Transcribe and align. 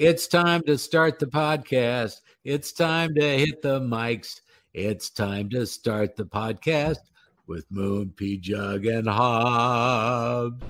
It's 0.00 0.26
time 0.26 0.62
to 0.62 0.78
start 0.78 1.18
the 1.18 1.26
podcast. 1.26 2.22
It's 2.42 2.72
time 2.72 3.14
to 3.16 3.20
hit 3.20 3.60
the 3.60 3.80
mics. 3.80 4.40
It's 4.72 5.10
time 5.10 5.50
to 5.50 5.66
start 5.66 6.16
the 6.16 6.24
podcast 6.24 7.00
with 7.46 7.66
Moon, 7.70 8.14
Pjugg, 8.16 8.90
and 8.90 9.06
Hobbs. 9.06 10.64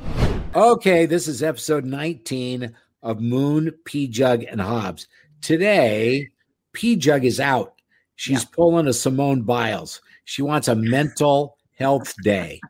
Okay, 0.53 1.07
this 1.07 1.29
is 1.29 1.45
episode 1.45 1.85
19 1.85 2.75
of 3.05 3.21
Moon, 3.21 3.71
Pjugg, 3.85 4.51
and 4.51 4.61
Hobbs. 4.61 5.07
Today, 5.41 6.31
Pjugg 6.73 7.23
is 7.23 7.39
out. 7.39 7.75
She's 8.17 8.43
yeah. 8.43 8.49
pulling 8.51 8.89
a 8.89 8.93
Simone 8.93 9.43
Biles. 9.43 10.01
She 10.25 10.43
wants 10.43 10.67
a 10.67 10.75
mental 10.75 11.57
health 11.79 12.17
day. 12.25 12.61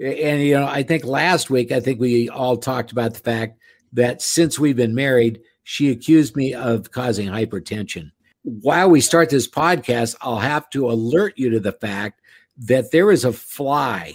And, 0.00 0.42
you 0.42 0.54
know, 0.54 0.66
I 0.66 0.82
think 0.82 1.04
last 1.04 1.48
week, 1.48 1.70
I 1.70 1.78
think 1.78 2.00
we 2.00 2.28
all 2.28 2.56
talked 2.56 2.90
about 2.90 3.14
the 3.14 3.20
fact 3.20 3.60
that 3.92 4.20
since 4.20 4.58
we've 4.58 4.74
been 4.74 4.96
married, 4.96 5.42
she 5.70 5.90
accused 5.90 6.34
me 6.34 6.54
of 6.54 6.90
causing 6.92 7.28
hypertension. 7.28 8.10
While 8.42 8.88
we 8.88 9.02
start 9.02 9.28
this 9.28 9.46
podcast, 9.46 10.16
I'll 10.22 10.38
have 10.38 10.70
to 10.70 10.88
alert 10.90 11.34
you 11.36 11.50
to 11.50 11.60
the 11.60 11.72
fact 11.72 12.22
that 12.56 12.90
there 12.90 13.10
is 13.10 13.26
a 13.26 13.34
fly 13.34 14.14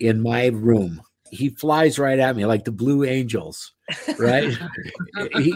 in 0.00 0.20
my 0.20 0.48
room. 0.48 1.00
He 1.30 1.48
flies 1.48 1.98
right 1.98 2.18
at 2.18 2.36
me 2.36 2.44
like 2.44 2.66
the 2.66 2.72
Blue 2.72 3.04
Angels, 3.04 3.72
right? 4.18 4.54
he, 5.38 5.54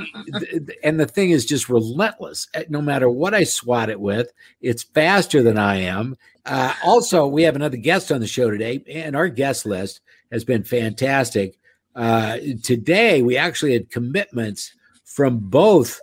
and 0.83 0.99
the 0.99 1.05
thing 1.05 1.33
is 1.33 1.45
just 1.45 1.69
relentless. 1.69 2.49
Eh, 2.55 2.65
no 2.71 2.81
matter 2.81 3.11
what 3.11 3.35
I 3.35 3.45
swat 3.45 3.91
it 3.91 4.01
with, 4.01 4.33
it's 4.63 4.85
faster 4.85 5.43
than 5.43 5.59
I 5.59 5.83
am. 5.83 6.17
Uh, 6.47 6.73
also, 6.83 7.27
we 7.27 7.43
have 7.43 7.57
another 7.57 7.77
guest 7.77 8.11
on 8.11 8.23
the 8.23 8.27
show 8.27 8.51
today, 8.51 8.83
and 8.89 9.15
our 9.15 9.29
guest 9.29 9.67
list 9.67 10.01
has 10.33 10.45
been 10.45 10.65
fantastic. 10.65 11.59
Uh, 11.95 12.39
today, 12.63 13.21
we 13.21 13.37
actually 13.37 13.75
had 13.75 13.91
commitments 13.91 14.73
from 15.07 15.39
both 15.39 16.01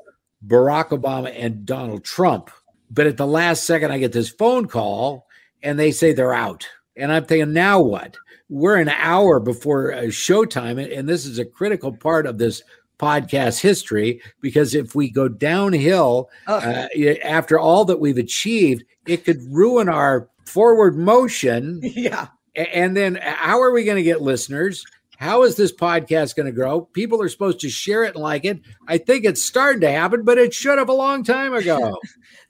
Barack 0.48 0.90
Obama 0.90 1.32
and 1.38 1.66
Donald 1.66 2.04
Trump. 2.04 2.50
But 2.90 3.06
at 3.06 3.18
the 3.18 3.28
last 3.28 3.66
second, 3.66 3.92
I 3.92 4.00
get 4.00 4.12
this 4.12 4.30
phone 4.30 4.68
call 4.68 5.28
and 5.62 5.78
they 5.78 5.92
say 5.92 6.14
they're 6.14 6.34
out. 6.34 6.68
And 6.96 7.12
I'm 7.12 7.26
thinking, 7.26 7.54
now 7.54 7.80
what? 7.80 8.18
We're 8.50 8.78
an 8.78 8.90
hour 8.90 9.40
before 9.40 9.94
uh, 9.94 10.02
showtime. 10.04 10.98
And 10.98 11.08
this 11.08 11.26
is 11.26 11.40
a 11.40 11.46
critical 11.46 11.92
part 11.96 12.26
of 12.26 12.38
this 12.38 12.62
podcast 13.00 13.60
history 13.60 14.22
because 14.42 14.76
if 14.76 14.96
we 14.96 15.10
go 15.10 15.28
downhill 15.28 16.30
uh, 16.48 16.88
after 17.24 17.60
all 17.60 17.86
that 17.86 18.00
we've 18.00 18.18
achieved, 18.18 18.84
it 19.08 19.26
could 19.26 19.42
ruin 19.50 19.90
our 19.90 20.30
forward 20.46 20.98
motion. 20.98 21.82
Yeah. 21.94 22.28
And 22.56 22.96
then 22.96 23.16
how 23.16 23.62
are 23.62 23.72
we 23.72 23.84
going 23.84 23.98
to 23.98 24.04
get 24.04 24.22
listeners? 24.22 24.86
How 25.18 25.44
is 25.44 25.56
this 25.56 25.72
podcast 25.72 26.36
going 26.36 26.48
to 26.48 26.52
grow? 26.52 26.82
People 26.82 27.22
are 27.22 27.30
supposed 27.30 27.60
to 27.62 27.70
share 27.70 28.04
it 28.04 28.16
and 28.16 28.24
like 28.24 28.46
it. 28.46 28.62
I 28.88 28.98
think 28.98 29.26
it's 29.26 29.42
starting 29.44 29.82
to 29.82 29.92
happen, 29.92 30.24
but 30.24 30.38
it 30.38 30.54
should 30.54 30.78
have 30.78 30.90
a 30.90 30.94
long 30.94 31.24
time 31.24 31.54
ago. 31.54 31.98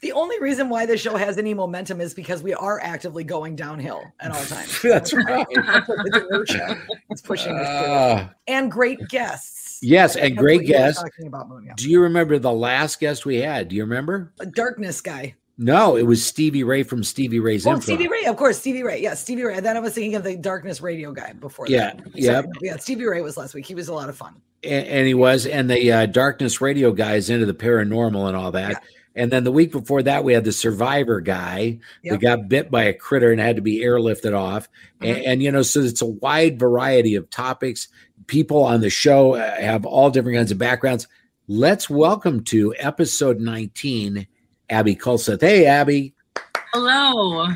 the 0.01 0.11
only 0.13 0.39
reason 0.39 0.69
why 0.69 0.85
this 0.85 1.01
show 1.01 1.15
has 1.15 1.37
any 1.37 1.53
momentum 1.53 2.01
is 2.01 2.13
because 2.13 2.41
we 2.41 2.53
are 2.53 2.79
actively 2.81 3.23
going 3.23 3.55
downhill 3.55 4.03
at 4.19 4.31
all 4.31 4.43
times. 4.45 4.81
That's 4.83 5.13
right. 5.13 5.45
it's 7.09 7.21
pushing 7.21 7.55
us 7.55 7.67
uh, 7.67 8.29
and 8.47 8.71
great 8.71 9.07
guests. 9.09 9.79
Yes, 9.81 10.15
and 10.15 10.37
great 10.37 10.65
guests. 10.65 11.01
Talking 11.01 11.27
about 11.27 11.49
Moon, 11.49 11.65
yeah. 11.65 11.73
Do 11.75 11.89
you 11.89 12.01
remember 12.01 12.39
the 12.39 12.53
last 12.53 13.01
guest 13.01 13.25
we 13.25 13.37
had? 13.37 13.67
Do 13.67 13.75
you 13.75 13.83
remember? 13.83 14.31
A 14.39 14.45
darkness 14.45 15.01
guy. 15.01 15.35
No, 15.63 15.95
it 15.95 16.03
was 16.03 16.25
Stevie 16.25 16.65
Ray 16.65 16.83
from 16.83 17.05
Stevie 17.05 17.39
Ray's. 17.39 17.65
Oh, 17.65 17.79
Stevie 17.79 18.09
Ray, 18.09 18.25
of 18.25 18.35
course, 18.35 18.59
Stevie 18.59 18.83
Ray. 18.83 19.01
Yeah, 19.01 19.13
Stevie 19.13 19.43
Ray. 19.43 19.61
Then 19.61 19.77
I 19.77 19.79
was 19.79 19.93
thinking 19.93 20.15
of 20.15 20.23
the 20.25 20.35
Darkness 20.35 20.81
Radio 20.81 21.13
guy 21.13 21.31
before. 21.31 21.67
Yeah, 21.69 21.93
yeah, 22.13 22.41
yeah. 22.61 22.75
Stevie 22.75 23.05
Ray 23.05 23.21
was 23.21 23.37
last 23.37 23.53
week. 23.53 23.65
He 23.65 23.73
was 23.73 23.87
a 23.87 23.93
lot 23.93 24.09
of 24.09 24.17
fun. 24.17 24.41
And, 24.61 24.85
and 24.85 25.07
he 25.07 25.13
was, 25.13 25.45
and 25.45 25.69
the 25.69 25.89
uh, 25.89 26.05
Darkness 26.07 26.59
Radio 26.59 26.91
guy 26.91 27.15
is 27.15 27.29
into 27.29 27.45
the 27.45 27.53
paranormal 27.53 28.27
and 28.27 28.35
all 28.35 28.51
that. 28.51 28.71
Yeah. 28.71 28.77
And 29.15 29.31
then 29.31 29.45
the 29.45 29.53
week 29.53 29.71
before 29.71 30.03
that, 30.03 30.25
we 30.25 30.33
had 30.33 30.43
the 30.43 30.51
Survivor 30.51 31.21
guy 31.21 31.79
yep. 32.01 32.11
that 32.11 32.21
got 32.21 32.49
bit 32.49 32.69
by 32.69 32.83
a 32.83 32.93
critter 32.93 33.31
and 33.31 33.39
had 33.39 33.55
to 33.55 33.61
be 33.61 33.79
airlifted 33.79 34.37
off. 34.37 34.67
Mm-hmm. 34.99 35.05
And, 35.05 35.25
and, 35.25 35.43
you 35.43 35.51
know, 35.51 35.61
so 35.61 35.79
it's 35.79 36.01
a 36.01 36.07
wide 36.07 36.59
variety 36.59 37.15
of 37.15 37.29
topics. 37.29 37.87
People 38.27 38.65
on 38.65 38.81
the 38.81 38.89
show 38.89 39.35
uh, 39.35 39.61
have 39.61 39.85
all 39.85 40.09
different 40.09 40.37
kinds 40.37 40.51
of 40.51 40.57
backgrounds. 40.57 41.07
Let's 41.47 41.89
welcome 41.89 42.43
to 42.45 42.75
episode 42.77 43.39
19, 43.39 44.27
Abby 44.69 44.95
Kulseth. 44.95 45.41
Hey, 45.41 45.65
Abby. 45.65 46.13
Hello. 46.73 47.47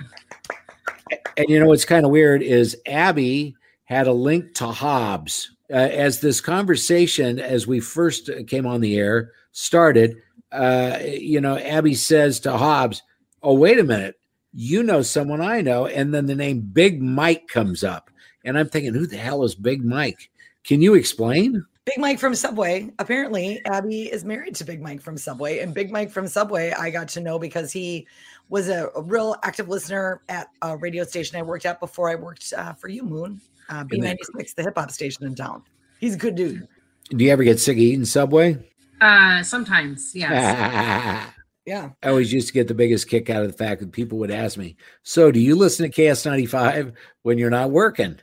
And 1.37 1.49
you 1.49 1.59
know 1.59 1.67
what's 1.67 1.85
kind 1.85 2.05
of 2.05 2.11
weird 2.11 2.41
is 2.41 2.77
Abby 2.85 3.55
had 3.85 4.07
a 4.07 4.13
link 4.13 4.53
to 4.55 4.67
Hobbs. 4.67 5.51
Uh, 5.71 5.75
as 5.75 6.21
this 6.21 6.39
conversation, 6.39 7.39
as 7.39 7.67
we 7.67 7.79
first 7.79 8.29
came 8.47 8.65
on 8.65 8.81
the 8.81 8.97
air, 8.97 9.31
started, 9.51 10.15
uh, 10.51 10.99
you 11.03 11.41
know, 11.41 11.57
Abby 11.57 11.93
says 11.93 12.39
to 12.41 12.57
Hobbs, 12.57 13.01
Oh, 13.43 13.53
wait 13.53 13.79
a 13.79 13.83
minute. 13.83 14.19
You 14.53 14.83
know 14.83 15.01
someone 15.01 15.41
I 15.41 15.61
know. 15.61 15.85
And 15.87 16.13
then 16.13 16.25
the 16.25 16.35
name 16.35 16.61
Big 16.61 17.01
Mike 17.01 17.47
comes 17.47 17.83
up. 17.83 18.09
And 18.43 18.57
I'm 18.57 18.69
thinking, 18.69 18.93
Who 18.93 19.07
the 19.07 19.17
hell 19.17 19.43
is 19.43 19.55
Big 19.55 19.83
Mike? 19.83 20.29
Can 20.63 20.81
you 20.81 20.95
explain? 20.95 21.65
Big 21.87 21.99
Mike 21.99 22.19
from 22.19 22.35
Subway. 22.35 22.91
Apparently, 22.99 23.61
Abby 23.63 24.11
is 24.11 24.25
married 24.25 24.55
to 24.55 24.65
Big 24.65 24.81
Mike 24.81 25.01
from 25.01 25.17
Subway. 25.17 25.59
And 25.59 25.73
Big 25.73 25.89
Mike 25.89 26.11
from 26.11 26.27
Subway, 26.27 26.73
I 26.73 26.89
got 26.89 27.07
to 27.09 27.21
know 27.21 27.39
because 27.39 27.71
he 27.71 28.05
was 28.49 28.67
a, 28.67 28.89
a 28.93 29.01
real 29.01 29.37
active 29.43 29.69
listener 29.69 30.21
at 30.27 30.49
a 30.61 30.75
radio 30.75 31.05
station 31.05 31.37
I 31.37 31.43
worked 31.43 31.65
at 31.65 31.79
before 31.79 32.09
I 32.09 32.15
worked 32.15 32.51
uh, 32.57 32.73
for 32.73 32.89
you, 32.89 33.03
Moon. 33.03 33.39
Uh, 33.69 33.85
B96, 33.85 34.53
the 34.55 34.63
hip 34.63 34.73
hop 34.75 34.91
station 34.91 35.25
in 35.25 35.33
town. 35.33 35.63
He's 35.97 36.15
a 36.15 36.17
good 36.17 36.35
dude. 36.35 36.67
Do 37.11 37.23
you 37.23 37.31
ever 37.31 37.45
get 37.45 37.57
sick 37.57 37.77
of 37.77 37.81
eating 37.81 38.03
Subway? 38.03 38.69
Uh, 38.99 39.41
sometimes, 39.41 40.13
yes. 40.13 41.31
yeah. 41.65 41.89
I 42.03 42.09
always 42.09 42.33
used 42.33 42.47
to 42.47 42.53
get 42.53 42.67
the 42.67 42.73
biggest 42.73 43.07
kick 43.07 43.29
out 43.29 43.43
of 43.43 43.51
the 43.53 43.57
fact 43.57 43.79
that 43.79 43.93
people 43.93 44.17
would 44.17 44.31
ask 44.31 44.57
me, 44.57 44.75
So, 45.03 45.31
do 45.31 45.39
you 45.39 45.55
listen 45.55 45.89
to 45.89 46.01
KS95 46.01 46.91
when 47.23 47.37
you're 47.37 47.49
not 47.49 47.71
working? 47.71 48.19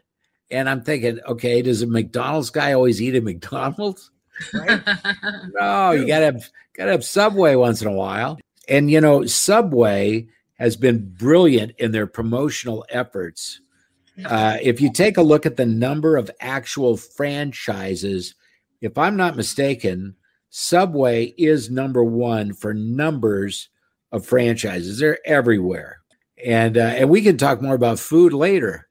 And 0.54 0.70
I'm 0.70 0.82
thinking, 0.82 1.18
okay, 1.26 1.62
does 1.62 1.82
a 1.82 1.86
McDonald's 1.86 2.50
guy 2.50 2.72
always 2.72 3.02
eat 3.02 3.16
at 3.16 3.24
McDonald's? 3.24 4.10
Right? 4.52 4.80
no, 5.52 5.90
you 5.90 6.06
gotta 6.06 6.26
have 6.26 6.48
gotta 6.76 6.92
have 6.92 7.04
Subway 7.04 7.56
once 7.56 7.82
in 7.82 7.88
a 7.88 7.92
while. 7.92 8.38
And 8.68 8.90
you 8.90 9.00
know, 9.00 9.26
Subway 9.26 10.28
has 10.58 10.76
been 10.76 11.12
brilliant 11.18 11.72
in 11.78 11.92
their 11.92 12.06
promotional 12.06 12.86
efforts. 12.88 13.60
Uh, 14.24 14.58
if 14.62 14.80
you 14.80 14.92
take 14.92 15.16
a 15.16 15.22
look 15.22 15.44
at 15.44 15.56
the 15.56 15.66
number 15.66 16.16
of 16.16 16.30
actual 16.40 16.96
franchises, 16.96 18.36
if 18.80 18.96
I'm 18.96 19.16
not 19.16 19.34
mistaken, 19.34 20.14
Subway 20.50 21.34
is 21.36 21.68
number 21.68 22.04
one 22.04 22.52
for 22.52 22.72
numbers 22.72 23.70
of 24.12 24.24
franchises. 24.24 25.00
They're 25.00 25.18
everywhere, 25.26 25.98
and 26.44 26.78
uh, 26.78 26.94
and 26.96 27.10
we 27.10 27.22
can 27.22 27.36
talk 27.36 27.60
more 27.60 27.74
about 27.74 27.98
food 27.98 28.32
later 28.32 28.88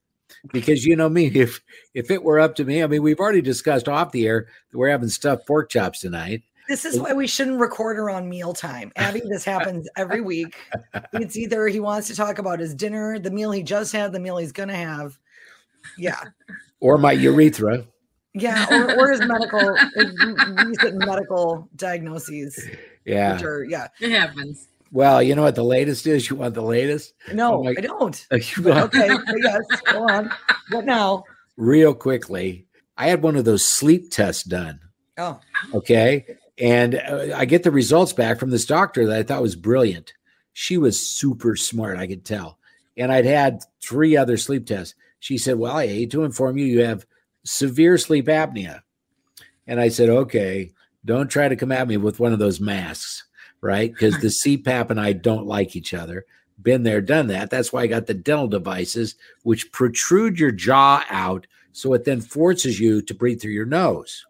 because 0.52 0.86
you 0.86 0.96
know 0.96 1.09
me 1.09 1.28
if 1.34 1.62
if 1.94 2.12
it 2.12 2.24
were 2.24 2.40
up 2.40 2.56
to 2.56 2.66
me 2.66 2.84
i 2.84 2.88
mean 2.88 3.02
we've 3.02 3.20
already 3.20 3.42
discussed 3.42 3.88
off 3.88 4.12
the 4.12 4.28
air 4.28 4.48
that 4.72 4.78
we're 4.78 4.90
having 4.90 5.09
stuffed 5.09 5.48
pork 5.48 5.70
chops 5.70 6.02
tonight. 6.02 6.44
This 6.70 6.86
is 6.86 6.98
why 6.98 7.12
we 7.12 7.28
shouldn't 7.28 7.59
record 7.59 7.98
her 7.98 8.09
on 8.09 8.30
mealtime. 8.30 8.94
Abby 8.96 9.22
this 9.28 9.44
happens 9.46 9.88
every 9.98 10.22
week. 10.22 10.56
It's 11.12 11.36
either 11.36 11.68
he 11.68 11.81
wants 11.81 12.08
to 12.08 12.16
talk 12.16 12.40
about 12.40 12.59
his 12.59 12.74
dinner 12.74 13.20
the 13.20 13.31
meal 13.31 13.52
he 13.52 13.64
just 13.64 13.92
had 13.92 14.14
the 14.14 14.20
meal 14.20 14.38
he's 14.38 14.54
gonna 14.54 14.76
have. 14.76 15.20
Yeah. 15.98 16.22
Or 16.80 16.98
my 16.98 17.12
urethra. 17.12 17.86
Yeah 18.34 18.66
or, 18.72 18.98
or 18.98 19.12
his 19.12 19.20
medical 19.20 19.75
recent 20.66 21.06
medical 21.06 21.70
diagnoses 21.75 22.58
yeah. 23.06 23.40
are, 23.42 23.64
yeah. 23.66 23.90
It 24.00 24.12
happens 24.12 24.70
well, 24.94 25.24
you 25.24 25.34
know 25.34 25.42
what 25.42 25.56
the 25.56 25.64
latest 25.64 26.06
is? 26.06 26.30
You 26.30 26.36
want 26.36 26.54
the 26.54 26.62
latest? 26.62 27.16
No, 27.34 27.59
like, 27.59 27.80
I 27.80 27.81
don't. 27.81 28.28
okay, 28.31 29.09
yes, 29.38 29.81
go 29.86 30.08
on. 30.08 30.31
What 30.70 30.86
now? 30.86 31.24
Real 31.58 31.96
quickly, 31.96 32.68
I 32.96 33.08
had 33.08 33.24
one 33.24 33.36
of 33.36 33.44
those 33.44 33.66
sleep 33.66 34.12
tests 34.12 34.44
done. 34.44 34.80
Oh. 35.18 35.40
Okay. 35.74 36.38
And 36.59 36.96
uh, 36.96 37.30
I 37.36 37.46
get 37.46 37.64
the 37.64 37.72
results 37.72 38.14
back 38.14 38.40
from 38.40 38.51
this 38.51 38.66
doctor 38.66 39.07
that 39.07 39.18
I 39.18 39.24
thought 39.24 39.42
was 39.42 39.56
brilliant. 39.56 40.13
She 40.54 40.78
was 40.78 41.00
super 41.00 41.56
smart, 41.56 41.98
I 41.98 42.06
could 42.06 42.24
tell. 42.24 42.60
And 42.95 43.12
I'd 43.12 43.25
had 43.25 43.63
three 43.84 44.16
other 44.16 44.38
sleep 44.38 44.68
tests. 44.68 44.94
She 45.19 45.40
said, 45.40 45.57
Well, 45.57 45.75
I 45.75 45.88
hate 45.88 46.12
to 46.12 46.24
inform 46.24 46.60
you, 46.60 46.66
you 46.66 46.84
have 46.84 47.07
severe 47.44 47.98
sleep 47.98 48.28
apnea. 48.28 48.81
And 49.66 49.80
I 49.80 49.88
said, 49.88 50.10
Okay, 50.10 50.72
don't 51.04 51.30
try 51.30 51.48
to 51.48 51.56
come 51.56 51.72
at 51.72 51.88
me 51.88 51.98
with 51.98 52.19
one 52.19 52.31
of 52.31 52.38
those 52.38 52.60
masks 52.60 53.24
right? 53.63 53.92
Because 53.92 54.19
the 54.19 54.27
CPAP 54.27 54.89
and 54.89 55.00
I 55.00 55.13
don't 55.13 55.48
like 55.48 55.75
each 55.75 55.94
other. 55.94 56.25
Been 56.62 56.83
there, 56.83 57.01
done 57.01 57.27
that. 57.27 57.50
That's 57.50 57.74
why 57.74 57.81
I 57.81 57.88
got 57.88 58.06
the 58.06 58.13
dental 58.13 58.48
devices, 58.48 59.15
which 59.44 59.71
protrude 59.71 60.39
your 60.39 60.51
jaw 60.51 61.04
out 61.10 61.48
so 61.71 61.94
it 61.94 62.06
then 62.06 62.21
forces 62.21 62.80
you 62.80 63.01
to 63.01 63.13
breathe 63.13 63.42
through 63.42 63.54
your 63.54 63.65
nose. 63.65 64.25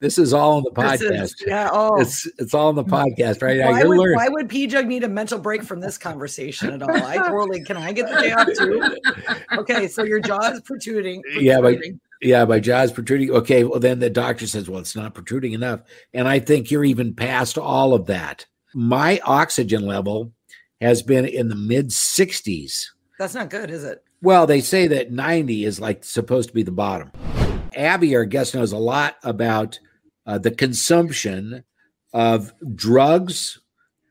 This 0.00 0.18
is 0.18 0.34
all 0.34 0.58
in 0.58 0.64
the 0.64 0.70
podcast. 0.70 1.22
Is, 1.22 1.36
yeah, 1.46 1.70
oh, 1.72 1.98
it's 1.98 2.28
it's 2.38 2.52
all 2.52 2.68
in 2.68 2.76
the 2.76 2.84
mm. 2.84 2.90
podcast 2.90 3.42
right 3.42 3.56
now. 3.56 3.70
Why 3.70 3.84
would, 3.84 4.14
why 4.14 4.28
would 4.28 4.48
Pjugg 4.48 4.86
need 4.86 5.02
a 5.02 5.08
mental 5.08 5.38
break 5.38 5.62
from 5.62 5.80
this 5.80 5.96
conversation 5.96 6.74
at 6.74 6.82
all? 6.82 6.90
I 6.90 7.16
totally 7.16 7.64
can 7.64 7.78
I 7.78 7.92
get 7.92 8.10
the 8.10 8.20
day 8.20 8.32
off 8.32 8.48
too? 8.54 9.58
Okay, 9.58 9.88
so 9.88 10.02
your 10.02 10.20
jaw 10.20 10.50
is 10.50 10.60
protruding. 10.60 11.22
protruding. 11.22 11.46
Yeah, 11.46 11.60
but 11.60 11.78
Yeah, 12.20 12.44
my 12.44 12.60
jaw's 12.60 12.92
protruding. 12.92 13.30
Okay, 13.30 13.64
well 13.64 13.80
then 13.80 13.98
the 13.98 14.10
doctor 14.10 14.46
says, 14.46 14.68
"Well, 14.68 14.80
it's 14.80 14.94
not 14.94 15.14
protruding 15.14 15.52
enough," 15.52 15.80
and 16.12 16.28
I 16.28 16.38
think 16.38 16.70
you're 16.70 16.84
even 16.84 17.14
past 17.14 17.56
all 17.56 17.94
of 17.94 18.06
that. 18.06 18.44
My 18.74 19.20
oxygen 19.24 19.86
level 19.86 20.32
has 20.80 21.02
been 21.02 21.24
in 21.24 21.48
the 21.48 21.54
mid 21.54 21.88
60s. 21.88 22.86
That's 23.18 23.34
not 23.34 23.50
good, 23.50 23.70
is 23.70 23.84
it? 23.84 24.02
Well, 24.20 24.46
they 24.46 24.60
say 24.60 24.88
that 24.88 25.12
90 25.12 25.64
is 25.64 25.80
like 25.80 26.02
supposed 26.02 26.48
to 26.48 26.54
be 26.54 26.62
the 26.62 26.72
bottom. 26.72 27.12
Abby, 27.76 28.16
our 28.16 28.24
guest, 28.24 28.54
knows 28.54 28.72
a 28.72 28.78
lot 28.78 29.16
about 29.22 29.78
uh, 30.26 30.38
the 30.38 30.50
consumption 30.50 31.64
of 32.12 32.52
drugs, 32.74 33.60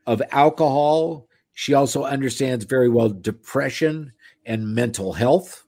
of 0.06 0.22
alcohol. 0.30 1.28
She 1.52 1.74
also 1.74 2.04
understands 2.04 2.64
very 2.64 2.88
well 2.88 3.08
depression 3.10 4.12
and 4.46 4.74
mental 4.74 5.12
health. 5.12 5.64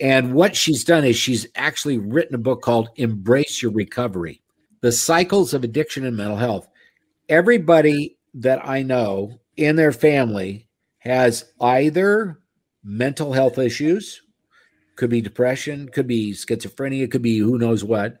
And 0.00 0.34
what 0.34 0.56
she's 0.56 0.84
done 0.84 1.04
is 1.04 1.16
she's 1.16 1.46
actually 1.54 1.98
written 1.98 2.34
a 2.34 2.38
book 2.38 2.62
called 2.62 2.88
Embrace 2.96 3.62
Your 3.62 3.72
Recovery 3.72 4.40
The 4.80 4.92
Cycles 4.92 5.52
of 5.52 5.64
Addiction 5.64 6.06
and 6.06 6.16
Mental 6.16 6.36
Health. 6.36 6.68
Everybody 7.28 8.16
that 8.34 8.66
I 8.66 8.82
know 8.82 9.40
in 9.56 9.76
their 9.76 9.92
family 9.92 10.68
has 10.98 11.44
either 11.60 12.40
mental 12.82 13.32
health 13.32 13.58
issues, 13.58 14.22
could 14.96 15.10
be 15.10 15.20
depression, 15.20 15.88
could 15.88 16.06
be 16.06 16.32
schizophrenia, 16.32 17.10
could 17.10 17.22
be 17.22 17.38
who 17.38 17.58
knows 17.58 17.82
what. 17.82 18.18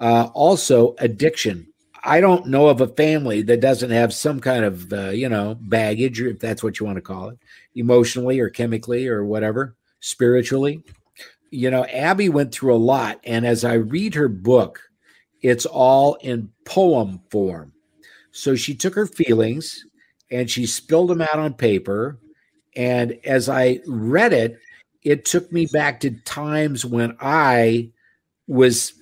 Uh, 0.00 0.28
also, 0.34 0.94
addiction. 0.98 1.66
I 2.04 2.20
don't 2.20 2.48
know 2.48 2.68
of 2.68 2.80
a 2.80 2.88
family 2.88 3.42
that 3.42 3.60
doesn't 3.60 3.90
have 3.90 4.12
some 4.12 4.40
kind 4.40 4.64
of, 4.64 4.92
uh, 4.92 5.10
you 5.10 5.28
know, 5.28 5.56
baggage, 5.60 6.20
if 6.20 6.40
that's 6.40 6.62
what 6.62 6.80
you 6.80 6.86
want 6.86 6.96
to 6.96 7.02
call 7.02 7.28
it, 7.28 7.38
emotionally 7.74 8.40
or 8.40 8.50
chemically 8.50 9.06
or 9.06 9.24
whatever, 9.24 9.76
spiritually. 10.00 10.82
You 11.50 11.70
know, 11.70 11.84
Abby 11.84 12.28
went 12.28 12.52
through 12.52 12.74
a 12.74 12.76
lot. 12.76 13.20
And 13.24 13.46
as 13.46 13.64
I 13.64 13.74
read 13.74 14.14
her 14.14 14.28
book, 14.28 14.80
it's 15.42 15.66
all 15.66 16.14
in 16.14 16.50
poem 16.64 17.20
form. 17.30 17.72
So 18.32 18.54
she 18.56 18.74
took 18.74 18.94
her 18.94 19.06
feelings 19.06 19.84
and 20.30 20.50
she 20.50 20.66
spilled 20.66 21.10
them 21.10 21.20
out 21.20 21.38
on 21.38 21.54
paper. 21.54 22.18
And 22.74 23.18
as 23.24 23.48
I 23.48 23.80
read 23.86 24.32
it, 24.32 24.58
it 25.02 25.24
took 25.24 25.52
me 25.52 25.66
back 25.66 26.00
to 26.00 26.10
times 26.10 26.84
when 26.84 27.16
I 27.20 27.90
was 28.46 28.94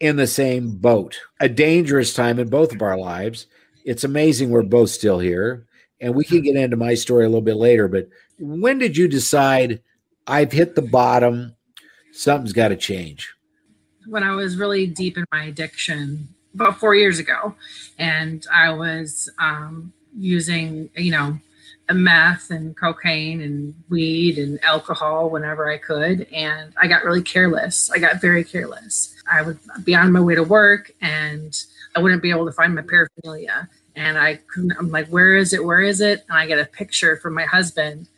in 0.00 0.16
the 0.16 0.26
same 0.26 0.76
boat, 0.76 1.20
a 1.40 1.48
dangerous 1.48 2.14
time 2.14 2.38
in 2.38 2.48
both 2.48 2.72
of 2.72 2.82
our 2.82 2.96
lives. 2.96 3.46
It's 3.84 4.04
amazing 4.04 4.50
we're 4.50 4.62
both 4.62 4.90
still 4.90 5.18
here. 5.18 5.66
And 6.00 6.14
we 6.14 6.24
can 6.24 6.42
get 6.42 6.56
into 6.56 6.76
my 6.76 6.94
story 6.94 7.24
a 7.24 7.28
little 7.28 7.42
bit 7.42 7.56
later. 7.56 7.88
But 7.88 8.08
when 8.38 8.78
did 8.78 8.96
you 8.96 9.08
decide 9.08 9.82
I've 10.26 10.52
hit 10.52 10.76
the 10.76 10.82
bottom? 10.82 11.56
Something's 12.12 12.52
got 12.52 12.68
to 12.68 12.76
change. 12.76 13.34
When 14.06 14.22
I 14.22 14.34
was 14.34 14.56
really 14.56 14.86
deep 14.86 15.18
in 15.18 15.24
my 15.32 15.44
addiction, 15.44 16.28
about 16.60 16.78
four 16.78 16.94
years 16.94 17.18
ago, 17.18 17.54
and 17.98 18.46
I 18.52 18.70
was 18.72 19.30
um, 19.38 19.92
using, 20.16 20.90
you 20.96 21.12
know, 21.12 21.38
meth 21.94 22.50
and 22.50 22.76
cocaine 22.76 23.40
and 23.40 23.74
weed 23.88 24.38
and 24.38 24.62
alcohol 24.62 25.30
whenever 25.30 25.70
I 25.70 25.78
could. 25.78 26.26
And 26.32 26.74
I 26.76 26.86
got 26.86 27.04
really 27.04 27.22
careless. 27.22 27.90
I 27.90 27.98
got 27.98 28.20
very 28.20 28.44
careless. 28.44 29.14
I 29.30 29.42
would 29.42 29.58
be 29.84 29.94
on 29.94 30.12
my 30.12 30.20
way 30.20 30.34
to 30.34 30.42
work 30.42 30.90
and 31.00 31.56
I 31.96 32.00
wouldn't 32.00 32.22
be 32.22 32.30
able 32.30 32.46
to 32.46 32.52
find 32.52 32.74
my 32.74 32.82
paraphernalia. 32.82 33.68
And 33.96 34.18
I 34.18 34.36
couldn't, 34.36 34.72
I'm 34.78 34.90
like, 34.90 35.08
where 35.08 35.36
is 35.36 35.52
it? 35.52 35.64
Where 35.64 35.80
is 35.80 36.00
it? 36.00 36.24
And 36.28 36.38
I 36.38 36.46
get 36.46 36.58
a 36.58 36.66
picture 36.66 37.16
from 37.16 37.34
my 37.34 37.44
husband 37.44 38.08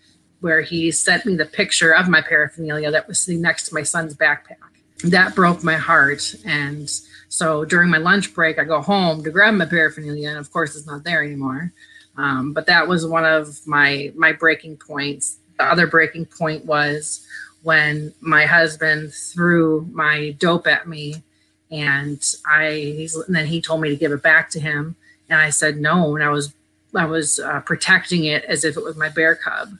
where 0.40 0.62
he 0.62 0.90
sent 0.90 1.24
me 1.24 1.36
the 1.36 1.46
picture 1.46 1.94
of 1.94 2.08
my 2.08 2.22
paraphernalia 2.22 2.90
that 2.90 3.06
was 3.06 3.20
sitting 3.20 3.42
next 3.42 3.68
to 3.68 3.74
my 3.74 3.82
son's 3.82 4.14
backpack. 4.14 4.56
That 5.04 5.34
broke 5.34 5.62
my 5.62 5.76
heart. 5.76 6.34
And 6.44 6.90
so 7.30 7.64
during 7.64 7.88
my 7.88 7.98
lunch 7.98 8.34
break, 8.34 8.58
I 8.58 8.64
go 8.64 8.82
home 8.82 9.22
to 9.22 9.30
grab 9.30 9.54
my 9.54 9.64
paraphernalia. 9.64 10.30
And 10.30 10.38
of 10.38 10.52
course, 10.52 10.76
it's 10.76 10.86
not 10.86 11.04
there 11.04 11.22
anymore. 11.24 11.72
Um, 12.16 12.52
but 12.52 12.66
that 12.66 12.88
was 12.88 13.06
one 13.06 13.24
of 13.24 13.64
my 13.66 14.12
my 14.16 14.32
breaking 14.32 14.76
points. 14.76 15.38
The 15.56 15.64
other 15.64 15.86
breaking 15.86 16.26
point 16.26 16.66
was 16.66 17.24
when 17.62 18.12
my 18.20 18.46
husband 18.46 19.14
threw 19.14 19.88
my 19.92 20.32
dope 20.40 20.66
at 20.66 20.88
me, 20.88 21.22
and 21.70 22.20
I 22.44 22.72
he's 22.96 23.14
and 23.14 23.34
then 23.34 23.46
he 23.46 23.62
told 23.62 23.80
me 23.80 23.90
to 23.90 23.96
give 23.96 24.10
it 24.10 24.22
back 24.22 24.50
to 24.50 24.60
him, 24.60 24.96
and 25.28 25.40
I 25.40 25.50
said 25.50 25.76
no, 25.76 26.16
and 26.16 26.24
I 26.24 26.30
was 26.30 26.52
I 26.96 27.04
was 27.06 27.38
uh, 27.38 27.60
protecting 27.60 28.24
it 28.24 28.44
as 28.46 28.64
if 28.64 28.76
it 28.76 28.82
was 28.82 28.96
my 28.96 29.08
bear 29.08 29.36
cub, 29.36 29.78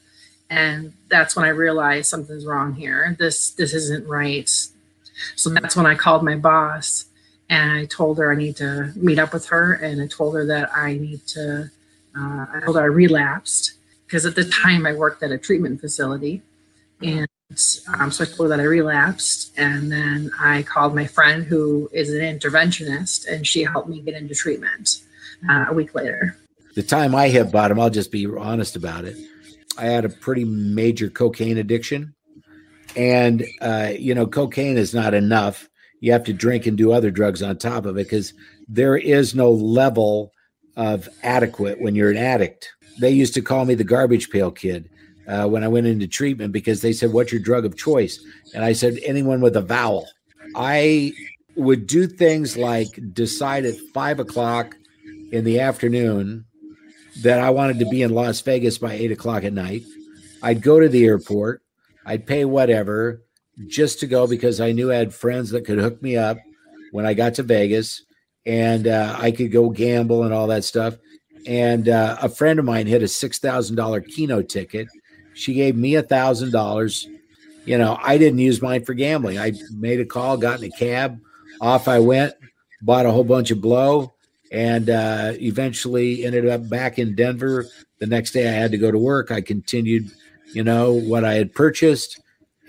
and 0.48 0.92
that's 1.08 1.34
when 1.34 1.44
I 1.44 1.48
realized 1.48 2.08
something's 2.08 2.46
wrong 2.46 2.74
here. 2.74 3.16
This 3.18 3.50
this 3.50 3.74
isn't 3.74 4.06
right. 4.06 4.48
So 5.34 5.50
that's 5.50 5.74
when 5.74 5.86
I 5.86 5.96
called 5.96 6.22
my 6.22 6.36
boss 6.36 7.06
and 7.50 7.72
I 7.72 7.84
told 7.84 8.16
her 8.18 8.32
I 8.32 8.36
need 8.36 8.56
to 8.56 8.92
meet 8.96 9.18
up 9.18 9.34
with 9.34 9.46
her, 9.48 9.74
and 9.74 10.00
I 10.00 10.06
told 10.06 10.34
her 10.36 10.46
that 10.46 10.70
I 10.74 10.94
need 10.94 11.26
to 11.28 11.70
uh, 12.16 12.46
I 12.52 12.60
told 12.64 12.76
her 12.76 12.82
I 12.82 12.86
relapsed 12.86 13.74
because 14.06 14.26
at 14.26 14.34
the 14.34 14.44
time 14.44 14.86
I 14.86 14.92
worked 14.92 15.22
at 15.22 15.30
a 15.30 15.38
treatment 15.38 15.80
facility. 15.80 16.42
And 17.02 17.28
um, 17.88 18.10
so 18.10 18.24
I 18.24 18.26
told 18.26 18.50
her 18.50 18.56
that 18.56 18.60
I 18.60 18.64
relapsed. 18.64 19.52
And 19.56 19.90
then 19.90 20.32
I 20.38 20.62
called 20.64 20.94
my 20.94 21.06
friend 21.06 21.44
who 21.44 21.88
is 21.92 22.12
an 22.12 22.20
interventionist, 22.20 23.28
and 23.28 23.46
she 23.46 23.62
helped 23.62 23.88
me 23.88 24.00
get 24.00 24.14
into 24.14 24.34
treatment 24.34 25.02
uh, 25.48 25.66
a 25.68 25.72
week 25.74 25.94
later. 25.94 26.36
The 26.74 26.82
time 26.82 27.14
I 27.14 27.28
hit 27.28 27.52
bottom, 27.52 27.78
I'll 27.78 27.90
just 27.90 28.10
be 28.10 28.26
honest 28.26 28.74
about 28.74 29.04
it. 29.04 29.16
I 29.78 29.86
had 29.86 30.04
a 30.04 30.08
pretty 30.08 30.44
major 30.44 31.08
cocaine 31.08 31.58
addiction. 31.58 32.14
And, 32.96 33.46
uh, 33.60 33.92
you 33.96 34.16
know, 34.16 34.26
cocaine 34.26 34.76
is 34.76 34.92
not 34.92 35.14
enough. 35.14 35.69
You 36.00 36.12
have 36.12 36.24
to 36.24 36.32
drink 36.32 36.66
and 36.66 36.76
do 36.76 36.92
other 36.92 37.10
drugs 37.10 37.42
on 37.42 37.56
top 37.56 37.84
of 37.84 37.96
it 37.96 38.04
because 38.04 38.32
there 38.68 38.96
is 38.96 39.34
no 39.34 39.50
level 39.50 40.32
of 40.76 41.08
adequate 41.22 41.80
when 41.80 41.94
you're 41.94 42.10
an 42.10 42.16
addict. 42.16 42.70
They 43.00 43.10
used 43.10 43.34
to 43.34 43.42
call 43.42 43.64
me 43.64 43.74
the 43.74 43.84
garbage 43.84 44.30
pail 44.30 44.50
kid 44.50 44.88
uh, 45.28 45.46
when 45.46 45.62
I 45.62 45.68
went 45.68 45.86
into 45.86 46.06
treatment 46.06 46.52
because 46.52 46.80
they 46.80 46.92
said, 46.92 47.12
What's 47.12 47.32
your 47.32 47.40
drug 47.40 47.64
of 47.64 47.76
choice? 47.76 48.18
And 48.54 48.64
I 48.64 48.72
said, 48.72 48.98
Anyone 49.04 49.40
with 49.40 49.56
a 49.56 49.62
vowel. 49.62 50.08
I 50.56 51.12
would 51.56 51.86
do 51.86 52.06
things 52.06 52.56
like 52.56 52.88
decide 53.12 53.64
at 53.64 53.76
five 53.92 54.18
o'clock 54.18 54.74
in 55.32 55.44
the 55.44 55.60
afternoon 55.60 56.44
that 57.22 57.38
I 57.40 57.50
wanted 57.50 57.78
to 57.80 57.86
be 57.86 58.02
in 58.02 58.14
Las 58.14 58.40
Vegas 58.40 58.78
by 58.78 58.94
eight 58.94 59.12
o'clock 59.12 59.44
at 59.44 59.52
night. 59.52 59.82
I'd 60.42 60.62
go 60.62 60.80
to 60.80 60.88
the 60.88 61.04
airport, 61.04 61.62
I'd 62.06 62.26
pay 62.26 62.44
whatever 62.44 63.22
just 63.66 64.00
to 64.00 64.06
go 64.06 64.26
because 64.26 64.60
I 64.60 64.72
knew 64.72 64.92
I 64.92 64.96
had 64.96 65.14
friends 65.14 65.50
that 65.50 65.64
could 65.64 65.78
hook 65.78 66.00
me 66.02 66.16
up 66.16 66.38
when 66.92 67.06
I 67.06 67.14
got 67.14 67.34
to 67.34 67.42
Vegas 67.42 68.02
and 68.46 68.86
uh, 68.86 69.16
I 69.18 69.30
could 69.30 69.52
go 69.52 69.70
gamble 69.70 70.24
and 70.24 70.32
all 70.32 70.46
that 70.48 70.64
stuff. 70.64 70.96
And 71.46 71.88
uh, 71.88 72.16
a 72.20 72.28
friend 72.28 72.58
of 72.58 72.64
mine 72.64 72.86
hit 72.86 73.02
a 73.02 73.08
six 73.08 73.38
thousand 73.38 73.76
dollar 73.76 74.00
keno 74.00 74.42
ticket. 74.42 74.88
She 75.34 75.54
gave 75.54 75.76
me 75.76 75.94
a 75.94 76.02
thousand 76.02 76.52
dollars. 76.52 77.08
You 77.64 77.78
know, 77.78 77.98
I 78.02 78.18
didn't 78.18 78.38
use 78.38 78.62
mine 78.62 78.84
for 78.84 78.94
gambling. 78.94 79.38
I 79.38 79.52
made 79.72 80.00
a 80.00 80.04
call, 80.04 80.36
got 80.36 80.58
in 80.58 80.72
a 80.72 80.76
cab, 80.76 81.18
off 81.60 81.88
I 81.88 81.98
went, 81.98 82.34
bought 82.82 83.06
a 83.06 83.10
whole 83.10 83.24
bunch 83.24 83.50
of 83.50 83.60
blow, 83.60 84.14
and 84.50 84.90
uh, 84.90 85.32
eventually 85.34 86.24
ended 86.24 86.48
up 86.48 86.68
back 86.68 86.98
in 86.98 87.14
Denver. 87.14 87.66
The 87.98 88.06
next 88.06 88.32
day, 88.32 88.48
I 88.48 88.52
had 88.52 88.70
to 88.72 88.78
go 88.78 88.90
to 88.90 88.98
work. 88.98 89.30
I 89.30 89.40
continued, 89.40 90.10
you 90.52 90.64
know, 90.64 90.92
what 90.92 91.24
I 91.24 91.34
had 91.34 91.54
purchased, 91.54 92.20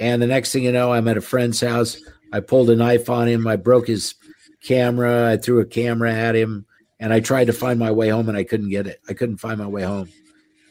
and 0.01 0.19
the 0.19 0.27
next 0.27 0.51
thing 0.51 0.63
you 0.63 0.71
know, 0.71 0.91
I'm 0.91 1.07
at 1.07 1.15
a 1.15 1.21
friend's 1.21 1.61
house. 1.61 1.95
I 2.33 2.39
pulled 2.39 2.71
a 2.71 2.75
knife 2.75 3.07
on 3.07 3.27
him. 3.27 3.45
I 3.45 3.55
broke 3.55 3.85
his 3.85 4.15
camera. 4.63 5.31
I 5.31 5.37
threw 5.37 5.59
a 5.59 5.65
camera 5.65 6.11
at 6.11 6.35
him 6.35 6.65
and 6.99 7.13
I 7.13 7.19
tried 7.19 7.45
to 7.45 7.53
find 7.53 7.77
my 7.77 7.91
way 7.91 8.09
home 8.09 8.27
and 8.27 8.37
I 8.37 8.43
couldn't 8.43 8.69
get 8.69 8.87
it. 8.87 8.99
I 9.07 9.13
couldn't 9.13 9.37
find 9.37 9.59
my 9.59 9.67
way 9.67 9.83
home. 9.83 10.09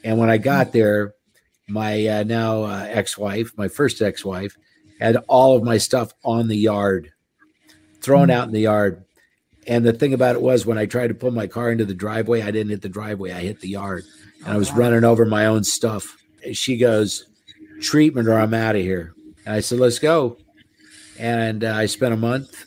And 0.02 0.18
when 0.18 0.30
I 0.30 0.38
got 0.38 0.72
there, 0.72 1.14
my 1.68 2.06
uh, 2.06 2.22
now 2.24 2.64
uh, 2.64 2.86
ex 2.88 3.16
wife, 3.16 3.56
my 3.56 3.68
first 3.68 4.02
ex 4.02 4.24
wife, 4.24 4.56
had 5.00 5.16
all 5.28 5.56
of 5.56 5.62
my 5.62 5.78
stuff 5.78 6.12
on 6.24 6.48
the 6.48 6.56
yard, 6.56 7.12
thrown 8.00 8.28
mm-hmm. 8.28 8.30
out 8.32 8.48
in 8.48 8.52
the 8.52 8.60
yard. 8.60 9.04
And 9.68 9.84
the 9.84 9.92
thing 9.92 10.12
about 10.12 10.34
it 10.34 10.42
was, 10.42 10.66
when 10.66 10.78
I 10.78 10.86
tried 10.86 11.08
to 11.08 11.14
pull 11.14 11.30
my 11.30 11.46
car 11.46 11.70
into 11.70 11.84
the 11.84 11.94
driveway, 11.94 12.42
I 12.42 12.50
didn't 12.50 12.70
hit 12.70 12.82
the 12.82 12.88
driveway, 12.88 13.30
I 13.30 13.40
hit 13.40 13.60
the 13.60 13.68
yard. 13.68 14.04
And 14.44 14.54
I 14.54 14.56
was 14.56 14.72
running 14.72 15.04
over 15.04 15.24
my 15.24 15.46
own 15.46 15.62
stuff. 15.62 16.16
She 16.52 16.76
goes, 16.76 17.26
Treatment 17.80 18.28
or 18.28 18.38
I'm 18.38 18.54
out 18.54 18.76
of 18.76 18.82
here. 18.82 19.14
And 19.46 19.54
I 19.54 19.60
said, 19.60 19.78
Let's 19.78 19.98
go. 19.98 20.38
And 21.18 21.64
uh, 21.64 21.74
I 21.74 21.86
spent 21.86 22.14
a 22.14 22.16
month 22.16 22.66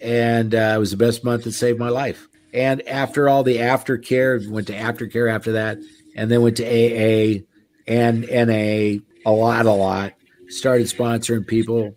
and 0.00 0.54
uh, 0.54 0.74
it 0.76 0.78
was 0.78 0.90
the 0.90 0.96
best 0.96 1.24
month 1.24 1.44
that 1.44 1.52
saved 1.52 1.78
my 1.78 1.88
life. 1.88 2.28
And 2.52 2.86
after 2.88 3.28
all 3.28 3.42
the 3.42 3.58
aftercare, 3.58 4.48
went 4.48 4.68
to 4.68 4.72
aftercare 4.74 5.32
after 5.32 5.52
that, 5.52 5.78
and 6.16 6.30
then 6.30 6.42
went 6.42 6.56
to 6.58 6.64
AA 6.64 7.42
and 7.86 8.22
NA 8.22 9.00
a 9.26 9.32
lot, 9.32 9.66
a 9.66 9.72
lot. 9.72 10.14
Started 10.48 10.86
sponsoring 10.86 11.46
people, 11.46 11.94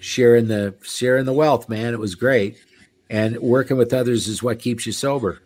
sharing 0.00 0.46
the 0.46 0.76
sharing 0.82 1.24
the 1.24 1.32
wealth. 1.32 1.68
Man, 1.68 1.92
it 1.92 1.98
was 1.98 2.14
great. 2.14 2.56
And 3.08 3.36
working 3.40 3.76
with 3.76 3.92
others 3.92 4.28
is 4.28 4.42
what 4.42 4.60
keeps 4.60 4.86
you 4.86 4.92
sober. 4.92 5.42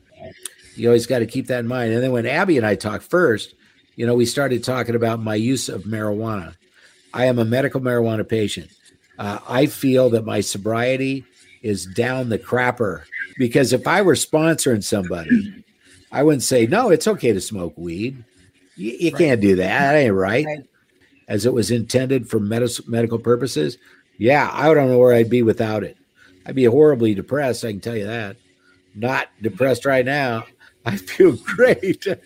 You 0.77 0.89
always 0.89 1.07
got 1.07 1.21
to 1.21 1.27
keep 1.27 1.47
that 1.47 1.61
in 1.61 1.67
mind. 1.67 1.95
And 1.95 2.03
then 2.03 2.13
when 2.13 2.27
Abby 2.27 2.59
and 2.59 2.67
I 2.67 2.75
talked 2.75 3.05
first, 3.05 3.55
you 3.97 4.07
know, 4.07 4.15
we 4.15 4.27
started 4.27 4.63
talking 4.63 4.95
about 4.95 5.21
my 5.21 5.37
use 5.37 5.71
of 5.71 5.85
marijuana. 5.85 6.57
I 7.15 7.27
am 7.27 7.39
a 7.39 7.45
medical 7.45 7.81
marijuana 7.81 8.29
patient. 8.29 8.71
Uh, 9.19 9.39
I 9.49 9.67
feel 9.67 10.11
that 10.11 10.27
my 10.27 10.41
sobriety 10.41 11.25
is 11.63 11.87
down 11.87 12.29
the 12.29 12.39
crapper 12.39 13.05
because 13.39 13.73
if 13.73 13.87
I 13.87 14.03
were 14.03 14.15
sponsoring 14.15 14.83
somebody, 14.83 15.65
I 16.11 16.25
wouldn't 16.25 16.43
say, 16.43 16.67
no, 16.67 16.91
it's 16.91 17.07
okay 17.07 17.33
to 17.33 17.41
smoke 17.41 17.75
weed. 17.77 18.25
You, 18.77 18.97
you 18.99 19.11
right. 19.13 19.19
can't 19.19 19.41
do 19.41 19.57
that. 19.57 19.93
That 19.93 19.97
ain't 19.97 20.15
right. 20.15 20.45
right. 20.45 20.67
As 21.29 21.47
it 21.47 21.55
was 21.55 21.71
intended 21.71 22.29
for 22.29 22.41
med- 22.41 22.69
medical 22.89 23.19
purposes. 23.19 23.79
Yeah, 24.19 24.51
I 24.53 24.73
don't 24.75 24.89
know 24.89 24.99
where 24.99 25.15
I'd 25.15 25.31
be 25.31 25.43
without 25.43 25.85
it. 25.85 25.97
I'd 26.45 26.55
be 26.55 26.65
horribly 26.65 27.15
depressed. 27.15 27.65
I 27.65 27.71
can 27.71 27.81
tell 27.81 27.97
you 27.97 28.07
that. 28.07 28.37
Not 28.95 29.29
depressed 29.41 29.87
right 29.87 30.05
now. 30.05 30.45
I 30.87 30.97
feel 30.97 31.33
great. 31.37 32.05
Thanks 32.05 32.19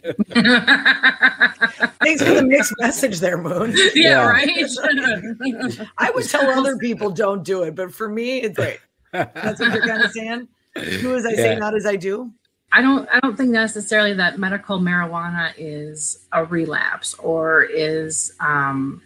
for 2.23 2.35
the 2.35 2.45
mixed 2.45 2.75
message 2.81 3.21
there, 3.21 3.39
Moon. 3.39 3.73
Yeah, 3.77 3.91
yeah. 3.95 4.27
right. 4.27 5.89
I 5.99 6.11
would 6.11 6.29
tell 6.29 6.51
other 6.51 6.77
people 6.77 7.11
don't 7.11 7.45
do 7.45 7.63
it, 7.63 7.77
but 7.77 7.95
for 7.95 8.09
me, 8.09 8.39
it's 8.39 8.57
great. 8.57 8.81
That's 9.13 9.61
what 9.61 9.73
you're 9.73 9.87
kind 9.87 10.03
of 10.03 10.11
saying. 10.11 10.49
Do 10.75 11.15
as 11.15 11.25
I 11.25 11.31
yeah. 11.31 11.37
say, 11.37 11.57
not 11.57 11.77
as 11.77 11.87
I 11.87 11.95
do. 11.95 12.33
I 12.73 12.83
don't 12.83 13.09
I 13.13 13.21
don't 13.21 13.37
think 13.37 13.51
necessarily 13.51 14.13
that 14.15 14.39
medical 14.39 14.79
marijuana 14.79 15.53
is 15.57 16.27
a 16.33 16.45
relapse 16.45 17.15
or 17.15 17.63
is 17.63 18.33
um, 18.41 19.01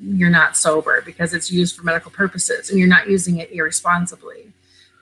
you're 0.00 0.30
not 0.30 0.56
sober 0.56 1.02
because 1.02 1.34
it's 1.34 1.52
used 1.52 1.76
for 1.76 1.82
medical 1.84 2.10
purposes 2.10 2.70
and 2.70 2.78
you're 2.78 2.88
not 2.88 3.08
using 3.08 3.38
it 3.38 3.52
irresponsibly. 3.52 4.52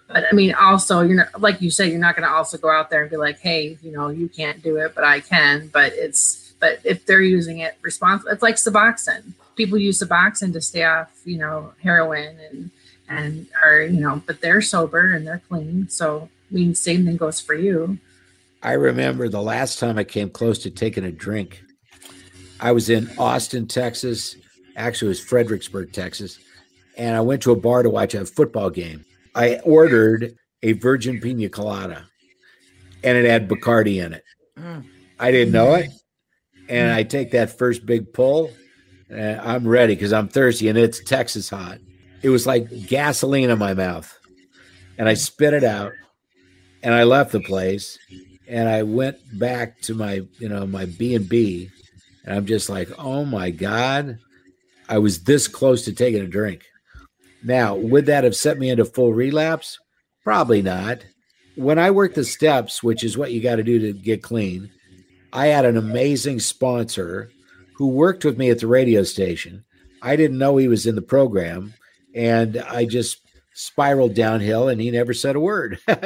But 0.09 0.25
I 0.25 0.35
mean, 0.35 0.55
also, 0.55 1.03
you're 1.03 1.17
not, 1.17 1.41
like 1.41 1.61
you 1.61 1.71
said, 1.71 1.91
you're 1.91 2.01
not 2.01 2.17
going 2.17 2.27
to 2.27 2.35
also 2.35 2.57
go 2.57 2.71
out 2.71 2.89
there 2.89 3.03
and 3.03 3.11
be 3.11 3.19
like, 3.19 3.39
hey, 3.41 3.77
you 3.83 3.93
know, 3.93 4.09
you 4.09 4.29
can't 4.29 4.63
do 4.63 4.77
it, 4.79 4.95
but 4.95 5.05
I 5.05 5.21
can. 5.21 5.69
But 5.69 5.93
it's, 5.93 6.55
but 6.59 6.81
if 6.83 7.05
they're 7.05 7.21
using 7.21 7.59
it 7.59 7.77
responsibly, 7.83 8.33
it's 8.33 8.43
like 8.43 8.57
Suboxone. 8.57 9.33
People 9.55 9.77
use 9.77 10.01
Suboxone 10.01 10.53
to 10.55 10.63
stay 10.63 10.85
off, 10.85 11.11
you 11.25 11.37
know, 11.37 11.73
heroin 11.83 12.39
and, 12.51 12.71
and, 13.09 13.47
are, 13.63 13.83
you 13.83 14.01
know, 14.01 14.23
but 14.27 14.41
they're 14.41 14.63
sober 14.63 15.13
and 15.13 15.27
they're 15.27 15.43
clean. 15.47 15.89
So, 15.91 16.31
I 16.51 16.55
mean, 16.55 16.75
same 16.75 17.05
thing 17.05 17.19
goes 17.19 17.41
for 17.41 17.55
you. 17.55 17.99
I 18.63 18.73
remember 18.73 19.29
the 19.29 19.43
last 19.43 19.79
time 19.79 19.99
I 19.99 20.05
came 20.05 20.31
close 20.31 20.59
to 20.61 20.71
taking 20.71 21.05
a 21.05 21.13
drink. 21.13 21.63
I 22.61 22.73
was 22.73 22.89
in 22.89 23.11
Austin, 23.19 23.67
Texas. 23.69 24.37
Actually, 24.75 25.09
it 25.09 25.11
was 25.11 25.21
Fredericksburg, 25.21 25.93
Texas. 25.93 26.39
And 26.97 27.15
I 27.15 27.21
went 27.21 27.43
to 27.43 27.53
a 27.53 27.57
bar 27.57 27.83
to 27.83 27.91
watch 27.91 28.15
a 28.15 28.25
football 28.25 28.71
game. 28.71 29.05
I 29.35 29.57
ordered 29.65 30.35
a 30.63 30.73
virgin 30.73 31.21
pina 31.21 31.49
colada 31.49 32.05
and 33.05 33.17
it 33.17 33.29
had 33.29 33.49
Bacardi 33.49 34.05
in 34.05 34.13
it. 34.15 34.25
Mm. 34.59 34.85
I 35.19 35.31
didn't 35.31 35.53
know 35.53 35.75
it. 35.75 35.91
And 36.69 36.93
I 36.93 37.03
take 37.03 37.31
that 37.31 37.57
first 37.57 37.87
big 37.87 38.13
pull. 38.13 38.51
And 39.09 39.41
I'm 39.41 39.67
ready 39.67 39.95
because 39.95 40.13
I'm 40.13 40.29
thirsty 40.29 40.69
and 40.69 40.77
it's 40.77 41.03
Texas 41.03 41.49
hot. 41.49 41.79
It 42.23 42.29
was 42.29 42.47
like 42.47 42.87
gasoline 42.87 43.51
in 43.51 43.59
my 43.59 43.75
mouth. 43.75 44.15
And 44.99 45.09
I 45.09 45.15
spit 45.15 45.55
it 45.55 45.65
out 45.65 45.93
and 46.83 46.95
I 46.95 47.05
left 47.05 47.33
the 47.33 47.41
place 47.41 47.99
and 48.49 48.69
I 48.69 48.83
went 48.83 49.17
back 49.39 49.81
to 49.83 49.95
my, 49.95 50.23
you 50.39 50.49
know, 50.49 50.67
my 50.67 50.87
B 50.87 51.15
and 51.15 51.29
B 51.29 51.71
and 52.29 52.37
I'm 52.37 52.45
just 52.45 52.69
like, 52.69 52.91
"Oh 52.99 53.25
my 53.25 53.51
god, 53.51 54.19
I 54.87 54.99
was 54.99 55.25
this 55.25 55.49
close 55.49 55.87
to 55.87 55.95
taking 55.95 56.21
a 56.21 56.27
drink." 56.27 56.67
Now, 57.45 57.75
would 57.75 58.07
that 58.07 58.25
have 58.25 58.37
set 58.37 58.59
me 58.59 58.71
into 58.71 58.85
full 58.85 59.13
relapse? 59.13 59.79
Probably 60.25 60.63
not. 60.63 61.05
When 61.57 61.79
I 61.79 61.91
worked 61.91 62.15
the 62.15 62.25
steps, 62.25 62.83
which 62.83 63.03
is 63.03 63.19
what 63.19 63.33
you 63.33 63.41
got 63.41 63.57
to 63.57 63.63
do 63.63 63.79
to 63.79 63.93
get 63.93 64.23
clean, 64.23 64.71
I 65.33 65.49
had 65.49 65.65
an 65.65 65.77
amazing 65.77 66.41
sponsor 66.41 67.31
who 67.77 67.89
worked 67.89 68.25
with 68.25 68.39
me 68.39 68.51
at 68.51 68.61
the 68.61 68.67
radio 68.67 69.03
station. 69.03 69.65
I 70.03 70.17
didn't 70.17 70.39
know 70.39 70.57
he 70.57 70.69
was 70.69 70.87
in 70.87 70.95
the 70.95 71.03
program, 71.03 71.75
and 72.15 72.59
I 72.59 72.85
just 72.85 73.21
spiraled 73.59 74.15
downhill 74.15 74.69
and 74.69 74.81
he 74.81 74.89
never 74.91 75.13
said 75.13 75.35
a 75.35 75.41
word. 75.41 75.81
and 75.89 75.99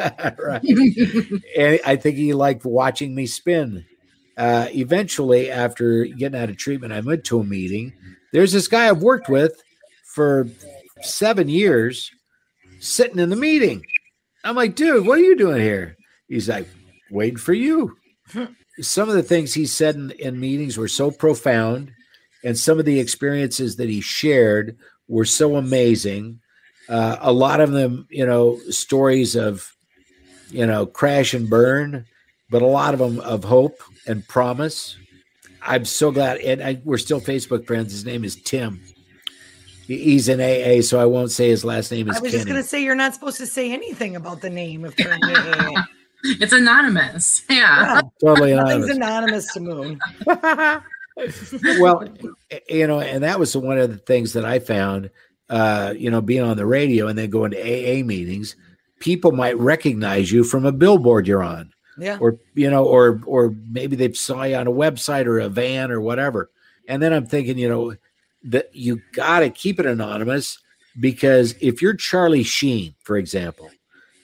I 1.85 1.97
think 2.01 2.17
he 2.17 2.33
liked 2.33 2.65
watching 2.65 3.15
me 3.15 3.27
spin. 3.27 3.85
Uh, 4.39 4.69
eventually, 4.71 5.51
after 5.51 6.07
getting 6.07 6.41
out 6.41 6.49
of 6.49 6.57
treatment, 6.57 6.95
I 6.95 7.01
went 7.01 7.25
to 7.25 7.41
a 7.41 7.45
meeting. 7.45 7.93
There's 8.33 8.53
this 8.53 8.69
guy 8.69 8.89
I've 8.89 9.03
worked 9.03 9.29
with 9.29 9.63
for 10.15 10.49
seven 11.03 11.49
years 11.49 12.11
sitting 12.81 13.19
in 13.19 13.31
the 13.31 13.37
meeting. 13.37 13.85
I'm 14.45 14.57
like, 14.57 14.75
dude, 14.75 15.07
what 15.07 15.19
are 15.19 15.23
you 15.23 15.37
doing 15.37 15.61
here? 15.61 15.97
He's 16.29 16.49
like, 16.49 16.69
waiting 17.11 17.39
for 17.39 17.53
you. 17.53 17.97
some 18.81 19.09
of 19.09 19.15
the 19.15 19.23
things 19.23 19.55
he 19.55 19.67
said 19.67 19.95
in, 19.95 20.11
in 20.13 20.41
meetings 20.41 20.79
were 20.79 20.89
so 20.89 21.11
profound, 21.11 21.93
and 22.45 22.59
some 22.59 22.79
of 22.79 22.85
the 22.85 22.99
experiences 22.99 23.77
that 23.77 23.89
he 23.89 24.01
shared 24.01 24.77
were 25.07 25.25
so 25.25 25.57
amazing. 25.57 26.41
Uh, 26.89 27.17
a 27.21 27.33
lot 27.33 27.61
of 27.61 27.71
them, 27.71 28.07
you 28.11 28.27
know, 28.27 28.59
stories 28.71 29.37
of, 29.37 29.73
you 30.51 30.67
know, 30.67 30.87
crash 30.87 31.35
and 31.35 31.49
burn, 31.49 32.05
but 32.51 32.63
a 32.63 32.67
lot 32.67 32.95
of 32.95 33.01
them 33.01 33.21
of 33.21 33.45
hope 33.45 33.81
and 34.07 34.27
promise. 34.27 34.97
I'm 35.63 35.85
so 35.85 36.11
glad, 36.11 36.39
and 36.39 36.63
I, 36.63 36.81
we're 36.85 36.99
still 36.99 37.21
Facebook 37.21 37.67
friends. 37.67 37.93
His 37.93 38.05
name 38.05 38.25
is 38.25 38.35
Tim. 38.37 38.83
He's 39.87 40.29
an 40.29 40.41
AA, 40.41 40.81
so 40.83 41.01
I 41.01 41.05
won't 41.05 41.31
say 41.31 41.49
his 41.49 41.65
last 41.65 41.91
name 41.91 42.09
is. 42.09 42.17
I 42.17 42.21
was 42.21 42.31
Kenny. 42.31 42.39
just 42.39 42.47
going 42.47 42.63
to 42.63 42.69
say 42.69 42.83
you're 42.83 42.95
not 42.95 43.15
supposed 43.15 43.37
to 43.39 43.47
say 43.47 43.73
anything 43.73 44.17
about 44.17 44.41
the 44.41 44.51
name 44.51 44.85
if 44.85 44.97
they're 44.97 45.13
AA. 45.13 45.83
it's 46.25 46.53
anonymous. 46.53 47.43
Yeah, 47.51 47.57
yeah 47.57 48.01
totally 48.21 48.53
anonymous. 48.53 48.87
Nothing's 48.87 48.97
anonymous 48.97 49.53
to 49.55 49.61
Moon. 49.61 50.01
well, 51.81 52.09
you 52.69 52.87
know, 52.87 53.01
and 53.01 53.25
that 53.25 53.39
was 53.39 53.57
one 53.57 53.79
of 53.79 53.91
the 53.91 53.99
things 53.99 54.33
that 54.35 54.45
I 54.45 54.59
found. 54.59 55.11
Uh, 55.49 55.93
you 55.97 56.11
know, 56.11 56.23
being 56.23 56.43
on 56.43 56.57
the 56.57 56.65
radio 56.65 57.09
and 57.09 57.19
then 57.19 57.29
going 57.29 57.51
to 57.51 57.61
AA 57.61 58.03
meetings, 58.03 58.57
people 59.01 59.33
might 59.33 59.59
recognize 59.59 60.33
you 60.33 60.45
from 60.45 60.65
a 60.65 60.73
billboard 60.73 61.27
you're 61.27 61.43
on. 61.43 61.73
Yeah. 61.99 62.17
Or 62.21 62.39
you 62.55 62.71
know, 62.71 62.85
or 62.85 63.21
or 63.27 63.55
maybe 63.71 63.97
they 63.97 64.13
saw 64.13 64.45
you 64.45 64.57
on 64.57 64.67
a 64.67 64.73
website 64.73 65.27
or 65.27 65.41
a 65.41 65.49
van 65.49 65.91
or 65.91 66.01
whatever. 66.01 66.51
And 66.89 67.03
then 67.03 67.13
I'm 67.13 67.27
thinking, 67.27 67.59
you 67.59 67.69
know, 67.69 67.95
that 68.45 68.75
you 68.75 69.01
got 69.13 69.41
to 69.41 69.51
keep 69.51 69.79
it 69.79 69.87
anonymous 69.87 70.59
because 71.01 71.55
if 71.61 71.81
you're 71.81 71.95
Charlie 71.95 72.43
Sheen, 72.43 72.95
for 73.03 73.17
example, 73.17 73.71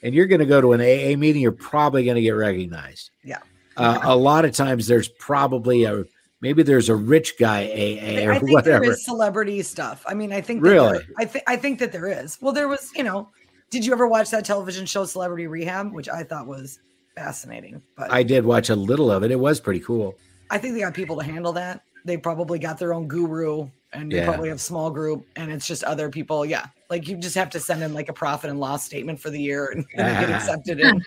and 0.03 0.15
you're 0.15 0.27
going 0.27 0.41
to 0.41 0.47
go 0.47 0.61
to 0.61 0.73
an 0.73 0.81
AA 0.81 1.17
meeting, 1.17 1.43
you're 1.43 1.53
probably 1.53 2.05
going 2.05 2.17
to 2.17 2.23
get 2.23 2.31
recognized. 2.31 3.11
Yeah. 3.25 3.39
Uh, 3.77 4.01
a 4.03 4.17
lot 4.17 4.45
of 4.45 4.53
times 4.53 4.87
there's 4.87 5.09
probably 5.09 5.85
a 5.85 6.05
maybe 6.41 6.63
there's 6.63 6.89
a 6.89 6.97
rich 6.97 7.39
guy 7.39 7.65
AA 7.65 8.27
or 8.27 8.33
I 8.33 8.39
think 8.39 8.53
whatever. 8.53 8.85
There 8.85 8.93
is 8.93 9.05
celebrity 9.05 9.63
stuff. 9.63 10.05
I 10.07 10.15
mean, 10.15 10.33
I 10.33 10.41
think 10.41 10.63
really. 10.63 10.99
There, 10.99 11.07
I 11.19 11.25
think 11.25 11.45
I 11.47 11.57
think 11.57 11.79
that 11.79 11.93
there 11.93 12.07
is. 12.07 12.39
Well, 12.41 12.53
there 12.53 12.69
was. 12.69 12.91
You 12.97 13.05
know, 13.05 13.29
did 13.71 13.87
you 13.87 13.93
ever 13.93 14.09
watch 14.09 14.31
that 14.31 14.45
television 14.45 14.85
show 14.85 15.05
Celebrity 15.05 15.47
Rehab, 15.47 15.93
which 15.93 16.09
I 16.09 16.25
thought 16.25 16.47
was 16.47 16.81
fascinating? 17.15 17.81
But 17.97 18.13
I 18.13 18.25
did 18.25 18.45
watch 18.45 18.69
a 18.69 18.77
little 18.77 19.11
of 19.13 19.23
it. 19.23 19.31
It 19.31 19.39
was 19.39 19.61
pretty 19.61 19.81
cool. 19.81 20.17
I 20.51 20.59
think 20.59 20.75
they 20.75 20.81
got 20.81 20.95
people 20.95 21.17
to 21.19 21.25
handle 21.25 21.53
that. 21.53 21.83
They 22.05 22.17
probably 22.17 22.59
got 22.59 22.79
their 22.79 22.95
own 22.95 23.07
guru 23.07 23.69
and 23.93 24.13
you 24.13 24.23
probably 24.23 24.49
have 24.49 24.61
small 24.61 24.91
group 24.91 25.27
and 25.37 25.51
it's 25.51 25.67
just 25.67 25.85
other 25.85 26.11
people 26.11 26.45
yeah. 26.45 26.67
Like 26.91 27.07
you 27.07 27.17
just 27.17 27.35
have 27.35 27.51
to 27.51 27.61
send 27.61 27.83
in 27.83 27.95
like 27.95 28.09
a 28.09 28.13
profit 28.13 28.51
and 28.51 28.61
loss 28.61 28.85
statement 28.85 29.21
for 29.21 29.31
the 29.31 29.41
year 29.41 29.67
and, 29.67 29.85
and 29.95 30.27
get 30.27 30.31
accepted 30.35 30.81
and 30.81 31.05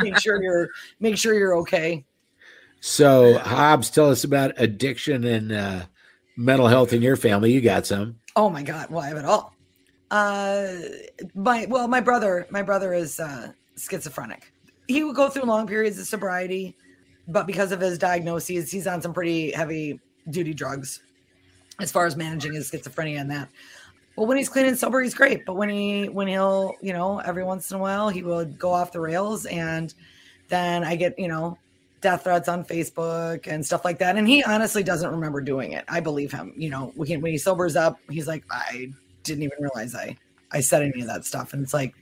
make 0.00 0.18
sure 0.18 0.42
you're 0.42 0.70
make 1.00 1.16
sure 1.16 1.34
you're 1.34 1.56
okay. 1.58 2.04
So 2.80 3.38
hobbs 3.38 3.90
tell 3.90 4.10
us 4.10 4.24
about 4.24 4.52
addiction 4.58 5.24
and 5.24 5.52
uh, 5.52 5.82
mental 6.36 6.68
health 6.68 6.92
in 6.92 7.02
your 7.02 7.16
family. 7.16 7.52
You 7.52 7.60
got 7.60 7.86
some. 7.86 8.16
Oh 8.34 8.50
my 8.50 8.62
god 8.62 8.90
well 8.90 9.02
i 9.02 9.08
have 9.08 9.18
it 9.18 9.24
all. 9.24 9.54
Uh 10.10 10.74
my 11.34 11.66
well 11.68 11.88
my 11.88 12.00
brother 12.00 12.46
my 12.50 12.62
brother 12.62 12.92
is 12.92 13.18
uh 13.20 13.52
schizophrenic. 13.76 14.52
He 14.88 15.02
would 15.02 15.16
go 15.16 15.28
through 15.28 15.44
long 15.44 15.66
periods 15.66 15.98
of 15.98 16.06
sobriety 16.06 16.76
but 17.28 17.46
because 17.46 17.72
of 17.72 17.80
his 17.80 17.98
diagnoses 17.98 18.70
he's 18.70 18.86
on 18.86 19.02
some 19.02 19.12
pretty 19.12 19.50
heavy 19.50 19.98
duty 20.30 20.54
drugs 20.54 21.00
as 21.80 21.92
far 21.92 22.06
as 22.06 22.16
managing 22.16 22.54
his 22.54 22.70
schizophrenia 22.70 23.20
and 23.20 23.30
that. 23.30 23.48
Well, 24.16 24.26
when 24.26 24.38
he's 24.38 24.48
clean 24.48 24.66
and 24.66 24.78
sober, 24.78 25.02
he's 25.02 25.14
great. 25.14 25.44
But 25.44 25.56
when 25.56 25.68
he 25.68 26.08
when 26.08 26.26
he'll, 26.26 26.74
you 26.80 26.92
know, 26.92 27.18
every 27.18 27.44
once 27.44 27.70
in 27.70 27.76
a 27.76 27.80
while 27.80 28.08
he 28.08 28.22
would 28.22 28.58
go 28.58 28.72
off 28.72 28.92
the 28.92 29.00
rails 29.00 29.44
and 29.46 29.92
then 30.48 30.84
I 30.84 30.96
get, 30.96 31.18
you 31.18 31.28
know, 31.28 31.58
death 32.00 32.24
threats 32.24 32.48
on 32.48 32.64
Facebook 32.64 33.46
and 33.46 33.64
stuff 33.64 33.84
like 33.84 33.98
that. 33.98 34.16
And 34.16 34.26
he 34.26 34.42
honestly 34.44 34.82
doesn't 34.82 35.10
remember 35.10 35.40
doing 35.40 35.72
it. 35.72 35.84
I 35.88 36.00
believe 36.00 36.32
him. 36.32 36.54
You 36.56 36.70
know, 36.70 36.92
when 36.94 37.08
he, 37.08 37.16
when 37.18 37.32
he 37.32 37.38
sobers 37.38 37.76
up, 37.76 37.98
he's 38.08 38.26
like, 38.26 38.44
I 38.50 38.88
didn't 39.22 39.42
even 39.42 39.58
realize 39.60 39.94
I 39.94 40.16
I 40.52 40.60
said 40.60 40.82
any 40.82 41.02
of 41.02 41.08
that 41.08 41.24
stuff. 41.24 41.52
And 41.52 41.62
it's 41.62 41.74
like, 41.74 41.94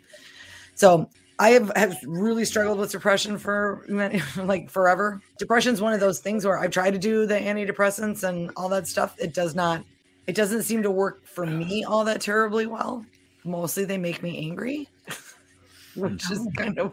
so 0.74 1.08
I 1.38 1.50
have, 1.50 1.72
have 1.74 1.96
really 2.06 2.44
struggled 2.44 2.78
with 2.78 2.92
depression 2.92 3.38
for 3.38 3.84
like 4.36 4.70
forever. 4.70 5.20
Depression 5.38 5.74
is 5.74 5.80
one 5.80 5.92
of 5.92 6.00
those 6.00 6.20
things 6.20 6.44
where 6.44 6.58
I've 6.58 6.70
tried 6.70 6.92
to 6.92 6.98
do 6.98 7.26
the 7.26 7.34
antidepressants 7.34 8.22
and 8.28 8.50
all 8.56 8.68
that 8.68 8.86
stuff. 8.86 9.16
It 9.18 9.34
does 9.34 9.54
not, 9.54 9.84
it 10.26 10.36
doesn't 10.36 10.62
seem 10.62 10.82
to 10.82 10.90
work 10.90 11.26
for 11.26 11.44
me 11.44 11.84
all 11.84 12.04
that 12.04 12.20
terribly 12.20 12.66
well. 12.66 13.04
Mostly 13.44 13.84
they 13.84 13.98
make 13.98 14.22
me 14.22 14.38
angry, 14.38 14.88
which 15.96 16.30
is 16.30 16.40
oh. 16.40 16.50
kind 16.56 16.78
of, 16.78 16.92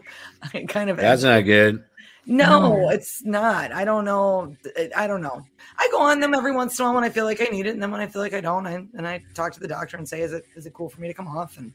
kind 0.68 0.90
of, 0.90 0.96
that's 0.96 1.22
not 1.22 1.42
good. 1.42 1.84
No, 2.26 2.76
No. 2.76 2.90
it's 2.90 3.24
not. 3.24 3.72
I 3.72 3.84
don't 3.84 4.04
know. 4.04 4.54
I 4.96 5.06
don't 5.06 5.22
know. 5.22 5.44
I 5.78 5.88
go 5.90 6.00
on 6.00 6.20
them 6.20 6.34
every 6.34 6.52
once 6.52 6.78
in 6.78 6.84
a 6.84 6.86
while 6.86 6.94
when 6.94 7.04
I 7.04 7.08
feel 7.08 7.24
like 7.24 7.40
I 7.40 7.44
need 7.44 7.66
it, 7.66 7.70
and 7.70 7.82
then 7.82 7.90
when 7.90 8.00
I 8.00 8.06
feel 8.06 8.22
like 8.22 8.34
I 8.34 8.40
don't, 8.40 8.66
I, 8.66 8.74
and 8.74 9.08
I 9.08 9.22
talk 9.34 9.52
to 9.54 9.60
the 9.60 9.66
doctor 9.66 9.96
and 9.96 10.08
say, 10.08 10.20
"Is 10.20 10.32
it 10.32 10.44
is 10.54 10.66
it 10.66 10.72
cool 10.72 10.88
for 10.88 11.00
me 11.00 11.08
to 11.08 11.14
come 11.14 11.26
off?" 11.26 11.58
And 11.58 11.72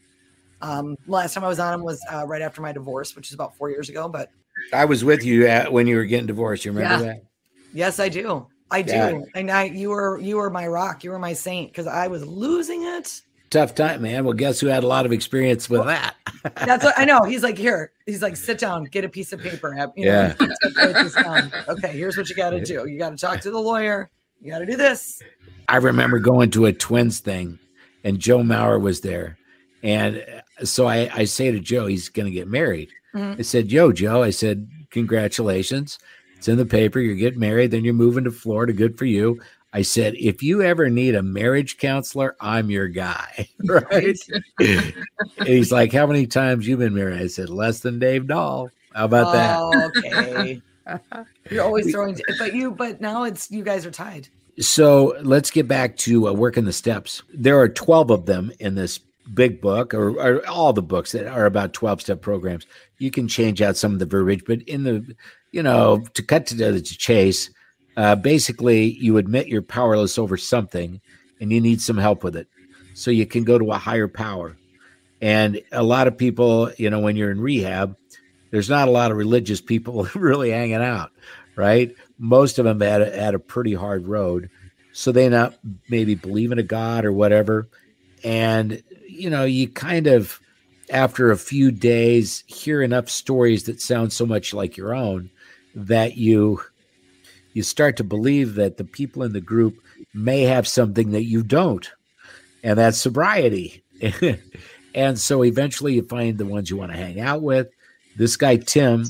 um, 0.62 0.98
last 1.08 1.34
time 1.34 1.44
I 1.44 1.48
was 1.48 1.60
on 1.60 1.74
him 1.74 1.84
was 1.84 2.04
uh, 2.12 2.26
right 2.26 2.42
after 2.42 2.62
my 2.62 2.72
divorce, 2.72 3.16
which 3.16 3.28
is 3.28 3.34
about 3.34 3.56
four 3.56 3.70
years 3.70 3.90
ago. 3.90 4.08
But 4.08 4.32
I 4.74 4.86
was 4.86 5.04
with 5.04 5.24
you 5.24 5.48
at, 5.48 5.72
when 5.72 5.88
you 5.88 5.96
were 5.96 6.06
getting 6.06 6.28
divorced. 6.28 6.66
You 6.66 6.72
remember 6.72 7.06
Yeah. 7.06 7.14
that? 7.14 7.24
yes, 7.74 8.00
I 8.00 8.10
do. 8.10 8.48
I 8.70 8.82
do. 8.82 8.92
Yeah. 8.94 9.20
And 9.36 9.50
I, 9.52 9.66
you 9.66 9.90
were 9.90 10.20
you 10.20 10.38
were 10.38 10.50
my 10.50 10.68
rock. 10.68 11.04
You 11.04 11.12
were 11.12 11.20
my 11.20 11.34
saint 11.34 11.72
because 11.72 11.88
I 11.88 12.08
was 12.08 12.26
losing 12.26 12.84
it. 12.84 13.22
Tough 13.50 13.76
time, 13.76 14.02
man. 14.02 14.26
Well, 14.26 14.34
guess 14.34 14.60
who 14.60 14.68
had 14.68 14.84
a 14.84 14.88
lot 14.88 15.06
of 15.06 15.14
experience 15.14 15.70
with 15.70 15.86
that? 15.86 16.16
That's 16.66 16.84
what 16.84 16.96
I 16.98 17.06
know. 17.06 17.24
He's 17.24 17.44
like, 17.44 17.58
here. 17.58 17.94
He's 18.06 18.22
like, 18.22 18.36
sit 18.36 18.58
down, 18.60 18.84
get 18.86 19.06
a 19.06 19.10
piece 19.10 19.32
of 19.32 19.40
paper. 19.40 19.72
Have, 19.72 19.94
you 19.96 20.08
know, 20.08 20.36
write. 20.76 21.54
Okay, 21.70 21.94
here's 21.94 22.18
what 22.18 22.30
you 22.30 22.36
got 22.36 22.50
to 22.50 22.60
do. 22.62 22.86
You 22.88 23.00
got 23.00 23.12
to 23.12 23.16
talk 23.18 23.40
to 23.42 23.52
the 23.52 23.60
lawyer. 23.60 24.10
You 24.42 24.52
got 24.52 24.60
to 24.60 24.66
do 24.66 24.76
this. 24.76 25.22
I 25.70 25.78
remember 25.78 26.20
going 26.20 26.52
to 26.52 26.66
a 26.66 26.74
twins 26.74 27.22
thing 27.22 27.58
and 28.04 28.20
Joe 28.20 28.40
Mauer 28.40 28.82
was 28.82 29.00
there. 29.00 29.38
And 29.82 30.24
so 30.64 30.88
I, 30.88 31.10
I 31.14 31.24
say 31.26 31.52
to 31.52 31.60
Joe, 31.60 31.88
he's 31.88 32.10
going 32.10 32.26
to 32.26 32.32
get 32.32 32.48
married. 32.48 32.90
Mhm. 33.16 33.40
I 33.40 33.42
said, 33.42 33.72
Yo, 33.72 33.92
Joe, 33.92 34.24
I 34.24 34.30
said, 34.32 34.70
congratulations. 34.92 36.00
It's 36.38 36.48
in 36.48 36.58
the 36.58 36.66
paper. 36.66 37.00
You're 37.00 37.16
getting 37.16 37.40
married. 37.40 37.72
Then 37.72 37.84
you're 37.84 37.94
moving 37.94 38.24
to 38.26 38.32
Florida. 38.32 38.74
Good 38.74 38.98
for 38.98 39.06
you. 39.06 39.40
I 39.74 39.82
said, 39.82 40.16
if 40.16 40.42
you 40.42 40.62
ever 40.62 40.90
need 40.90 41.16
a 41.16 41.22
marriage 41.22 41.78
counselor, 41.78 42.36
I'm 42.40 42.70
your 42.70 42.88
guy. 42.88 43.50
Right. 43.66 44.18
and 44.60 44.94
he's 45.48 45.72
like, 45.72 45.92
How 45.92 46.08
many 46.08 46.26
times 46.28 46.68
you 46.68 46.78
been 46.78 46.96
married? 46.96 47.22
I 47.22 47.28
said, 47.28 47.50
Less 47.50 47.80
than 47.80 48.00
Dave 48.00 48.28
Dahl. 48.28 48.70
How 48.94 49.06
about 49.06 49.34
that? 49.34 49.60
Oh, 49.60 49.92
okay. 49.98 50.62
You're 51.52 51.64
always 51.64 51.92
throwing, 51.92 52.18
but 52.40 52.54
you, 52.56 52.72
but 52.72 53.02
now 53.02 53.24
it's 53.24 53.52
you 53.52 53.64
guys 53.64 53.86
are 53.86 53.92
tied. 53.92 54.30
So 54.60 55.16
let's 55.22 55.52
get 55.52 55.68
back 55.68 55.98
to 55.98 56.30
uh, 56.30 56.34
working 56.34 56.66
the 56.66 56.74
steps. 56.74 57.22
There 57.34 57.60
are 57.60 57.70
12 57.70 58.10
of 58.10 58.26
them 58.26 58.52
in 58.60 58.74
this 58.76 59.00
big 59.34 59.62
book, 59.62 59.94
or, 59.94 60.10
or 60.12 60.48
all 60.48 60.74
the 60.74 60.82
books 60.82 61.12
that 61.12 61.28
are 61.28 61.46
about 61.46 61.74
12 61.74 62.02
step 62.02 62.22
programs. 62.22 62.66
You 62.98 63.12
can 63.12 63.28
change 63.28 63.62
out 63.62 63.78
some 63.78 63.94
of 63.94 64.00
the 64.00 64.06
verbiage, 64.06 64.44
but 64.46 64.62
in 64.64 64.84
the, 64.84 65.16
you 65.52 65.64
know, 65.64 66.00
to 66.14 66.24
cut 66.24 66.48
to 66.48 66.56
the 66.56 66.82
chase, 66.82 67.50
uh, 67.96 68.16
basically 68.16 68.94
you 68.94 69.18
admit 69.18 69.48
you're 69.48 69.62
powerless 69.62 70.18
over 70.18 70.38
something 70.38 71.02
and 71.40 71.52
you 71.52 71.62
need 71.62 71.82
some 71.82 71.98
help 71.98 72.24
with 72.24 72.36
it. 72.36 72.48
So 72.94 73.12
you 73.12 73.26
can 73.26 73.44
go 73.44 73.58
to 73.58 73.72
a 73.72 73.78
higher 73.78 74.08
power. 74.08 74.58
And 75.22 75.62
a 75.72 75.84
lot 75.84 76.08
of 76.08 76.18
people, 76.18 76.72
you 76.78 76.90
know, 76.90 77.00
when 77.00 77.16
you're 77.16 77.32
in 77.32 77.42
rehab, 77.42 77.96
there's 78.52 78.70
not 78.70 78.88
a 78.88 78.92
lot 78.92 79.12
of 79.12 79.18
religious 79.18 79.62
people 79.62 80.08
really 80.16 80.52
hanging 80.52 80.76
out, 80.76 81.12
right? 81.56 81.94
Most 82.18 82.60
of 82.60 82.66
them 82.66 82.82
had 82.82 83.02
a, 83.02 83.16
had 83.16 83.36
a 83.36 83.40
pretty 83.40 83.74
hard 83.74 84.08
road, 84.08 84.50
so 84.94 85.12
they 85.12 85.30
not 85.30 85.56
maybe 85.90 86.16
believe 86.16 86.52
in 86.52 86.60
a 86.60 86.64
God 86.64 87.06
or 87.06 87.14
whatever, 87.14 87.68
and 88.24 88.82
you 89.08 89.30
know, 89.30 89.46
you 89.46 89.68
kind 89.68 90.08
of 90.08 90.40
after 90.90 91.32
a 91.32 91.38
few 91.38 91.72
days 91.72 92.44
hear 92.48 92.82
enough 92.82 93.10
stories 93.10 93.64
that 93.64 93.82
sound 93.82 94.14
so 94.14 94.26
much 94.26 94.54
like 94.54 94.78
your 94.78 94.94
own 94.94 95.30
that 95.76 96.18
you 96.18 96.62
you 97.54 97.64
start 97.64 97.98
to 97.98 98.04
believe 98.04 98.56
that 98.56 98.78
the 98.78 98.84
people 98.84 99.24
in 99.24 99.34
the 99.34 99.42
group 99.42 99.82
may 100.14 100.44
have 100.44 100.68
something 100.68 101.12
that 101.12 101.24
you 101.24 101.42
don't, 101.42 101.90
and 102.64 102.78
that's 102.78 103.00
sobriety. 103.00 103.84
and 104.96 105.18
so 105.18 105.44
eventually 105.44 105.96
you 105.96 106.04
find 106.04 106.38
the 106.38 106.46
ones 106.46 106.70
you 106.70 106.78
want 106.78 106.92
to 106.92 106.98
hang 106.98 107.20
out 107.20 107.42
with. 107.42 107.70
This 108.16 108.38
guy, 108.38 108.58
Tim, 108.58 109.06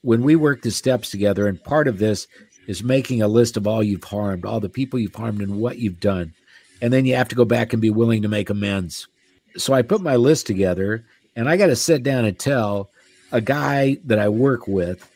when 0.00 0.22
we 0.22 0.34
work 0.34 0.62
the 0.62 0.70
steps 0.70 1.10
together, 1.10 1.46
and 1.46 1.62
part 1.62 1.86
of 1.86 1.98
this 1.98 2.26
is 2.66 2.82
making 2.82 3.20
a 3.20 3.28
list 3.28 3.56
of 3.58 3.66
all 3.66 3.82
you've 3.82 4.04
harmed, 4.04 4.46
all 4.46 4.60
the 4.60 4.68
people 4.68 4.98
you've 4.98 5.14
harmed, 5.14 5.42
and 5.42 5.58
what 5.58 5.78
you've 5.78 6.00
done. 6.00 6.32
And 6.80 6.92
then 6.92 7.04
you 7.04 7.14
have 7.16 7.28
to 7.28 7.34
go 7.34 7.44
back 7.44 7.72
and 7.72 7.82
be 7.82 7.90
willing 7.90 8.22
to 8.22 8.28
make 8.28 8.48
amends. 8.50 9.08
So 9.56 9.72
I 9.72 9.82
put 9.82 10.00
my 10.00 10.16
list 10.16 10.46
together, 10.46 11.04
and 11.36 11.48
I 11.48 11.56
got 11.56 11.66
to 11.66 11.76
sit 11.76 12.02
down 12.02 12.24
and 12.24 12.38
tell 12.38 12.90
a 13.32 13.40
guy 13.40 13.98
that 14.04 14.18
I 14.18 14.28
work 14.28 14.66
with 14.68 15.08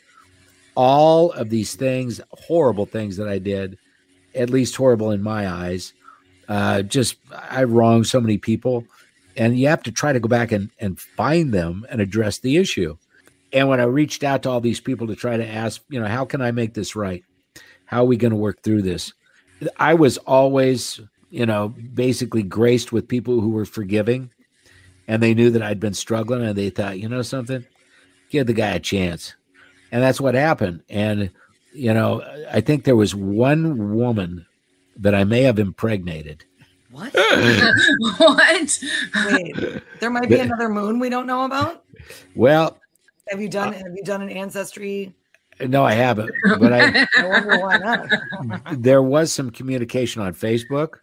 all 0.75 1.31
of 1.31 1.49
these 1.49 1.75
things, 1.75 2.21
horrible 2.31 2.85
things 2.85 3.17
that 3.17 3.27
I 3.27 3.37
did, 3.37 3.77
at 4.33 4.49
least 4.49 4.75
horrible 4.75 5.11
in 5.11 5.21
my 5.21 5.49
eyes. 5.49 5.93
Uh, 6.47 6.81
just 6.81 7.17
I 7.31 7.63
wronged 7.63 8.07
so 8.07 8.19
many 8.21 8.37
people, 8.37 8.85
and 9.35 9.59
you 9.59 9.67
have 9.67 9.83
to 9.83 9.91
try 9.91 10.13
to 10.13 10.19
go 10.19 10.27
back 10.27 10.51
and, 10.51 10.69
and 10.79 10.99
find 10.99 11.53
them 11.53 11.85
and 11.89 12.01
address 12.01 12.39
the 12.39 12.57
issue. 12.57 12.97
And 13.51 13.67
when 13.67 13.79
I 13.79 13.83
reached 13.83 14.23
out 14.23 14.43
to 14.43 14.49
all 14.49 14.61
these 14.61 14.79
people 14.79 15.07
to 15.07 15.15
try 15.15 15.37
to 15.37 15.47
ask, 15.47 15.81
you 15.89 15.99
know, 15.99 16.07
how 16.07 16.25
can 16.25 16.41
I 16.41 16.51
make 16.51 16.73
this 16.73 16.95
right? 16.95 17.23
How 17.85 18.01
are 18.01 18.07
we 18.07 18.17
going 18.17 18.31
to 18.31 18.37
work 18.37 18.61
through 18.63 18.83
this? 18.83 19.13
I 19.77 19.95
was 19.95 20.17
always, 20.19 21.01
you 21.29 21.45
know, 21.45 21.69
basically 21.69 22.43
graced 22.43 22.91
with 22.91 23.07
people 23.07 23.39
who 23.41 23.49
were 23.49 23.65
forgiving 23.65 24.31
and 25.07 25.23
they 25.23 25.33
knew 25.33 25.49
that 25.51 25.63
I'd 25.63 25.79
been 25.79 25.93
struggling 25.93 26.43
and 26.43 26.55
they 26.55 26.69
thought, 26.69 26.99
you 26.99 27.09
know, 27.09 27.21
something, 27.21 27.65
give 28.29 28.47
the 28.47 28.53
guy 28.53 28.69
a 28.69 28.79
chance. 28.79 29.35
And 29.91 30.03
that's 30.03 30.21
what 30.21 30.35
happened. 30.35 30.83
And, 30.89 31.31
you 31.73 31.93
know, 31.93 32.23
I 32.51 32.61
think 32.61 32.83
there 32.83 32.95
was 32.95 33.15
one 33.15 33.95
woman 33.95 34.45
that 34.97 35.15
I 35.15 35.23
may 35.23 35.41
have 35.41 35.59
impregnated. 35.59 36.45
What? 36.91 37.13
what? 38.17 38.79
Wait, 39.31 39.81
there 39.99 40.09
might 40.09 40.29
be 40.29 40.39
another 40.39 40.69
moon 40.69 40.99
we 40.99 41.09
don't 41.09 41.27
know 41.27 41.45
about. 41.45 41.83
Well, 42.35 42.77
Have 43.29 43.41
you 43.41 43.49
done? 43.49 43.73
Uh, 43.73 43.77
have 43.77 43.95
you 43.95 44.03
done 44.03 44.21
an 44.21 44.29
ancestry? 44.29 45.13
no, 45.59 45.83
I 45.83 45.93
haven't, 45.93 46.31
but 46.59 46.71
I, 46.71 47.05
I 47.17 47.27
wonder 47.27 47.59
why 47.59 47.77
not. 47.77 48.81
there 48.81 49.01
was 49.01 49.31
some 49.31 49.49
communication 49.49 50.21
on 50.21 50.33
Facebook, 50.33 50.99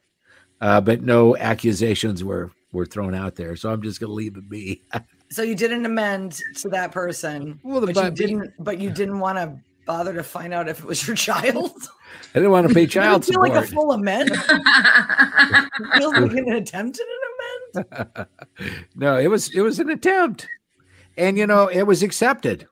uh, 0.60 0.80
but 0.80 1.02
no 1.02 1.36
accusations 1.36 2.22
were 2.24 2.50
were 2.72 2.86
thrown 2.86 3.14
out 3.14 3.36
there. 3.36 3.56
So 3.56 3.70
I'm 3.72 3.82
just 3.82 4.00
going 4.00 4.10
to 4.10 4.14
leave 4.14 4.36
it 4.36 4.48
be. 4.48 4.82
So 5.28 5.42
you 5.42 5.56
didn't 5.56 5.84
amend 5.84 6.40
to 6.58 6.68
that 6.68 6.92
person, 6.92 7.58
Well, 7.64 7.80
the 7.80 7.92
but 7.92 8.04
you 8.04 8.10
didn't. 8.12 8.52
But 8.60 8.78
you 8.78 8.90
didn't 8.90 9.18
want 9.18 9.38
to 9.38 9.58
bother 9.84 10.14
to 10.14 10.22
find 10.22 10.54
out 10.54 10.68
if 10.68 10.78
it 10.78 10.84
was 10.86 11.04
your 11.04 11.16
child. 11.28 11.72
I 12.32 12.38
didn't 12.38 12.52
want 12.52 12.68
to 12.68 12.72
pay 12.72 12.82
Did 12.82 12.90
child 12.92 13.24
it 13.24 13.32
feel 13.32 13.40
like 13.40 13.54
a 13.54 13.66
support. 13.66 13.86
full 13.86 13.92
amend? 13.92 14.30
It 14.38 15.98
feels 15.98 16.12
like 16.14 16.32
an 16.32 16.52
attempted 16.52 17.04
an 17.74 17.84
amend. 17.84 18.26
no, 18.94 19.16
it 19.18 19.26
was 19.26 19.52
it 19.54 19.62
was 19.62 19.80
an 19.80 19.90
attempt, 19.90 20.46
and 21.18 21.36
you 21.36 21.46
know 21.48 21.66
it 21.66 21.82
was 21.82 22.04
accepted. 22.04 22.68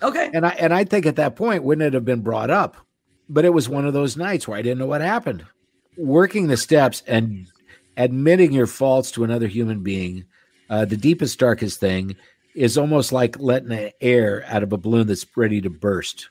Okay. 0.00 0.30
And 0.32 0.46
I 0.46 0.50
and 0.50 0.72
I 0.72 0.84
think 0.84 1.06
at 1.06 1.16
that 1.16 1.34
point 1.34 1.64
wouldn't 1.64 1.86
it 1.86 1.92
have 1.94 2.04
been 2.04 2.20
brought 2.22 2.50
up, 2.50 2.76
but 3.28 3.44
it 3.44 3.52
was 3.52 3.68
one 3.68 3.84
of 3.84 3.94
those 3.94 4.16
nights 4.16 4.46
where 4.46 4.56
I 4.58 4.62
didn't 4.62 4.78
know 4.78 4.86
what 4.86 5.00
happened. 5.00 5.44
Working 5.96 6.46
the 6.46 6.56
steps 6.56 7.02
and 7.06 7.46
admitting 7.96 8.52
your 8.52 8.66
faults 8.66 9.10
to 9.12 9.24
another 9.24 9.46
human 9.46 9.82
being, 9.82 10.24
uh, 10.68 10.84
the 10.84 10.96
deepest 10.96 11.38
darkest 11.38 11.80
thing 11.80 12.16
is 12.54 12.78
almost 12.78 13.12
like 13.12 13.38
letting 13.38 13.90
air 14.00 14.44
out 14.48 14.62
of 14.62 14.72
a 14.72 14.78
balloon 14.78 15.06
that's 15.06 15.26
ready 15.36 15.60
to 15.60 15.70
burst. 15.70 16.28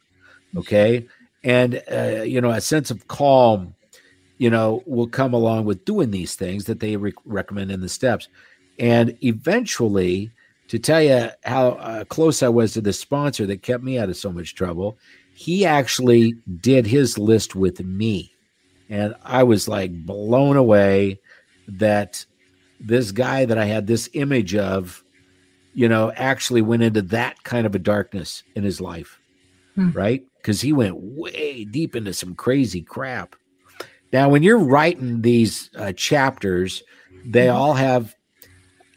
Okay, 0.58 1.08
and 1.44 1.82
uh, 1.92 2.24
you 2.24 2.42
know 2.42 2.52
a 2.52 2.62
sense 2.62 2.92
of 2.92 3.08
calm, 3.08 3.76
you 4.38 4.50
know, 4.50 4.84
will 4.86 5.08
come 5.08 5.34
along 5.34 5.66
with 5.66 5.86
doing 5.86 6.12
these 6.12 6.36
things 6.36 6.66
that 6.66 6.80
they 6.80 6.96
re- 6.96 7.14
recommend 7.26 7.72
in 7.72 7.82
the 7.82 7.90
steps, 7.90 8.28
and 8.80 9.18
eventually 9.24 10.32
to 10.68 10.80
tell 10.80 11.02
you 11.02 11.30
how 11.44 11.70
uh, 11.72 12.04
close 12.06 12.42
I 12.42 12.50
was 12.50 12.74
to 12.74 12.82
the 12.82 12.94
sponsor 12.94 13.46
that 13.46 13.62
kept 13.62 13.84
me 13.84 14.00
out 14.00 14.10
of 14.10 14.18
so 14.18 14.32
much 14.32 14.56
trouble, 14.56 14.98
he 15.34 15.66
actually 15.66 16.36
did 16.60 16.88
his 16.88 17.18
list 17.18 17.56
with 17.56 17.84
me. 17.84 18.35
And 18.90 19.16
I 19.24 19.44
was 19.44 19.68
like 19.68 19.92
blown 20.06 20.58
away 20.58 21.20
that 21.68 22.26
this 22.80 23.12
guy 23.12 23.46
that 23.46 23.58
I 23.58 23.66
had 23.66 23.88
this 23.88 24.10
image 24.14 24.56
of, 24.56 25.04
you 25.74 25.90
know, 25.90 26.12
actually 26.16 26.62
went 26.62 26.84
into 26.84 27.02
that 27.04 27.44
kind 27.44 27.66
of 27.66 27.74
a 27.76 27.80
darkness 27.80 28.44
in 28.56 28.64
his 28.64 28.80
life, 28.80 29.20
Hmm. 29.76 29.92
right? 29.92 30.24
Because 30.38 30.62
he 30.62 30.72
went 30.74 30.96
way 30.98 31.66
deep 31.66 31.96
into 31.96 32.14
some 32.14 32.36
crazy 32.36 32.82
crap. 32.82 33.36
Now, 34.14 34.30
when 34.30 34.44
you're 34.44 34.60
writing 34.60 35.22
these 35.22 35.70
uh, 35.76 35.92
chapters, 35.94 36.84
they 37.26 37.50
all 37.50 37.74
have 37.74 38.16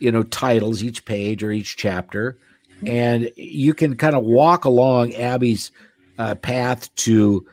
you 0.01 0.13
know 0.13 0.23
titles 0.23 0.83
each 0.85 1.05
page 1.05 1.43
or 1.43 1.51
each 1.51 1.77
chapter 1.77 2.39
and 2.87 3.33
you 3.35 3.75
can 3.75 3.97
kind 3.97 4.15
of 4.15 4.23
walk 4.23 4.65
along 4.65 5.13
abby's 5.15 5.73
uh, 6.19 6.37
path 6.37 6.95
to 6.95 7.45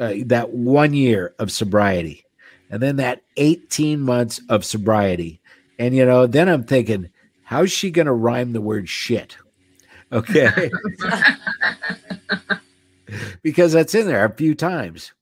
uh, 0.00 0.14
that 0.26 0.50
one 0.50 0.94
year 0.94 1.34
of 1.38 1.52
sobriety 1.52 2.24
and 2.70 2.82
then 2.82 2.96
that 2.96 3.22
18 3.36 4.00
months 4.00 4.40
of 4.48 4.64
sobriety. 4.64 5.40
And 5.78 5.94
you 5.94 6.04
know 6.04 6.26
then 6.26 6.48
i'm 6.48 6.64
thinking 6.64 7.10
how's 7.42 7.70
she 7.70 7.90
going 7.90 8.06
to 8.06 8.12
rhyme 8.12 8.52
the 8.52 8.60
word 8.60 8.88
shit? 8.88 9.36
Okay? 10.12 10.70
Because 13.42 13.72
that's 13.72 13.94
in 13.94 14.06
there 14.06 14.24
a 14.24 14.32
few 14.32 14.54
times. 14.54 15.12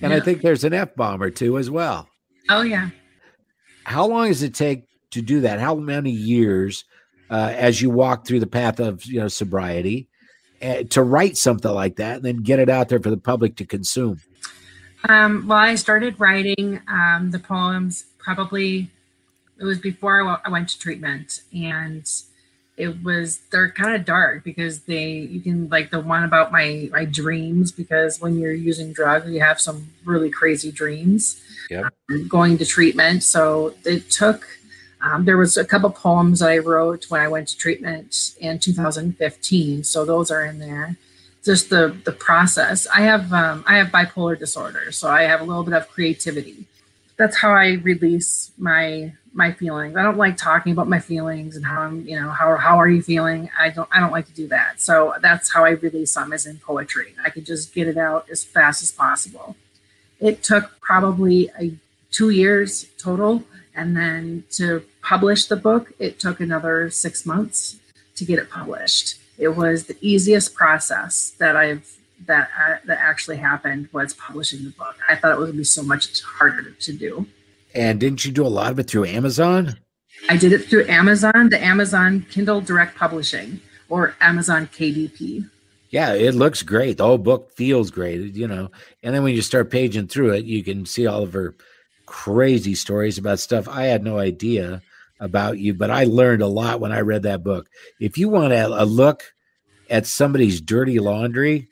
And 0.00 0.12
i 0.12 0.18
think 0.20 0.42
there's 0.42 0.64
an 0.64 0.72
f-bomb 0.72 1.22
or 1.22 1.30
two 1.30 1.58
as 1.58 1.70
well. 1.70 2.08
Oh 2.48 2.62
yeah. 2.62 2.90
how 3.84 4.06
long 4.06 4.28
does 4.28 4.42
it 4.42 4.54
take 4.54 4.86
to 5.10 5.22
do 5.22 5.40
that? 5.42 5.60
How 5.60 5.74
many 5.74 6.10
years 6.10 6.84
uh, 7.30 7.54
as 7.56 7.80
you 7.80 7.90
walk 7.90 8.26
through 8.26 8.40
the 8.40 8.46
path 8.46 8.80
of 8.80 9.04
you 9.06 9.20
know 9.20 9.28
sobriety, 9.28 10.08
to 10.90 11.02
write 11.02 11.36
something 11.36 11.70
like 11.70 11.96
that 11.96 12.16
and 12.16 12.24
then 12.24 12.36
get 12.38 12.58
it 12.58 12.68
out 12.68 12.88
there 12.88 13.00
for 13.00 13.10
the 13.10 13.16
public 13.16 13.56
to 13.56 13.66
consume? 13.66 14.20
Um, 15.08 15.46
well, 15.48 15.58
I 15.58 15.74
started 15.74 16.18
writing 16.20 16.80
um, 16.86 17.30
the 17.32 17.38
poems 17.38 18.04
probably 18.18 18.88
it 19.58 19.64
was 19.64 19.78
before 19.78 20.40
I 20.44 20.48
went 20.48 20.68
to 20.70 20.78
treatment, 20.78 21.42
and 21.52 22.08
it 22.76 23.02
was 23.02 23.40
they're 23.50 23.70
kind 23.70 23.94
of 23.94 24.04
dark 24.04 24.42
because 24.42 24.80
they 24.80 25.10
you 25.10 25.40
can 25.40 25.68
like 25.68 25.90
the 25.90 26.00
one 26.00 26.24
about 26.24 26.50
my 26.50 26.88
my 26.90 27.04
dreams 27.04 27.70
because 27.70 28.20
when 28.20 28.38
you're 28.38 28.52
using 28.52 28.92
drugs 28.92 29.30
you 29.30 29.40
have 29.40 29.60
some 29.60 29.90
really 30.04 30.30
crazy 30.30 30.72
dreams. 30.72 31.40
Yep. 31.70 31.92
Um, 32.10 32.28
going 32.28 32.58
to 32.58 32.66
treatment, 32.66 33.22
so 33.22 33.74
it 33.84 34.10
took. 34.10 34.46
Um, 35.02 35.24
there 35.24 35.36
was 35.36 35.56
a 35.56 35.64
couple 35.64 35.90
poems 35.90 36.38
that 36.40 36.50
I 36.50 36.58
wrote 36.58 37.10
when 37.10 37.20
I 37.20 37.28
went 37.28 37.48
to 37.48 37.56
treatment 37.56 38.34
in 38.38 38.58
2015, 38.58 39.84
so 39.84 40.04
those 40.04 40.30
are 40.30 40.44
in 40.44 40.58
there 40.58 40.96
just 41.44 41.70
the 41.70 41.96
the 42.04 42.12
process. 42.12 42.86
I 42.86 43.00
have 43.02 43.32
um, 43.32 43.64
I 43.66 43.76
have 43.76 43.88
bipolar 43.88 44.38
disorder, 44.38 44.92
so 44.92 45.08
I 45.08 45.22
have 45.22 45.40
a 45.40 45.44
little 45.44 45.64
bit 45.64 45.74
of 45.74 45.88
creativity. 45.88 46.66
That's 47.16 47.36
how 47.36 47.50
I 47.50 47.72
release 47.72 48.52
my 48.56 49.12
my 49.34 49.52
feelings. 49.52 49.96
I 49.96 50.02
don't 50.02 50.18
like 50.18 50.36
talking 50.36 50.72
about 50.72 50.88
my 50.88 51.00
feelings 51.00 51.56
and 51.56 51.64
how 51.64 51.82
I'm, 51.82 52.06
you 52.06 52.20
know, 52.20 52.30
how 52.30 52.56
how 52.56 52.78
are 52.78 52.88
you 52.88 53.02
feeling? 53.02 53.50
I 53.58 53.70
don't 53.70 53.88
I 53.92 54.00
don't 54.00 54.12
like 54.12 54.26
to 54.26 54.32
do 54.32 54.48
that. 54.48 54.80
So 54.80 55.14
that's 55.20 55.52
how 55.52 55.64
I 55.64 55.70
release 55.70 56.14
them 56.14 56.32
is 56.32 56.46
in 56.46 56.58
poetry. 56.58 57.14
I 57.24 57.30
can 57.30 57.44
just 57.44 57.74
get 57.74 57.88
it 57.88 57.96
out 57.96 58.28
as 58.30 58.44
fast 58.44 58.82
as 58.82 58.92
possible. 58.92 59.56
It 60.20 60.42
took 60.42 60.80
probably 60.80 61.50
a 61.58 61.74
two 62.10 62.30
years 62.30 62.86
total, 62.98 63.44
and 63.74 63.96
then 63.96 64.44
to 64.52 64.84
publish 65.02 65.46
the 65.46 65.56
book, 65.56 65.92
it 65.98 66.18
took 66.18 66.40
another 66.40 66.90
six 66.90 67.26
months 67.26 67.78
to 68.14 68.24
get 68.24 68.38
it 68.38 68.48
published 68.48 69.18
it 69.38 69.56
was 69.56 69.86
the 69.86 69.96
easiest 70.00 70.54
process 70.54 71.32
that 71.38 71.56
I've 71.56 71.98
that 72.26 72.48
uh, 72.58 72.76
that 72.84 72.98
actually 73.00 73.36
happened 73.36 73.88
was 73.92 74.14
publishing 74.14 74.64
the 74.64 74.70
book. 74.70 74.94
I 75.08 75.16
thought 75.16 75.32
it 75.32 75.38
would 75.38 75.56
be 75.56 75.64
so 75.64 75.82
much 75.82 76.22
harder 76.22 76.70
to 76.70 76.92
do. 76.92 77.26
And 77.74 77.98
didn't 77.98 78.24
you 78.24 78.30
do 78.30 78.46
a 78.46 78.48
lot 78.48 78.70
of 78.70 78.78
it 78.78 78.88
through 78.88 79.06
Amazon? 79.06 79.78
I 80.28 80.36
did 80.36 80.52
it 80.52 80.66
through 80.66 80.86
Amazon, 80.86 81.48
the 81.48 81.62
Amazon 81.62 82.24
Kindle 82.30 82.60
Direct 82.60 82.96
Publishing, 82.96 83.60
or 83.88 84.14
Amazon 84.20 84.68
KDP. 84.68 85.48
Yeah, 85.90 86.12
it 86.12 86.34
looks 86.34 86.62
great. 86.62 86.98
The 86.98 87.04
whole 87.04 87.18
book 87.18 87.50
feels 87.52 87.90
great, 87.90 88.34
you 88.34 88.46
know. 88.46 88.70
And 89.02 89.14
then 89.14 89.24
when 89.24 89.34
you 89.34 89.42
start 89.42 89.70
paging 89.70 90.06
through 90.06 90.34
it, 90.34 90.44
you 90.44 90.62
can 90.62 90.86
see 90.86 91.06
all 91.06 91.24
of 91.24 91.32
her 91.32 91.56
crazy 92.06 92.74
stories 92.74 93.18
about 93.18 93.40
stuff 93.40 93.66
I 93.68 93.84
had 93.84 94.04
no 94.04 94.18
idea 94.18 94.82
about 95.22 95.58
you, 95.58 95.72
but 95.72 95.90
I 95.90 96.04
learned 96.04 96.42
a 96.42 96.48
lot 96.48 96.80
when 96.80 96.92
I 96.92 97.00
read 97.00 97.22
that 97.22 97.44
book. 97.44 97.70
If 98.00 98.18
you 98.18 98.28
want 98.28 98.52
a, 98.52 98.82
a 98.82 98.84
look 98.84 99.22
at 99.88 100.06
somebody's 100.06 100.60
dirty 100.60 100.98
laundry, 100.98 101.68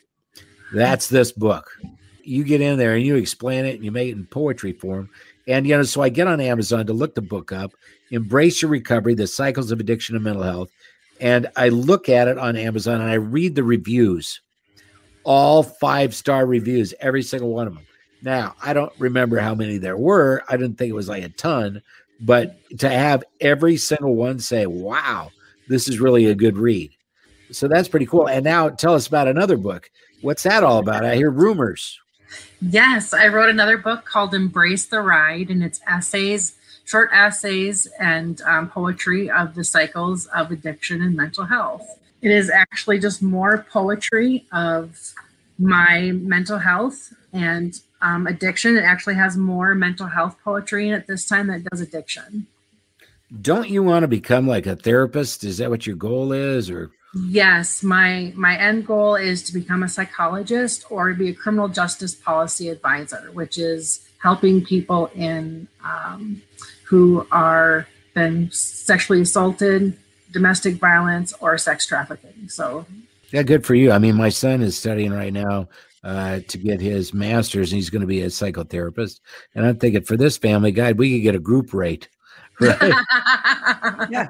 that's 0.72 1.08
this 1.08 1.32
book. 1.32 1.76
You 2.22 2.44
get 2.44 2.60
in 2.60 2.78
there 2.78 2.94
and 2.94 3.04
you 3.04 3.16
explain 3.16 3.64
it 3.64 3.74
and 3.74 3.84
you 3.84 3.90
make 3.90 4.08
it 4.08 4.16
in 4.16 4.26
poetry 4.26 4.72
form. 4.72 5.10
And 5.48 5.66
you 5.66 5.76
know, 5.76 5.82
so 5.82 6.00
I 6.00 6.10
get 6.10 6.28
on 6.28 6.40
Amazon 6.40 6.86
to 6.86 6.92
look 6.92 7.16
the 7.16 7.22
book 7.22 7.50
up, 7.50 7.72
Embrace 8.12 8.62
Your 8.62 8.70
Recovery: 8.70 9.14
The 9.14 9.26
Cycles 9.26 9.72
of 9.72 9.80
Addiction 9.80 10.14
and 10.14 10.24
Mental 10.24 10.44
Health. 10.44 10.70
And 11.20 11.48
I 11.56 11.70
look 11.70 12.08
at 12.08 12.28
it 12.28 12.38
on 12.38 12.56
Amazon 12.56 13.00
and 13.00 13.10
I 13.10 13.14
read 13.14 13.56
the 13.56 13.64
reviews, 13.64 14.40
all 15.24 15.64
five 15.64 16.14
star 16.14 16.46
reviews, 16.46 16.94
every 17.00 17.22
single 17.22 17.52
one 17.52 17.66
of 17.66 17.74
them. 17.74 17.86
Now, 18.22 18.54
I 18.62 18.74
don't 18.74 18.92
remember 18.98 19.38
how 19.38 19.54
many 19.54 19.78
there 19.78 19.96
were. 19.96 20.42
I 20.48 20.56
didn't 20.56 20.76
think 20.76 20.90
it 20.90 20.94
was 20.94 21.08
like 21.08 21.24
a 21.24 21.30
ton, 21.30 21.82
but 22.20 22.56
to 22.78 22.88
have 22.88 23.24
every 23.40 23.76
single 23.76 24.14
one 24.14 24.38
say, 24.38 24.66
wow, 24.66 25.30
this 25.68 25.88
is 25.88 26.00
really 26.00 26.26
a 26.26 26.34
good 26.34 26.56
read. 26.56 26.90
So 27.50 27.66
that's 27.66 27.88
pretty 27.88 28.06
cool. 28.06 28.28
And 28.28 28.44
now 28.44 28.68
tell 28.68 28.94
us 28.94 29.06
about 29.06 29.28
another 29.28 29.56
book. 29.56 29.90
What's 30.20 30.42
that 30.44 30.62
all 30.62 30.78
about? 30.78 31.04
I 31.04 31.16
hear 31.16 31.30
rumors. 31.30 31.98
Yes, 32.60 33.12
I 33.12 33.28
wrote 33.28 33.50
another 33.50 33.78
book 33.78 34.04
called 34.04 34.34
Embrace 34.34 34.86
the 34.86 35.00
Ride, 35.00 35.50
and 35.50 35.62
it's 35.64 35.80
essays, 35.88 36.56
short 36.84 37.10
essays, 37.12 37.88
and 37.98 38.40
um, 38.42 38.68
poetry 38.68 39.30
of 39.30 39.54
the 39.54 39.64
cycles 39.64 40.26
of 40.26 40.52
addiction 40.52 41.02
and 41.02 41.16
mental 41.16 41.44
health. 41.44 41.98
It 42.22 42.30
is 42.30 42.50
actually 42.50 43.00
just 43.00 43.22
more 43.22 43.66
poetry 43.72 44.46
of 44.52 45.14
my 45.58 46.12
mental 46.12 46.58
health 46.58 47.12
and 47.32 47.80
um, 48.02 48.26
addiction. 48.26 48.76
It 48.76 48.84
actually 48.84 49.14
has 49.14 49.36
more 49.36 49.74
mental 49.74 50.06
health 50.06 50.36
poetry 50.42 50.88
in 50.88 50.94
it 50.94 51.06
this 51.06 51.26
time 51.26 51.48
than 51.48 51.56
it 51.56 51.70
does 51.70 51.80
addiction. 51.80 52.46
Don't 53.40 53.68
you 53.68 53.82
want 53.82 54.02
to 54.02 54.08
become 54.08 54.48
like 54.48 54.66
a 54.66 54.76
therapist? 54.76 55.44
Is 55.44 55.58
that 55.58 55.70
what 55.70 55.86
your 55.86 55.96
goal 55.96 56.32
is, 56.32 56.68
or? 56.68 56.90
Yes, 57.14 57.82
my 57.82 58.32
my 58.36 58.56
end 58.56 58.86
goal 58.86 59.16
is 59.16 59.42
to 59.44 59.52
become 59.52 59.82
a 59.82 59.88
psychologist 59.88 60.84
or 60.90 61.10
to 61.10 61.14
be 61.14 61.28
a 61.30 61.34
criminal 61.34 61.68
justice 61.68 62.14
policy 62.14 62.68
advisor, 62.68 63.30
which 63.32 63.58
is 63.58 64.08
helping 64.22 64.64
people 64.64 65.10
in 65.14 65.66
um, 65.84 66.42
who 66.84 67.26
are 67.30 67.86
been 68.14 68.50
sexually 68.50 69.20
assaulted, 69.20 69.96
domestic 70.32 70.74
violence, 70.74 71.32
or 71.40 71.56
sex 71.58 71.86
trafficking. 71.86 72.48
So, 72.48 72.84
yeah, 73.30 73.42
good 73.42 73.64
for 73.64 73.74
you. 73.74 73.92
I 73.92 73.98
mean, 73.98 74.16
my 74.16 74.28
son 74.28 74.62
is 74.62 74.76
studying 74.76 75.12
right 75.12 75.32
now 75.32 75.68
uh, 76.02 76.40
to 76.48 76.58
get 76.58 76.80
his 76.80 77.12
master's, 77.12 77.72
and 77.72 77.76
he's 77.76 77.90
going 77.90 78.00
to 78.00 78.06
be 78.06 78.22
a 78.22 78.26
psychotherapist. 78.26 79.20
And 79.54 79.66
I'm 79.66 79.78
thinking 79.78 80.02
for 80.02 80.16
this 80.16 80.36
family, 80.36 80.72
guide, 80.72 80.98
we 80.98 81.14
could 81.14 81.22
get 81.22 81.34
a 81.34 81.40
group 81.40 81.74
rate, 81.74 82.08
right? 82.60 82.94
yeah. 84.10 84.28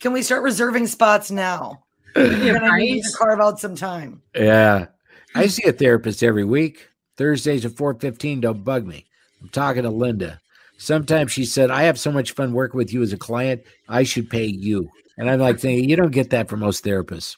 Can 0.00 0.12
we 0.12 0.22
start 0.22 0.42
reserving 0.42 0.86
spots 0.86 1.30
now? 1.30 1.84
Yeah, 2.16 2.22
We're 2.22 2.60
gonna 2.60 2.76
need 2.78 3.02
to 3.02 3.12
carve 3.16 3.40
out 3.40 3.58
some 3.58 3.74
time. 3.74 4.22
Yeah. 4.34 4.86
I 5.34 5.46
see 5.48 5.64
a 5.68 5.72
therapist 5.72 6.22
every 6.22 6.44
week. 6.44 6.88
Thursdays 7.16 7.64
at 7.64 7.72
4:15, 7.72 8.40
don't 8.40 8.62
bug 8.64 8.86
me. 8.86 9.06
I'm 9.42 9.48
talking 9.48 9.82
to 9.82 9.90
Linda. 9.90 10.40
Sometimes 10.76 11.32
she 11.32 11.44
said, 11.44 11.70
I 11.70 11.84
have 11.84 11.98
so 11.98 12.12
much 12.12 12.32
fun 12.32 12.52
working 12.52 12.78
with 12.78 12.92
you 12.92 13.02
as 13.02 13.12
a 13.12 13.16
client, 13.16 13.62
I 13.88 14.02
should 14.02 14.28
pay 14.28 14.44
you. 14.44 14.88
And 15.16 15.30
I'm 15.30 15.40
like 15.40 15.60
thinking, 15.60 15.88
you 15.88 15.96
don't 15.96 16.10
get 16.10 16.30
that 16.30 16.48
from 16.48 16.60
most 16.60 16.84
therapists. 16.84 17.36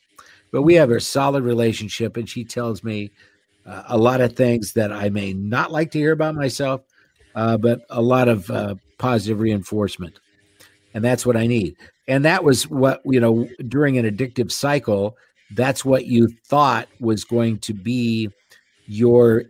But 0.52 0.62
we 0.62 0.74
have 0.74 0.90
a 0.90 1.00
solid 1.00 1.44
relationship, 1.44 2.16
and 2.16 2.28
she 2.28 2.44
tells 2.44 2.82
me 2.85 3.11
uh, 3.66 3.82
a 3.88 3.98
lot 3.98 4.20
of 4.20 4.35
things 4.35 4.72
that 4.74 4.92
I 4.92 5.09
may 5.09 5.32
not 5.32 5.72
like 5.72 5.90
to 5.92 5.98
hear 5.98 6.12
about 6.12 6.35
myself, 6.35 6.82
uh, 7.35 7.56
but 7.56 7.80
a 7.90 8.00
lot 8.00 8.28
of 8.28 8.50
uh, 8.50 8.76
positive 8.98 9.40
reinforcement. 9.40 10.18
And 10.94 11.04
that's 11.04 11.26
what 11.26 11.37
I 11.37 11.46
need. 11.46 11.76
And 12.09 12.24
that 12.24 12.44
was 12.44 12.68
what, 12.68 13.02
you 13.04 13.20
know, 13.20 13.48
during 13.68 13.98
an 13.98 14.06
addictive 14.06 14.50
cycle, 14.50 15.16
that's 15.54 15.85
what 15.85 16.06
you 16.06 16.28
thought 16.46 16.88
was 17.00 17.24
going 17.24 17.59
to 17.59 17.74
be 17.74 18.30
your 18.87 19.44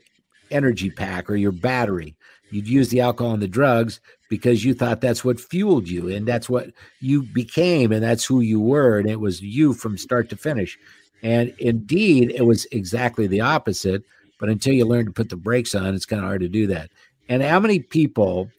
energy 0.51 0.91
pack 0.91 1.31
or 1.31 1.37
your 1.37 1.53
battery. 1.53 2.17
You'd 2.51 2.69
use 2.69 2.89
the 2.89 3.01
alcohol 3.01 3.35
and 3.35 3.43
the 3.43 3.49
drugs 3.49 4.01
because 4.29 4.65
you 4.65 4.75
thought 4.75 5.01
that's 5.01 5.25
what 5.25 5.41
fueled 5.41 5.89
you 5.89 6.09
and 6.09 6.27
that's 6.27 6.49
what 6.49 6.71
you 7.01 7.23
became 7.23 7.93
and 7.93 8.03
that's 8.03 8.25
who 8.25 8.41
you 8.41 8.61
were. 8.61 8.99
And 8.99 9.09
it 9.09 9.21
was 9.21 9.41
you 9.41 9.73
from 9.73 9.97
start 9.97 10.29
to 10.31 10.37
finish. 10.37 10.79
And 11.23 11.55
indeed, 11.59 12.33
it 12.33 12.43
was 12.43 12.67
exactly 12.73 13.27
the 13.27 13.41
opposite. 13.41 14.03
But 14.39 14.49
until 14.49 14.75
you 14.75 14.85
learn 14.85 15.07
to 15.07 15.13
put 15.13 15.31
the 15.31 15.37
brakes 15.37 15.75
on, 15.75 15.95
it's 15.95 16.07
kind 16.07 16.21
of 16.21 16.29
hard 16.29 16.43
to 16.43 16.49
do 16.49 16.67
that. 16.69 16.91
And 17.29 17.43
how 17.43 17.59
many 17.59 17.81
people, 17.81 18.51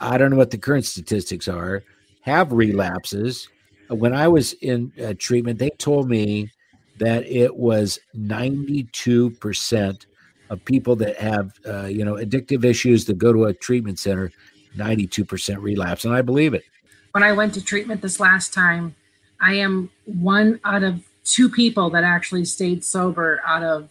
I 0.00 0.18
don't 0.18 0.30
know 0.30 0.36
what 0.36 0.50
the 0.50 0.58
current 0.58 0.86
statistics 0.86 1.48
are, 1.48 1.84
have 2.22 2.52
relapses. 2.52 3.48
When 3.88 4.14
I 4.14 4.28
was 4.28 4.54
in 4.54 4.92
uh, 5.04 5.14
treatment, 5.18 5.58
they 5.58 5.70
told 5.70 6.08
me 6.08 6.50
that 6.98 7.26
it 7.26 7.54
was 7.56 7.98
92% 8.16 10.06
of 10.50 10.64
people 10.64 10.96
that 10.96 11.16
have, 11.18 11.52
uh, 11.66 11.86
you 11.86 12.04
know, 12.04 12.14
addictive 12.14 12.64
issues 12.64 13.04
that 13.06 13.18
go 13.18 13.32
to 13.32 13.44
a 13.44 13.54
treatment 13.54 13.98
center, 13.98 14.30
92% 14.76 15.60
relapse. 15.60 16.04
And 16.04 16.14
I 16.14 16.22
believe 16.22 16.54
it. 16.54 16.64
when 17.12 17.22
I 17.22 17.32
went 17.32 17.54
to 17.54 17.64
treatment 17.64 18.00
this 18.00 18.20
last 18.20 18.54
time, 18.54 18.94
I 19.40 19.54
am 19.54 19.90
one 20.04 20.60
out 20.64 20.82
of 20.82 21.02
two 21.24 21.48
people 21.48 21.90
that 21.90 22.04
actually 22.04 22.44
stayed 22.44 22.84
sober 22.84 23.40
out 23.46 23.62
of 23.62 23.90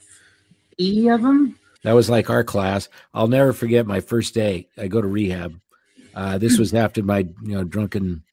80 0.80 1.08
of 1.10 1.22
them. 1.22 1.60
That 1.84 1.94
was 1.94 2.10
like 2.10 2.30
our 2.30 2.44
class. 2.44 2.90
I'll 3.14 3.28
never 3.28 3.54
forget 3.54 3.88
my 3.88 4.00
first 4.00 4.34
day. 4.34 4.68
I 4.78 4.88
go 4.88 5.02
to 5.02 5.08
rehab. 5.08 5.60
Uh, 6.14 6.38
this 6.38 6.58
was 6.58 6.74
after 6.74 7.02
my 7.02 7.20
you 7.20 7.56
know 7.56 7.64
drunken 7.64 8.24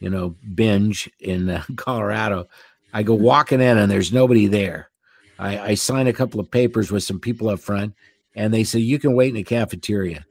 you 0.00 0.10
know 0.10 0.34
binge 0.54 1.10
in 1.20 1.50
uh, 1.50 1.62
Colorado. 1.76 2.48
I 2.92 3.02
go 3.02 3.14
walking 3.14 3.60
in 3.60 3.78
and 3.78 3.90
there's 3.90 4.12
nobody 4.12 4.46
there. 4.46 4.90
I, 5.38 5.58
I 5.58 5.74
sign 5.74 6.06
a 6.06 6.12
couple 6.12 6.40
of 6.40 6.50
papers 6.50 6.90
with 6.90 7.02
some 7.02 7.20
people 7.20 7.50
up 7.50 7.60
front, 7.60 7.94
and 8.34 8.52
they 8.52 8.64
say 8.64 8.78
you 8.78 8.98
can 8.98 9.14
wait 9.14 9.28
in 9.28 9.34
the 9.34 9.44
cafeteria. 9.44 10.24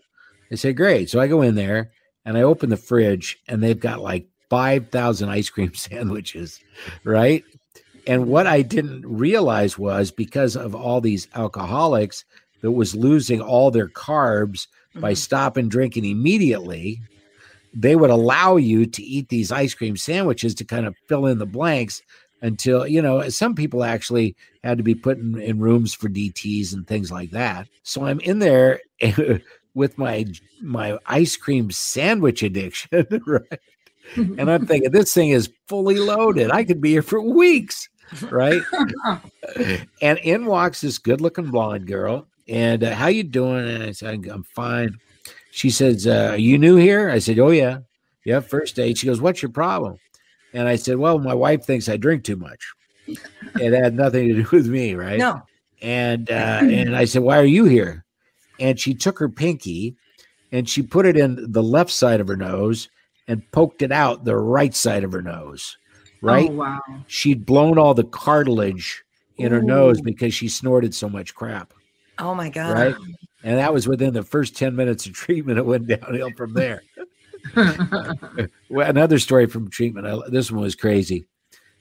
I 0.51 0.55
say 0.55 0.73
great. 0.73 1.09
So 1.09 1.19
I 1.19 1.27
go 1.27 1.41
in 1.41 1.55
there 1.55 1.91
and 2.25 2.37
I 2.37 2.41
open 2.43 2.69
the 2.69 2.77
fridge 2.77 3.37
and 3.47 3.61
they've 3.63 3.79
got 3.79 4.01
like 4.01 4.27
five 4.49 4.89
thousand 4.89 5.29
ice 5.29 5.49
cream 5.49 5.73
sandwiches, 5.75 6.59
right? 7.03 7.43
And 8.07 8.27
what 8.27 8.45
I 8.45 8.61
didn't 8.61 9.05
realize 9.05 9.77
was 9.77 10.11
because 10.11 10.55
of 10.55 10.75
all 10.75 11.01
these 11.01 11.27
alcoholics 11.33 12.23
that 12.61 12.71
was 12.71 12.95
losing 12.95 13.41
all 13.41 13.71
their 13.71 13.89
carbs 13.89 14.67
by 14.95 15.13
Mhm. 15.13 15.17
stopping 15.17 15.67
drinking 15.69 16.05
immediately, 16.05 17.01
they 17.73 17.95
would 17.95 18.09
allow 18.11 18.55
you 18.55 18.85
to 18.85 19.03
eat 19.03 19.27
these 19.29 19.51
ice 19.51 19.73
cream 19.73 19.97
sandwiches 19.97 20.55
to 20.55 20.63
kind 20.63 20.85
of 20.85 20.95
fill 21.09 21.25
in 21.25 21.39
the 21.39 21.45
blanks 21.45 22.01
until 22.41 22.85
you 22.87 23.01
know 23.01 23.27
some 23.29 23.55
people 23.55 23.83
actually 23.83 24.35
had 24.63 24.77
to 24.77 24.83
be 24.83 24.95
put 24.95 25.17
in, 25.17 25.39
in 25.41 25.59
rooms 25.59 25.93
for 25.93 26.07
DTS 26.07 26.73
and 26.73 26.87
things 26.87 27.11
like 27.11 27.31
that. 27.31 27.67
So 27.83 28.05
I'm 28.05 28.19
in 28.19 28.39
there 28.39 28.79
with 29.75 29.97
my 29.97 30.25
my 30.61 30.97
ice 31.05 31.37
cream 31.37 31.69
sandwich 31.69 32.41
addiction, 32.41 33.05
right? 33.27 33.59
and 34.15 34.49
I'm 34.49 34.65
thinking 34.65 34.91
this 34.91 35.13
thing 35.13 35.29
is 35.29 35.49
fully 35.67 35.97
loaded. 35.97 36.51
I 36.51 36.63
could 36.63 36.81
be 36.81 36.91
here 36.91 37.01
for 37.01 37.21
weeks, 37.21 37.87
right? 38.31 38.61
and 40.01 40.19
in 40.19 40.45
walks 40.45 40.81
this 40.81 40.97
good-looking 40.97 41.51
blonde 41.51 41.87
girl, 41.87 42.27
and 42.47 42.83
uh, 42.83 42.95
how 42.95 43.07
you 43.07 43.23
doing? 43.23 43.67
And 43.67 43.83
I 43.83 43.91
said, 43.91 44.25
I'm 44.27 44.43
fine. 44.43 44.97
She 45.51 45.69
says, 45.69 46.07
uh, 46.07 46.29
"Are 46.31 46.37
you 46.37 46.57
new 46.57 46.75
here?" 46.75 47.09
I 47.09 47.19
said, 47.19 47.37
"Oh 47.37 47.51
yeah, 47.51 47.79
yeah, 48.25 48.39
first 48.39 48.75
date." 48.75 48.97
She 48.97 49.05
goes, 49.05 49.21
"What's 49.21 49.41
your 49.41 49.51
problem?" 49.51 49.99
And 50.55 50.69
I 50.69 50.77
said, 50.77 50.97
Well, 50.97 51.19
my 51.19 51.33
wife 51.33 51.65
thinks 51.65 51.89
I 51.89 51.97
drink 51.97 52.23
too 52.23 52.37
much. 52.37 52.65
it 53.07 53.73
had 53.73 53.93
nothing 53.93 54.29
to 54.29 54.43
do 54.43 54.49
with 54.51 54.67
me, 54.67 54.95
right? 54.95 55.19
No. 55.19 55.41
And 55.81 56.31
uh, 56.31 56.33
and 56.61 56.95
I 56.95 57.05
said, 57.05 57.21
Why 57.21 57.37
are 57.37 57.45
you 57.45 57.65
here? 57.65 58.04
And 58.59 58.79
she 58.79 58.93
took 58.93 59.19
her 59.19 59.29
pinky 59.29 59.95
and 60.51 60.69
she 60.69 60.81
put 60.81 61.05
it 61.05 61.17
in 61.17 61.51
the 61.51 61.63
left 61.63 61.91
side 61.91 62.21
of 62.21 62.27
her 62.27 62.37
nose 62.37 62.89
and 63.27 63.49
poked 63.51 63.81
it 63.81 63.91
out 63.91 64.23
the 64.23 64.37
right 64.37 64.73
side 64.73 65.03
of 65.03 65.11
her 65.11 65.21
nose. 65.21 65.77
Oh, 66.23 66.27
right? 66.27 66.49
Oh, 66.49 66.53
wow. 66.53 66.79
She'd 67.07 67.45
blown 67.45 67.77
all 67.77 67.93
the 67.93 68.03
cartilage 68.03 69.03
in 69.37 69.51
her 69.51 69.61
nose 69.61 70.01
because 70.01 70.33
she 70.33 70.47
snorted 70.47 70.93
so 70.93 71.09
much 71.09 71.35
crap. 71.35 71.73
Oh 72.19 72.33
my 72.33 72.49
god. 72.49 72.73
Right. 72.73 72.95
And 73.43 73.57
that 73.57 73.73
was 73.73 73.87
within 73.87 74.13
the 74.13 74.23
first 74.23 74.55
10 74.55 74.75
minutes 74.75 75.05
of 75.05 75.13
treatment. 75.13 75.59
It 75.59 75.65
went 75.65 75.87
downhill 75.87 76.31
from 76.37 76.53
there. 76.53 76.83
well, 77.55 78.89
another 78.89 79.19
story 79.19 79.45
from 79.45 79.69
treatment. 79.69 80.07
I, 80.07 80.17
this 80.29 80.51
one 80.51 80.61
was 80.61 80.75
crazy. 80.75 81.25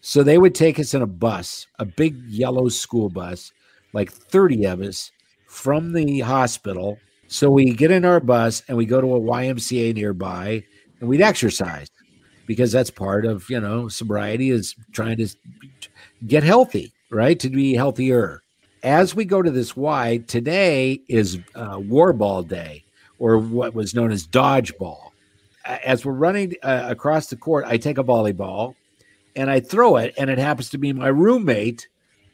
So 0.00 0.22
they 0.22 0.36
would 0.36 0.54
take 0.54 0.78
us 0.78 0.92
in 0.92 1.00
a 1.00 1.06
bus, 1.06 1.66
a 1.78 1.86
big 1.86 2.22
yellow 2.26 2.68
school 2.68 3.08
bus, 3.08 3.52
like 3.94 4.12
30 4.12 4.66
of 4.66 4.80
us 4.82 5.10
from 5.54 5.92
the 5.92 6.20
hospital. 6.20 6.98
So 7.28 7.50
we 7.50 7.72
get 7.72 7.90
in 7.90 8.04
our 8.04 8.20
bus 8.20 8.62
and 8.68 8.76
we 8.76 8.86
go 8.86 9.00
to 9.00 9.14
a 9.14 9.20
YMCA 9.20 9.94
nearby 9.94 10.62
and 11.00 11.08
we'd 11.08 11.22
exercise 11.22 11.88
because 12.46 12.72
that's 12.72 12.90
part 12.90 13.24
of, 13.24 13.48
you 13.48 13.60
know, 13.60 13.88
sobriety 13.88 14.50
is 14.50 14.74
trying 14.92 15.16
to 15.16 15.28
get 16.26 16.42
healthy, 16.42 16.92
right? 17.10 17.38
To 17.40 17.48
be 17.48 17.74
healthier. 17.74 18.42
As 18.82 19.14
we 19.14 19.24
go 19.24 19.40
to 19.40 19.50
this 19.50 19.74
Y, 19.74 20.22
today 20.26 21.00
is 21.08 21.38
uh, 21.54 21.80
War 21.80 22.12
Ball 22.12 22.42
Day 22.42 22.84
or 23.18 23.38
what 23.38 23.74
was 23.74 23.94
known 23.94 24.12
as 24.12 24.26
Dodgeball 24.26 25.12
as 25.64 26.04
we're 26.04 26.12
running 26.12 26.54
uh, 26.62 26.86
across 26.88 27.28
the 27.28 27.36
court, 27.36 27.64
I 27.66 27.76
take 27.76 27.98
a 27.98 28.04
volleyball 28.04 28.74
and 29.36 29.50
I 29.50 29.60
throw 29.60 29.96
it, 29.96 30.14
and 30.16 30.30
it 30.30 30.38
happens 30.38 30.70
to 30.70 30.78
be 30.78 30.92
my 30.92 31.08
roommate 31.08 31.88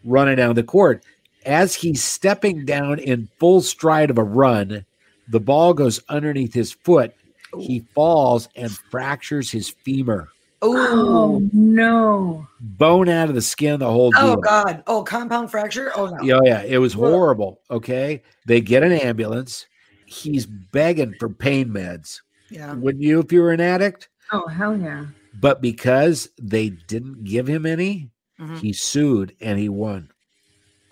running 0.05 0.37
down 0.37 0.55
the 0.55 0.63
court. 0.63 1.05
As 1.47 1.75
he's 1.75 2.03
stepping 2.03 2.65
down 2.65 2.99
in 2.99 3.29
full 3.39 3.61
stride 3.63 4.11
of 4.11 4.19
a 4.19 4.23
run, 4.25 4.85
the 5.29 5.41
ball 5.41 5.73
goes 5.75 6.01
underneath 6.09 6.53
his 6.53 6.73
foot. 6.73 7.15
He 7.59 7.81
falls 7.95 8.49
and 8.55 8.71
fractures 8.91 9.51
his 9.51 9.69
femur. 9.71 10.29
Oh 10.63 11.41
no! 11.55 12.47
Bone 12.61 13.09
out 13.09 13.31
of 13.31 13.35
the 13.35 13.41
skin, 13.41 13.81
the 13.81 13.91
whole 13.91 14.13
Oh 14.17 14.35
deal. 14.35 14.37
god. 14.37 14.83
Oh, 14.87 15.03
compound 15.03 15.51
fracture. 15.51 15.91
Oh 15.97 16.07
no. 16.07 16.23
Yeah, 16.23 16.41
yeah, 16.45 16.63
it 16.63 16.77
was 16.79 16.93
horrible. 16.93 17.61
Okay, 17.71 18.23
they 18.47 18.61
get 18.61 18.83
an 18.83 18.93
ambulance. 18.93 19.67
He's 20.05 20.45
begging 20.45 21.15
for 21.19 21.31
pain 21.31 21.71
meds. 21.71 22.21
Yeah. 22.51 22.75
Wouldn't 22.75 23.03
you 23.03 23.21
if 23.21 23.33
you 23.33 23.41
were 23.41 23.53
an 23.53 23.61
addict? 23.61 24.09
Oh 24.33 24.47
hell 24.49 24.77
yeah! 24.77 25.07
But 25.41 25.63
because 25.63 26.29
they 26.39 26.69
didn't 26.69 27.25
give 27.25 27.47
him 27.49 27.65
any, 27.65 28.11
Mhm. 28.39 28.59
he 28.59 28.73
sued 28.75 29.35
and 29.41 29.59
he 29.59 29.71
won. 29.71 30.11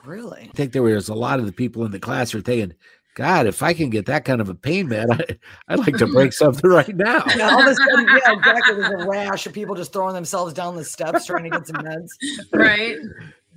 Really? 0.09 0.49
I 0.51 0.57
think 0.57 0.73
there 0.73 0.83
was 0.83 1.11
a 1.11 1.15
lot 1.15 1.39
of 1.39 1.45
the 1.45 1.53
people 1.53 1.85
in 1.85 1.91
the 1.91 2.01
class 2.01 2.33
were 2.33 2.41
thinking, 2.41 2.75
God, 3.15 3.47
if 3.47 3.63
I 3.63 3.75
can 3.75 3.91
get 3.91 4.07
that 4.07 4.25
kind 4.25 4.41
of 4.41 4.49
a 4.49 4.55
pain 4.55 4.89
med, 4.89 5.11
I, 5.13 5.39
I'd 5.69 5.81
like 5.81 5.99
to 5.99 6.07
break 6.07 6.33
something 6.33 6.71
right 6.71 6.97
now. 6.97 7.25
Yeah, 7.37 7.51
all 7.51 7.61
of 7.61 7.67
a 7.67 7.75
sudden, 7.75 8.07
yeah, 8.07 8.33
exactly. 8.33 8.77
There's 8.77 9.03
a 9.05 9.07
rash 9.07 9.47
of 9.47 9.53
people 9.53 9.75
just 9.75 9.93
throwing 9.93 10.15
themselves 10.15 10.55
down 10.55 10.77
the 10.77 10.85
steps 10.85 11.27
trying 11.27 11.45
to 11.45 11.51
get 11.51 11.67
some 11.67 11.77
meds. 11.77 12.09
Right? 12.55 12.97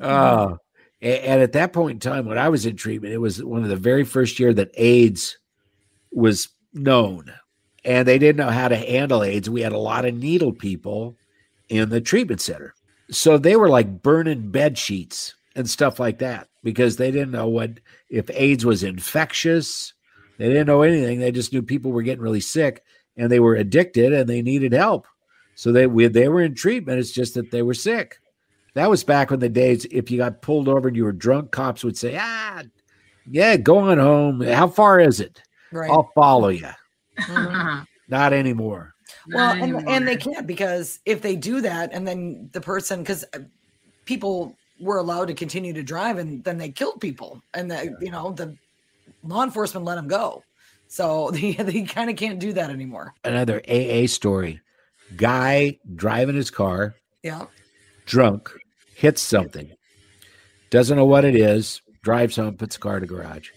Oh, 0.01 0.57
a- 1.01 1.25
and 1.25 1.41
at 1.41 1.53
that 1.53 1.71
point 1.71 2.03
in 2.03 2.11
time, 2.11 2.25
when 2.25 2.37
I 2.37 2.49
was 2.49 2.65
in 2.65 2.75
treatment, 2.75 3.13
it 3.13 3.19
was 3.19 3.41
one 3.41 3.63
of 3.63 3.69
the 3.69 3.77
very 3.77 4.03
first 4.03 4.37
year 4.37 4.53
that 4.53 4.71
AIDS 4.73 5.37
was 6.11 6.49
known, 6.73 7.31
and 7.85 8.05
they 8.05 8.19
didn't 8.19 8.45
know 8.45 8.51
how 8.51 8.67
to 8.67 8.75
handle 8.75 9.23
AIDS. 9.23 9.49
We 9.49 9.61
had 9.61 9.71
a 9.71 9.77
lot 9.77 10.03
of 10.03 10.15
needle 10.15 10.51
people 10.51 11.15
in 11.69 11.87
the 11.87 12.01
treatment 12.01 12.41
center, 12.41 12.73
so 13.09 13.37
they 13.37 13.55
were 13.55 13.69
like 13.69 14.01
burning 14.01 14.51
bed 14.51 14.77
sheets 14.77 15.35
and 15.55 15.69
stuff 15.69 15.99
like 15.99 16.19
that 16.19 16.47
because 16.63 16.97
they 16.97 17.11
didn't 17.11 17.31
know 17.31 17.47
what 17.47 17.79
if 18.09 18.29
AIDS 18.33 18.65
was 18.65 18.83
infectious. 18.83 19.93
They 20.37 20.47
didn't 20.47 20.67
know 20.67 20.81
anything. 20.81 21.19
They 21.19 21.31
just 21.31 21.53
knew 21.53 21.61
people 21.61 21.91
were 21.91 22.01
getting 22.01 22.23
really 22.23 22.41
sick 22.41 22.83
and 23.17 23.31
they 23.31 23.39
were 23.39 23.55
addicted 23.55 24.13
and 24.13 24.27
they 24.27 24.41
needed 24.41 24.73
help. 24.73 25.07
So 25.55 25.71
they 25.71 25.87
we, 25.87 26.07
they 26.07 26.27
were 26.27 26.41
in 26.41 26.55
treatment. 26.55 26.99
It's 26.99 27.11
just 27.11 27.35
that 27.35 27.51
they 27.51 27.61
were 27.61 27.73
sick. 27.73 28.19
That 28.73 28.89
was 28.89 29.03
back 29.03 29.29
when 29.29 29.39
the 29.39 29.49
days 29.49 29.85
if 29.91 30.09
you 30.09 30.17
got 30.17 30.41
pulled 30.41 30.67
over 30.67 30.87
and 30.87 30.97
you 30.97 31.03
were 31.03 31.11
drunk, 31.11 31.51
cops 31.51 31.83
would 31.83 31.97
say, 31.97 32.17
"Ah, 32.19 32.63
yeah, 33.29 33.57
go 33.57 33.77
on 33.77 33.97
home. 33.97 34.41
How 34.41 34.67
far 34.67 34.99
is 34.99 35.19
it? 35.19 35.41
Right. 35.71 35.91
I'll 35.91 36.09
follow 36.15 36.49
you." 36.49 36.69
Mhm. 37.19 37.85
Not 38.07 38.33
anymore. 38.33 38.93
Well, 39.27 39.55
Not 39.55 39.63
and, 39.63 39.89
and 39.89 40.07
they 40.07 40.15
can't 40.15 40.47
because 40.47 40.99
if 41.05 41.21
they 41.21 41.35
do 41.35 41.61
that, 41.61 41.91
and 41.93 42.07
then 42.07 42.49
the 42.53 42.61
person, 42.61 43.01
because 43.01 43.25
people 44.05 44.57
were 44.81 44.97
allowed 44.97 45.25
to 45.27 45.33
continue 45.33 45.71
to 45.73 45.83
drive, 45.83 46.17
and 46.17 46.43
then 46.43 46.57
they 46.57 46.69
killed 46.69 46.99
people, 46.99 47.41
and 47.53 47.69
the 47.71 47.95
you 48.01 48.11
know 48.11 48.31
the 48.31 48.57
law 49.23 49.43
enforcement 49.43 49.85
let 49.85 49.95
them 49.95 50.07
go. 50.07 50.43
So 50.87 51.31
they, 51.33 51.53
they 51.53 51.83
kind 51.83 52.09
of 52.09 52.15
can't 52.17 52.39
do 52.39 52.51
that 52.53 52.69
anymore. 52.69 53.13
Another 53.23 53.61
AA 53.69 54.07
story. 54.07 54.59
Guy 55.15 55.77
driving 55.95 56.35
his 56.35 56.49
car, 56.51 56.95
Yeah. 57.23 57.45
drunk, 58.05 58.49
hits 58.95 59.21
something, 59.21 59.71
doesn't 60.69 60.97
know 60.97 61.05
what 61.05 61.25
it 61.25 61.35
is, 61.35 61.81
drives 62.01 62.35
home, 62.37 62.55
puts 62.57 62.75
the 62.75 62.81
car 62.81 62.95
in 62.95 63.01
the 63.01 63.07
garage. 63.07 63.49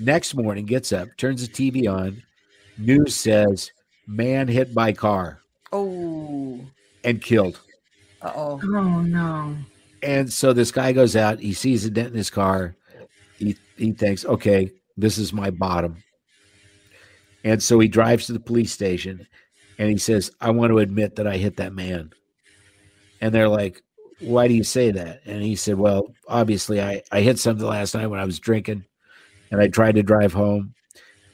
Next 0.00 0.34
morning, 0.34 0.64
gets 0.66 0.92
up, 0.92 1.08
turns 1.16 1.46
the 1.46 1.52
TV 1.52 1.88
on. 1.92 2.22
News 2.76 3.14
says, 3.16 3.72
man 4.06 4.46
hit 4.48 4.74
by 4.74 4.92
car 4.92 5.40
Oh. 5.72 6.60
and 7.04 7.20
killed. 7.22 7.60
Uh 8.22 8.32
oh. 8.34 8.60
Oh 8.64 9.00
no! 9.02 9.56
And 10.02 10.32
so 10.32 10.52
this 10.52 10.70
guy 10.70 10.92
goes 10.92 11.16
out, 11.16 11.40
he 11.40 11.52
sees 11.52 11.84
a 11.84 11.90
dent 11.90 12.08
in 12.08 12.16
his 12.16 12.30
car. 12.30 12.76
He, 13.36 13.56
he 13.76 13.92
thinks, 13.92 14.24
okay, 14.24 14.70
this 14.96 15.18
is 15.18 15.32
my 15.32 15.50
bottom. 15.50 16.02
And 17.44 17.62
so 17.62 17.78
he 17.78 17.88
drives 17.88 18.26
to 18.26 18.32
the 18.32 18.40
police 18.40 18.72
station 18.72 19.26
and 19.78 19.88
he 19.88 19.98
says, 19.98 20.30
I 20.40 20.50
want 20.50 20.70
to 20.70 20.78
admit 20.78 21.16
that 21.16 21.26
I 21.26 21.36
hit 21.36 21.56
that 21.56 21.72
man. 21.72 22.12
And 23.20 23.34
they're 23.34 23.48
like, 23.48 23.82
why 24.20 24.48
do 24.48 24.54
you 24.54 24.64
say 24.64 24.90
that? 24.90 25.22
And 25.24 25.42
he 25.42 25.54
said, 25.54 25.78
well, 25.78 26.12
obviously 26.26 26.82
I, 26.82 27.02
I 27.12 27.20
hit 27.20 27.38
something 27.38 27.66
last 27.66 27.94
night 27.94 28.08
when 28.08 28.20
I 28.20 28.24
was 28.24 28.40
drinking 28.40 28.84
and 29.50 29.60
I 29.60 29.68
tried 29.68 29.94
to 29.94 30.02
drive 30.02 30.32
home 30.32 30.74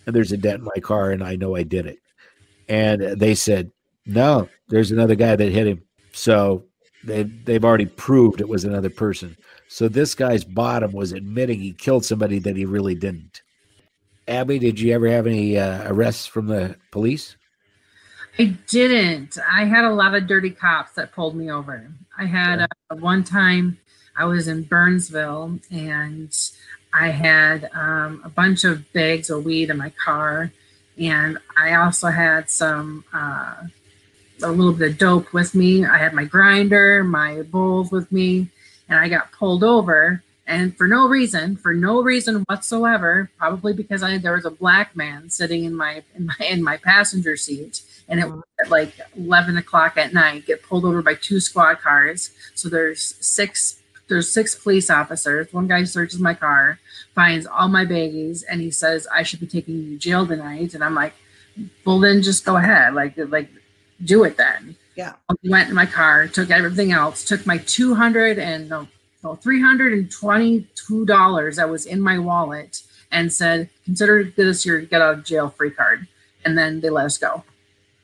and 0.07 0.15
there's 0.15 0.33
a 0.33 0.37
dent 0.37 0.59
in 0.59 0.65
my 0.65 0.81
car 0.81 1.11
and 1.11 1.25
I 1.25 1.37
know 1.37 1.57
I 1.57 1.63
did 1.63 1.87
it. 1.87 1.99
And 2.69 3.19
they 3.19 3.35
said, 3.35 3.71
no, 4.07 4.49
there's 4.69 4.91
another 4.91 5.15
guy 5.15 5.37
that 5.37 5.53
hit 5.53 5.67
him. 5.67 5.83
So 6.13 6.65
they 7.07 7.23
they've 7.23 7.65
already 7.65 7.87
proved 7.87 8.41
it 8.41 8.49
was 8.49 8.65
another 8.65 8.91
person. 8.91 9.37
So 9.69 9.89
this 9.89 10.15
guy's 10.15 10.45
bottom 10.45 10.93
was 10.93 11.13
admitting 11.13 11.61
he 11.61 11.73
killed 11.73 12.05
somebody 12.05 12.39
that 12.41 12.57
he 12.57 12.65
really 12.65 12.95
didn't. 12.95 13.43
Abby, 14.27 14.59
did 14.59 14.81
you 14.81 14.95
ever 14.95 15.09
have 15.09 15.27
any 15.27 15.59
uh, 15.59 15.91
arrests 15.93 16.27
from 16.27 16.47
the 16.47 16.77
police? 16.91 17.37
I 18.39 18.57
didn't. 18.69 19.39
I 19.49 19.65
had 19.65 19.85
a 19.85 19.93
lot 19.93 20.15
of 20.15 20.27
dirty 20.27 20.51
cops 20.51 20.93
that 20.93 21.13
pulled 21.13 21.37
me 21.37 21.51
over. 21.51 21.89
I 22.19 22.25
had 22.25 22.61
uh, 22.63 22.97
one 22.99 23.23
time 23.23 23.79
I 24.17 24.25
was 24.25 24.49
in 24.49 24.65
Burnsville 24.65 25.59
and 25.71 26.35
I 26.93 27.09
had 27.09 27.71
um, 27.75 28.23
a 28.25 28.29
bunch 28.29 28.65
of 28.65 28.93
bags 28.93 29.29
of 29.29 29.45
weed 29.45 29.71
in 29.71 29.77
my 29.77 29.91
car, 30.05 30.53
and 30.97 31.39
I 31.57 31.75
also 31.75 32.09
had 32.09 32.49
some 32.49 33.05
uh, 33.13 33.65
a 34.43 34.51
little 34.51 34.73
bit 34.73 34.93
of 34.93 34.99
dope 34.99 35.33
with 35.33 35.55
me. 35.55 35.85
I 35.85 35.99
had 35.99 36.13
my 36.13 36.25
grinder, 36.25 37.05
my 37.05 37.43
bowls 37.43 37.91
with 37.91 38.11
me, 38.11 38.49
and 38.89 38.99
I 38.99 39.09
got 39.09 39.33
pulled 39.33 39.65
over. 39.65 40.23
And 40.47 40.77
for 40.77 40.87
no 40.87 41.09
reason, 41.09 41.57
for 41.57 41.73
no 41.73 42.03
reason 42.03 42.45
whatsoever, 42.49 43.31
probably 43.39 43.73
because 43.73 44.03
I 44.03 44.19
there 44.19 44.35
was 44.35 44.45
a 44.45 44.51
black 44.51 44.95
man 44.95 45.31
sitting 45.31 45.65
in 45.65 45.75
my 45.75 46.03
in 46.15 46.27
my 46.27 46.47
in 46.47 46.63
my 46.63 46.77
passenger 46.77 47.37
seat, 47.37 47.81
and 48.09 48.21
it 48.21 48.29
was 48.29 48.43
at 48.63 48.71
like 48.71 48.93
eleven 49.17 49.57
o'clock 49.57 49.97
at 49.97 50.13
night. 50.13 50.45
Get 50.45 50.63
pulled 50.63 50.85
over 50.85 51.01
by 51.01 51.15
two 51.15 51.41
squad 51.41 51.81
cars. 51.81 52.31
So 52.55 52.69
there's 52.69 53.15
six 53.21 53.81
there's 54.09 54.31
six 54.31 54.55
police 54.55 54.91
officers. 54.91 55.51
One 55.51 55.67
guy 55.67 55.85
searches 55.85 56.21
my 56.21 56.35
car, 56.35 56.79
finds 57.15 57.47
all 57.47 57.69
my 57.69 57.87
baggies, 57.87 58.45
and 58.49 58.61
he 58.61 58.71
says 58.71 59.07
I 59.11 59.23
should 59.23 59.41
be 59.41 59.47
taking 59.47 59.77
you 59.77 59.91
to 59.93 59.99
jail 59.99 60.27
tonight. 60.27 60.75
And 60.75 60.85
I'm 60.85 60.95
like, 60.95 61.15
well 61.87 62.01
then 62.01 62.21
just 62.21 62.45
go 62.45 62.57
ahead, 62.57 62.93
like 62.93 63.15
like 63.17 63.49
do 64.03 64.25
it 64.25 64.37
then. 64.37 64.75
Yeah. 64.97 65.13
I 65.29 65.35
went 65.45 65.69
in 65.69 65.75
my 65.75 65.87
car, 65.87 66.27
took 66.29 66.51
everything 66.51 66.93
else, 66.93 67.25
took 67.25 67.47
my 67.47 67.59
200 67.59 68.39
and 68.39 68.69
no, 68.69 68.87
no, 69.23 69.37
$322 69.37 71.57
that 71.57 71.69
was 71.69 71.87
in 71.87 72.01
my 72.01 72.19
wallet 72.19 72.83
and 73.11 73.33
said, 73.33 73.71
consider 73.85 74.25
this 74.25 74.67
your 74.67 74.81
get 74.81 75.03
out 75.03 75.15
of 75.15 75.25
jail 75.25 75.51
free 75.51 75.71
card. 75.71 76.07
And 76.45 76.59
then 76.59 76.81
they 76.81 76.91
let 76.91 77.07
us 77.07 77.19
go. 77.19 77.43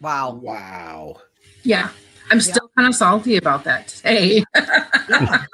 Wow. 0.01 0.35
Wow. 0.35 1.21
Yeah. 1.63 1.91
I'm 2.31 2.41
still 2.41 2.71
kind 2.77 2.89
of 2.89 2.95
salty 2.95 3.37
about 3.37 3.65
that 3.65 3.89
today. 3.89 4.45
Yeah. 5.11 5.45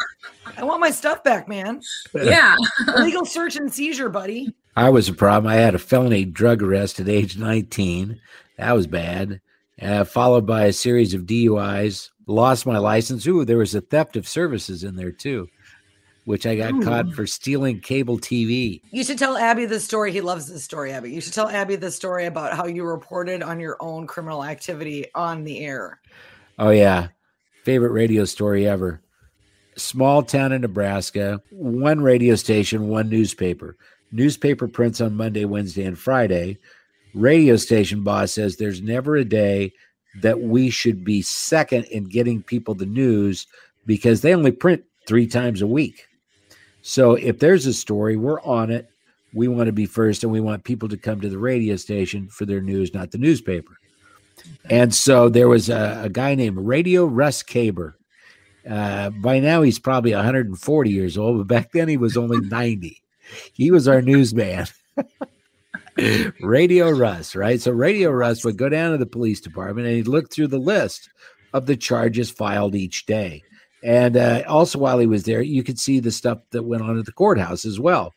I 0.58 0.64
want 0.64 0.80
my 0.80 0.90
stuff 0.90 1.24
back, 1.24 1.48
man. 1.48 1.80
yeah. 2.14 2.54
Legal 2.98 3.24
search 3.24 3.56
and 3.56 3.72
seizure, 3.72 4.10
buddy. 4.10 4.54
I 4.76 4.90
was 4.90 5.08
a 5.08 5.14
problem. 5.14 5.50
I 5.50 5.56
had 5.56 5.74
a 5.74 5.78
felony 5.78 6.24
drug 6.24 6.62
arrest 6.62 7.00
at 7.00 7.08
age 7.08 7.38
19. 7.38 8.20
That 8.58 8.72
was 8.72 8.86
bad. 8.86 9.40
Uh, 9.80 10.04
followed 10.04 10.46
by 10.46 10.64
a 10.64 10.72
series 10.72 11.12
of 11.12 11.22
DUIs. 11.22 12.10
Lost 12.26 12.66
my 12.66 12.78
license. 12.78 13.26
Ooh, 13.26 13.44
there 13.44 13.58
was 13.58 13.74
a 13.74 13.80
theft 13.80 14.16
of 14.16 14.26
services 14.26 14.82
in 14.82 14.96
there 14.96 15.12
too, 15.12 15.48
which 16.24 16.46
I 16.46 16.56
got 16.56 16.72
Ooh. 16.72 16.82
caught 16.82 17.12
for 17.12 17.26
stealing 17.26 17.80
cable 17.80 18.18
TV. 18.18 18.80
You 18.90 19.04
should 19.04 19.18
tell 19.18 19.36
Abby 19.36 19.66
this 19.66 19.84
story. 19.84 20.12
He 20.12 20.22
loves 20.22 20.48
this 20.48 20.64
story, 20.64 20.92
Abby. 20.92 21.12
You 21.12 21.20
should 21.20 21.34
tell 21.34 21.48
Abby 21.48 21.76
the 21.76 21.90
story 21.90 22.26
about 22.26 22.56
how 22.56 22.66
you 22.66 22.84
reported 22.84 23.42
on 23.42 23.60
your 23.60 23.76
own 23.80 24.06
criminal 24.06 24.44
activity 24.44 25.06
on 25.14 25.44
the 25.44 25.60
air. 25.60 26.00
Oh 26.58 26.70
yeah, 26.70 27.08
favorite 27.64 27.92
radio 27.92 28.24
story 28.24 28.66
ever. 28.66 29.02
Small 29.76 30.22
town 30.22 30.52
in 30.52 30.62
Nebraska, 30.62 31.42
one 31.50 32.00
radio 32.00 32.34
station, 32.34 32.88
one 32.88 33.10
newspaper. 33.10 33.76
Newspaper 34.10 34.68
prints 34.68 35.02
on 35.02 35.16
Monday, 35.16 35.44
Wednesday, 35.44 35.84
and 35.84 35.98
Friday. 35.98 36.58
Radio 37.14 37.56
station 37.56 38.02
boss 38.02 38.32
says 38.32 38.56
there's 38.56 38.82
never 38.82 39.16
a 39.16 39.24
day 39.24 39.72
that 40.22 40.40
we 40.40 40.70
should 40.70 41.04
be 41.04 41.22
second 41.22 41.84
in 41.84 42.04
getting 42.04 42.42
people 42.42 42.74
the 42.74 42.86
news 42.86 43.46
because 43.84 44.20
they 44.20 44.34
only 44.34 44.52
print 44.52 44.84
three 45.06 45.26
times 45.26 45.62
a 45.62 45.66
week. 45.66 46.06
So 46.82 47.14
if 47.14 47.38
there's 47.38 47.66
a 47.66 47.72
story, 47.72 48.16
we're 48.16 48.40
on 48.42 48.70
it. 48.70 48.88
We 49.34 49.48
want 49.48 49.66
to 49.66 49.72
be 49.72 49.86
first 49.86 50.22
and 50.22 50.32
we 50.32 50.40
want 50.40 50.64
people 50.64 50.88
to 50.88 50.96
come 50.96 51.20
to 51.20 51.28
the 51.28 51.38
radio 51.38 51.76
station 51.76 52.28
for 52.28 52.46
their 52.46 52.60
news, 52.60 52.94
not 52.94 53.10
the 53.10 53.18
newspaper. 53.18 53.76
And 54.70 54.94
so 54.94 55.28
there 55.28 55.48
was 55.48 55.68
a, 55.68 56.02
a 56.04 56.08
guy 56.08 56.34
named 56.34 56.58
Radio 56.58 57.04
Russ 57.04 57.42
Caber. 57.42 57.98
Uh, 58.68 59.10
by 59.10 59.38
now 59.38 59.62
he's 59.62 59.78
probably 59.78 60.14
140 60.14 60.90
years 60.90 61.16
old, 61.16 61.38
but 61.38 61.46
back 61.46 61.72
then 61.72 61.88
he 61.88 61.96
was 61.96 62.16
only 62.16 62.40
90. 62.40 63.00
He 63.52 63.70
was 63.70 63.88
our 63.88 64.02
newsman. 64.02 64.66
Radio 66.40 66.90
Russ, 66.96 67.34
right? 67.34 67.60
So 67.60 67.72
Radio 67.72 68.10
Russ 68.10 68.44
would 68.44 68.56
go 68.56 68.68
down 68.68 68.92
to 68.92 68.98
the 68.98 69.06
police 69.06 69.40
department 69.40 69.86
and 69.86 69.96
he'd 69.96 70.08
look 70.08 70.30
through 70.30 70.48
the 70.48 70.58
list 70.58 71.08
of 71.52 71.66
the 71.66 71.76
charges 71.76 72.30
filed 72.30 72.74
each 72.74 73.06
day. 73.06 73.42
And 73.82 74.16
uh, 74.16 74.42
also, 74.48 74.78
while 74.78 74.98
he 74.98 75.06
was 75.06 75.24
there, 75.24 75.42
you 75.42 75.62
could 75.62 75.78
see 75.78 76.00
the 76.00 76.10
stuff 76.10 76.38
that 76.50 76.64
went 76.64 76.82
on 76.82 76.98
at 76.98 77.06
the 77.06 77.12
courthouse 77.12 77.64
as 77.64 77.78
well. 77.78 78.12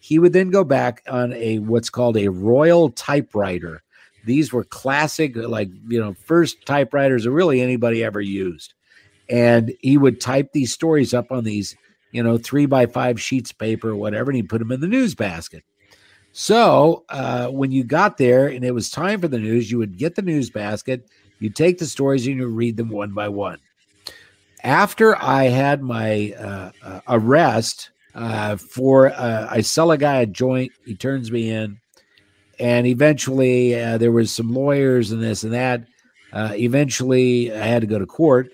He 0.00 0.18
would 0.18 0.32
then 0.32 0.50
go 0.50 0.64
back 0.64 1.02
on 1.08 1.32
a 1.32 1.58
what's 1.58 1.90
called 1.90 2.16
a 2.16 2.28
royal 2.28 2.90
typewriter. 2.90 3.82
These 4.24 4.52
were 4.52 4.64
classic, 4.64 5.34
like 5.34 5.70
you 5.88 5.98
know, 5.98 6.14
first 6.14 6.64
typewriters 6.66 7.24
that 7.24 7.32
really 7.32 7.60
anybody 7.60 8.04
ever 8.04 8.20
used. 8.20 8.74
And 9.28 9.74
he 9.80 9.98
would 9.98 10.20
type 10.20 10.52
these 10.52 10.72
stories 10.72 11.12
up 11.12 11.32
on 11.32 11.44
these, 11.44 11.76
you 12.12 12.22
know, 12.22 12.38
three 12.38 12.66
by 12.66 12.86
five 12.86 13.20
sheets 13.20 13.50
of 13.50 13.58
paper 13.58 13.90
or 13.90 13.96
whatever, 13.96 14.30
and 14.30 14.36
he'd 14.36 14.48
put 14.48 14.58
them 14.60 14.72
in 14.72 14.80
the 14.80 14.86
news 14.86 15.14
basket. 15.14 15.64
So 16.40 17.04
uh, 17.08 17.48
when 17.48 17.72
you 17.72 17.82
got 17.82 18.16
there 18.16 18.46
and 18.46 18.64
it 18.64 18.70
was 18.70 18.90
time 18.90 19.20
for 19.20 19.26
the 19.26 19.40
news, 19.40 19.72
you 19.72 19.78
would 19.78 19.98
get 19.98 20.14
the 20.14 20.22
news 20.22 20.50
basket, 20.50 21.10
you 21.40 21.50
take 21.50 21.78
the 21.78 21.84
stories 21.84 22.28
and 22.28 22.36
you 22.36 22.46
read 22.46 22.76
them 22.76 22.90
one 22.90 23.12
by 23.12 23.28
one. 23.28 23.58
After 24.62 25.20
I 25.20 25.48
had 25.48 25.82
my 25.82 26.32
uh, 26.38 26.70
uh, 26.80 27.00
arrest 27.08 27.90
uh, 28.14 28.56
for, 28.56 29.10
uh, 29.10 29.48
I 29.50 29.62
sell 29.62 29.90
a 29.90 29.98
guy 29.98 30.20
a 30.20 30.26
joint, 30.26 30.70
he 30.86 30.94
turns 30.94 31.32
me 31.32 31.50
in, 31.50 31.80
and 32.60 32.86
eventually 32.86 33.74
uh, 33.74 33.98
there 33.98 34.12
was 34.12 34.30
some 34.30 34.54
lawyers 34.54 35.10
and 35.10 35.20
this 35.20 35.42
and 35.42 35.54
that. 35.54 35.86
Eventually, 36.32 37.52
I 37.52 37.66
had 37.66 37.80
to 37.80 37.88
go 37.88 37.98
to 37.98 38.06
court. 38.06 38.52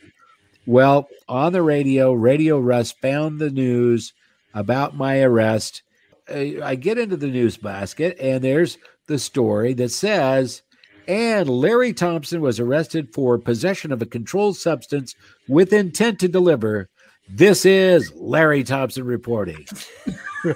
Well, 0.64 1.06
on 1.28 1.52
the 1.52 1.60
radio, 1.60 2.14
Radio 2.14 2.58
Russ 2.58 2.92
found 2.92 3.38
the 3.38 3.50
news 3.50 4.14
about 4.54 4.96
my 4.96 5.20
arrest 5.20 5.82
I 6.28 6.74
get 6.74 6.98
into 6.98 7.16
the 7.16 7.26
news 7.26 7.56
basket 7.56 8.16
and 8.20 8.42
there's 8.42 8.78
the 9.06 9.18
story 9.18 9.74
that 9.74 9.90
says, 9.90 10.62
and 11.06 11.48
Larry 11.48 11.92
Thompson 11.92 12.40
was 12.40 12.58
arrested 12.58 13.12
for 13.12 13.38
possession 13.38 13.92
of 13.92 14.00
a 14.00 14.06
controlled 14.06 14.56
substance 14.56 15.14
with 15.48 15.72
intent 15.72 16.18
to 16.20 16.28
deliver. 16.28 16.88
This 17.28 17.66
is 17.66 18.12
Larry 18.14 18.64
Thompson 18.64 19.04
reporting. 19.04 19.66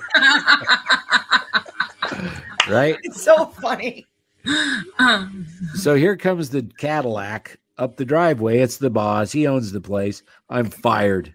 right? 2.69 2.97
It's 3.03 3.23
so 3.23 3.47
funny. 3.47 4.07
Um, 4.99 5.47
So 5.75 5.95
here 5.95 6.17
comes 6.17 6.51
the 6.51 6.63
Cadillac 6.79 7.59
up 7.77 7.97
the 7.97 8.05
driveway. 8.05 8.59
It's 8.59 8.79
the 8.79 8.91
boss. 8.91 9.33
He 9.33 9.47
owns 9.47 9.73
the 9.73 9.81
place. 9.81 10.23
I'm 10.49 10.71
fired 10.71 11.35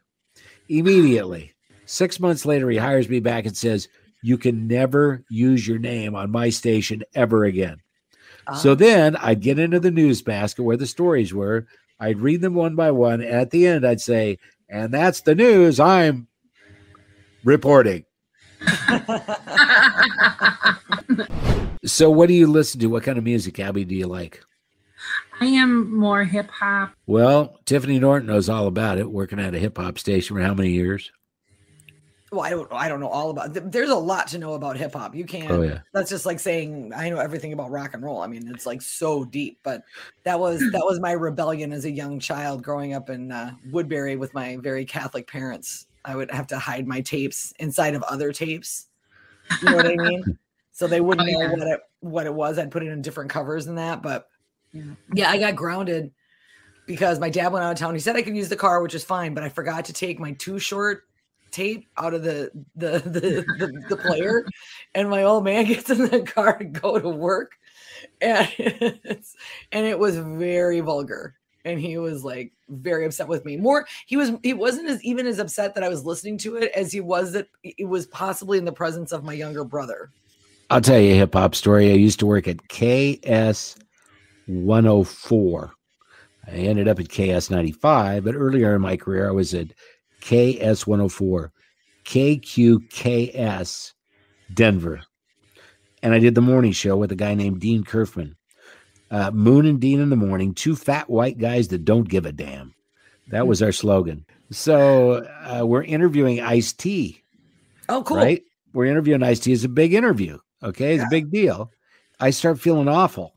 immediately. 0.69 1.53
Six 1.85 2.19
months 2.19 2.45
later, 2.45 2.69
he 2.69 2.77
hires 2.77 3.09
me 3.09 3.19
back 3.19 3.45
and 3.45 3.55
says, 3.55 3.87
You 4.23 4.37
can 4.37 4.67
never 4.67 5.23
use 5.29 5.67
your 5.67 5.77
name 5.77 6.15
on 6.15 6.31
my 6.31 6.49
station 6.49 7.03
ever 7.13 7.43
again. 7.43 7.77
So 8.57 8.71
Ah, 8.71 8.75
then 8.75 9.15
I'd 9.17 9.41
get 9.41 9.59
into 9.59 9.79
the 9.79 9.91
news 9.91 10.21
basket 10.21 10.63
where 10.63 10.77
the 10.77 10.87
stories 10.87 11.33
were. 11.33 11.67
I'd 11.99 12.19
read 12.19 12.41
them 12.41 12.55
one 12.55 12.75
by 12.75 12.91
one. 12.91 13.21
And 13.21 13.29
at 13.29 13.51
the 13.51 13.67
end, 13.67 13.85
I'd 13.85 14.01
say, 14.01 14.39
And 14.69 14.93
that's 14.93 15.21
the 15.21 15.35
news 15.35 15.79
I'm 15.79 16.27
reporting. 17.43 18.05
So, 21.85 22.09
what 22.09 22.27
do 22.29 22.33
you 22.33 22.47
listen 22.47 22.79
to? 22.79 22.87
What 22.87 23.03
kind 23.03 23.17
of 23.17 23.25
music, 23.25 23.59
Abby, 23.59 23.83
do 23.83 23.93
you 23.93 24.07
like? 24.07 24.41
I 25.41 25.45
am 25.47 25.93
more 25.93 26.23
hip 26.23 26.49
hop. 26.49 26.93
Well, 27.07 27.59
Tiffany 27.65 27.99
Norton 27.99 28.27
knows 28.27 28.47
all 28.47 28.67
about 28.67 28.99
it, 28.99 29.11
working 29.11 29.37
at 29.39 29.53
a 29.53 29.59
hip 29.59 29.77
hop 29.77 29.99
station 29.99 30.37
for 30.37 30.41
how 30.41 30.53
many 30.53 30.69
years? 30.69 31.11
Well, 32.33 32.41
I 32.41 32.49
don't. 32.49 32.67
I 32.71 32.87
don't 32.89 32.99
know 32.99 33.07
all 33.07 33.29
about. 33.29 33.53
There's 33.71 33.89
a 33.91 33.95
lot 33.95 34.27
to 34.29 34.39
know 34.39 34.53
about 34.53 34.75
hip 34.75 34.93
hop. 34.93 35.13
You 35.13 35.25
can't. 35.25 35.51
Oh, 35.51 35.61
yeah. 35.61 35.79
That's 35.93 36.09
just 36.09 36.25
like 36.25 36.39
saying 36.39 36.91
I 36.95 37.09
know 37.09 37.17
everything 37.19 37.53
about 37.53 37.69
rock 37.69 37.93
and 37.93 38.03
roll. 38.03 38.21
I 38.21 38.27
mean, 38.27 38.47
it's 38.47 38.65
like 38.65 38.81
so 38.81 39.23
deep. 39.23 39.59
But 39.63 39.83
that 40.23 40.39
was 40.39 40.59
that 40.59 40.83
was 40.83 40.99
my 40.99 41.11
rebellion 41.11 41.71
as 41.71 41.85
a 41.85 41.91
young 41.91 42.19
child 42.19 42.63
growing 42.63 42.93
up 42.93 43.09
in 43.09 43.31
uh, 43.31 43.53
Woodbury 43.71 44.15
with 44.15 44.33
my 44.33 44.57
very 44.57 44.83
Catholic 44.83 45.27
parents. 45.27 45.85
I 46.03 46.15
would 46.15 46.31
have 46.31 46.47
to 46.47 46.57
hide 46.59 46.87
my 46.87 47.01
tapes 47.01 47.53
inside 47.59 47.93
of 47.93 48.03
other 48.03 48.33
tapes. 48.33 48.87
You 49.61 49.69
know 49.69 49.77
what 49.77 49.87
I 49.87 49.95
mean? 49.95 50.37
So 50.75 50.87
they 50.87 51.01
wouldn't 51.01 51.29
Oh, 51.29 51.31
know 51.39 51.55
what 51.55 51.67
it 51.67 51.79
what 51.99 52.25
it 52.25 52.33
was. 52.33 52.57
I'd 52.57 52.71
put 52.71 52.81
it 52.81 52.87
in 52.89 53.03
different 53.03 53.29
covers 53.29 53.67
and 53.67 53.77
that. 53.77 54.01
But 54.01 54.27
Yeah. 54.71 54.81
yeah, 55.13 55.29
I 55.29 55.37
got 55.37 55.55
grounded 55.55 56.09
because 56.87 57.19
my 57.19 57.29
dad 57.29 57.53
went 57.53 57.63
out 57.63 57.73
of 57.73 57.77
town. 57.77 57.93
He 57.93 57.99
said 57.99 58.15
I 58.15 58.23
could 58.23 58.35
use 58.35 58.49
the 58.49 58.55
car, 58.55 58.81
which 58.81 58.95
is 58.95 59.03
fine, 59.03 59.35
but 59.35 59.43
I 59.43 59.49
forgot 59.49 59.85
to 59.85 59.93
take 59.93 60.19
my 60.19 60.31
Too 60.31 60.57
Short 60.57 61.03
tape 61.53 61.87
out 61.97 62.13
of 62.13 62.23
the 62.23 62.51
the 62.75 62.99
the, 62.99 63.19
the, 63.59 63.83
the 63.89 63.97
player. 63.97 64.45
And 64.93 65.09
my 65.09 65.23
old 65.23 65.43
man 65.45 65.65
gets 65.67 65.89
in 65.89 66.09
the 66.09 66.21
car 66.21 66.57
to 66.57 66.65
go 66.65 66.99
to 66.99 67.09
work. 67.09 67.53
And 68.19 68.49
and 69.71 69.85
it 69.85 69.97
was 69.97 70.17
very 70.17 70.81
vulgar. 70.81 71.35
And 71.65 71.79
he 71.79 71.97
was 71.97 72.25
like 72.25 72.51
very 72.67 73.05
upset 73.05 73.29
with 73.29 73.45
me. 73.45 73.55
More, 73.55 73.87
he 74.05 74.17
was 74.17 74.33
he 74.43 74.53
wasn't 74.53 74.89
as 74.89 75.01
even 75.03 75.25
as 75.25 75.39
upset 75.39 75.75
that 75.75 75.83
I 75.83 75.89
was 75.89 76.03
listening 76.05 76.37
to 76.39 76.57
it 76.57 76.71
as 76.75 76.91
he 76.91 76.99
was 76.99 77.31
that 77.33 77.47
it 77.63 77.87
was 77.87 78.05
possibly 78.07 78.57
in 78.57 78.65
the 78.65 78.73
presence 78.73 79.13
of 79.13 79.23
my 79.23 79.33
younger 79.33 79.63
brother. 79.63 80.11
I'll 80.69 80.81
tell 80.81 80.99
you 80.99 81.13
a 81.13 81.17
hip 81.17 81.33
hop 81.33 81.55
story. 81.55 81.91
I 81.91 81.95
used 81.95 82.19
to 82.19 82.25
work 82.25 82.47
at 82.47 82.67
KS 82.67 83.75
104. 84.47 85.73
I 86.45 86.51
ended 86.51 86.87
up 86.87 86.99
at 86.99 87.09
KS 87.09 87.49
95, 87.49 88.25
but 88.25 88.35
earlier 88.35 88.75
in 88.75 88.81
my 88.81 88.97
career, 88.97 89.29
I 89.29 89.31
was 89.31 89.53
at 89.53 89.67
KS 90.23 90.87
104, 90.87 91.51
KQKS 92.05 93.93
Denver. 94.53 95.01
And 96.01 96.13
I 96.13 96.19
did 96.19 96.35
the 96.35 96.41
morning 96.41 96.71
show 96.71 96.95
with 96.97 97.11
a 97.11 97.15
guy 97.15 97.33
named 97.33 97.59
Dean 97.59 97.83
Kerfman. 97.83 98.35
Uh, 99.11 99.31
Moon 99.31 99.65
and 99.65 99.79
Dean 99.79 99.99
in 99.99 100.09
the 100.09 100.15
morning, 100.15 100.53
two 100.53 100.75
fat 100.75 101.09
white 101.09 101.37
guys 101.37 101.67
that 101.69 101.85
don't 101.85 102.07
give 102.09 102.25
a 102.25 102.31
damn. 102.31 102.73
That 103.29 103.47
was 103.47 103.61
our 103.61 103.71
slogan. 103.71 104.25
So 104.51 105.25
uh, 105.45 105.65
we're 105.65 105.83
interviewing 105.83 106.41
Ice 106.41 106.73
T 106.73 107.21
Oh, 107.89 108.03
cool. 108.03 108.17
right? 108.17 108.41
We're 108.73 108.85
interviewing 108.85 109.23
Ice 109.23 109.39
T. 109.39 109.53
It's 109.53 109.63
a 109.63 109.69
big 109.69 109.93
interview. 109.93 110.39
Okay. 110.63 110.93
It's 110.95 111.01
Yeah. 111.01 111.07
a 111.07 111.11
big 111.11 111.31
deal. 111.31 111.71
I 112.19 112.29
start 112.31 112.59
feeling 112.59 112.87
awful. 112.87 113.33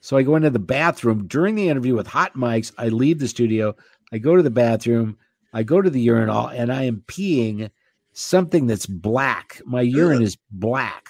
So 0.00 0.16
I 0.16 0.22
go 0.22 0.36
into 0.36 0.50
the 0.50 0.58
bathroom 0.58 1.26
during 1.26 1.54
the 1.54 1.68
interview 1.68 1.94
with 1.94 2.06
hot 2.06 2.34
mics. 2.34 2.72
I 2.78 2.88
leave 2.88 3.18
the 3.18 3.28
studio. 3.28 3.74
I 4.12 4.18
go 4.18 4.36
to 4.36 4.42
the 4.42 4.50
bathroom. 4.50 5.16
I 5.54 5.62
go 5.62 5.80
to 5.80 5.88
the 5.88 6.00
urinal 6.00 6.48
and 6.48 6.70
I 6.72 6.82
am 6.82 7.04
peeing 7.06 7.70
something 8.12 8.66
that's 8.66 8.86
black. 8.86 9.62
My 9.64 9.80
urine 9.80 10.20
is 10.22 10.36
black. 10.50 11.06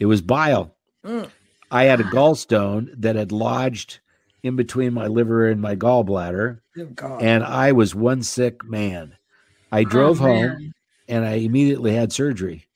It 0.00 0.06
was 0.06 0.20
bile. 0.20 0.74
Mm. 1.04 1.30
I 1.70 1.84
had 1.84 2.00
a 2.00 2.04
gallstone 2.04 2.90
that 2.98 3.16
had 3.16 3.32
lodged 3.32 4.00
in 4.42 4.56
between 4.56 4.92
my 4.92 5.06
liver 5.06 5.48
and 5.48 5.60
my 5.60 5.76
gallbladder, 5.76 6.58
Oh, 7.02 7.18
and 7.20 7.44
I 7.44 7.72
was 7.72 7.94
one 7.94 8.22
sick 8.22 8.64
man. 8.64 9.14
I 9.70 9.84
drove 9.84 10.20
Oh, 10.20 10.24
home 10.26 10.74
and 11.08 11.24
I 11.24 11.34
immediately 11.34 11.94
had 11.94 12.12
surgery. 12.12 12.66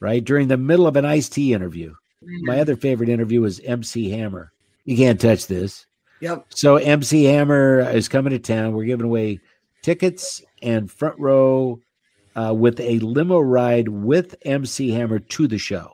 Right 0.00 0.22
during 0.22 0.48
the 0.48 0.56
middle 0.58 0.86
of 0.86 0.96
an 0.96 1.04
Ice 1.06 1.28
T 1.28 1.54
interview. 1.54 1.94
My 2.42 2.58
other 2.60 2.74
favorite 2.76 3.08
interview 3.08 3.40
was 3.40 3.60
MC 3.60 4.10
Hammer. 4.10 4.52
You 4.84 4.96
can't 4.96 5.20
touch 5.20 5.46
this. 5.46 5.86
yep. 6.20 6.44
So 6.50 6.76
MC 6.76 7.24
Hammer 7.24 7.80
is 7.90 8.08
coming 8.08 8.32
to 8.32 8.38
town. 8.38 8.74
We're 8.74 8.84
giving 8.84 9.06
away 9.06 9.40
tickets 9.84 10.42
and 10.62 10.90
front 10.90 11.18
row 11.20 11.78
uh, 12.36 12.54
with 12.56 12.80
a 12.80 12.98
limo 13.00 13.38
ride 13.38 13.86
with 13.88 14.34
MC 14.46 14.90
Hammer 14.90 15.18
to 15.18 15.46
the 15.46 15.58
show. 15.58 15.92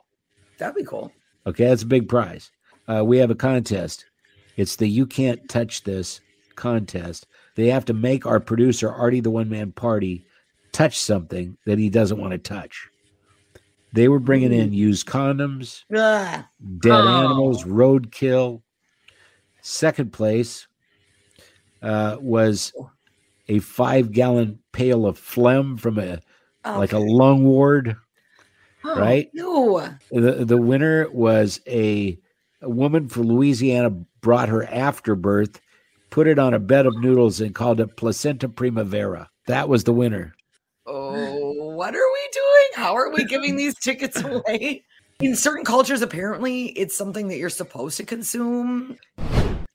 That'd 0.57 0.75
be 0.75 0.85
cool. 0.85 1.11
Okay, 1.45 1.65
that's 1.65 1.83
a 1.83 1.87
big 1.87 2.07
prize. 2.07 2.51
Uh, 2.87 3.03
we 3.03 3.17
have 3.17 3.29
a 3.31 3.35
contest. 3.35 4.05
It's 4.55 4.77
the 4.77 4.87
"You 4.87 5.05
Can't 5.05 5.47
Touch 5.49 5.83
This" 5.83 6.21
contest. 6.55 7.27
They 7.55 7.67
have 7.67 7.83
to 7.85 7.93
make 7.93 8.25
our 8.25 8.39
producer 8.39 8.89
Artie, 8.89 9.19
the 9.19 9.29
one 9.29 9.49
man 9.49 9.73
party, 9.73 10.25
touch 10.71 10.97
something 10.97 11.57
that 11.65 11.77
he 11.77 11.89
doesn't 11.89 12.19
want 12.19 12.31
to 12.31 12.37
touch. 12.37 12.87
They 13.93 14.07
were 14.07 14.19
bringing 14.19 14.53
in 14.53 14.71
used 14.71 15.05
condoms, 15.05 15.83
Ugh. 15.93 16.45
dead 16.79 16.91
Oh. 16.91 17.25
animals, 17.25 17.65
roadkill. 17.65 18.61
Second 19.61 20.13
place 20.13 20.65
uh, 21.81 22.15
was 22.21 22.71
a 23.51 23.59
five 23.59 24.11
gallon 24.11 24.59
pail 24.71 25.05
of 25.05 25.17
phlegm 25.17 25.77
from 25.77 25.99
a 25.99 26.21
oh, 26.63 26.79
like 26.79 26.93
a 26.93 26.99
lung 26.99 27.43
ward, 27.43 27.97
Oh, 28.83 28.99
right? 28.99 29.29
No. 29.33 29.89
The 30.09 30.45
the 30.45 30.57
winner 30.57 31.09
was 31.11 31.59
a, 31.67 32.17
a 32.61 32.69
woman 32.69 33.09
from 33.09 33.23
Louisiana 33.23 33.91
brought 34.21 34.49
her 34.49 34.63
afterbirth, 34.63 35.59
put 36.09 36.27
it 36.27 36.39
on 36.39 36.53
a 36.53 36.59
bed 36.59 36.85
of 36.85 36.97
noodles 36.99 37.41
and 37.41 37.53
called 37.53 37.79
it 37.79 37.97
placenta 37.97 38.49
primavera. 38.49 39.29
That 39.47 39.69
was 39.69 39.83
the 39.83 39.93
winner. 39.93 40.33
Oh, 40.85 41.75
what 41.75 41.93
are 41.93 42.11
we 42.13 42.29
doing? 42.33 42.83
How 42.83 42.95
are 42.95 43.11
we 43.11 43.25
giving 43.25 43.55
these 43.55 43.75
tickets 43.75 44.21
away? 44.23 44.83
In 45.19 45.35
certain 45.35 45.65
cultures, 45.65 46.01
apparently, 46.01 46.67
it's 46.69 46.97
something 46.97 47.27
that 47.27 47.37
you're 47.37 47.49
supposed 47.49 47.97
to 47.97 48.03
consume. 48.03 48.97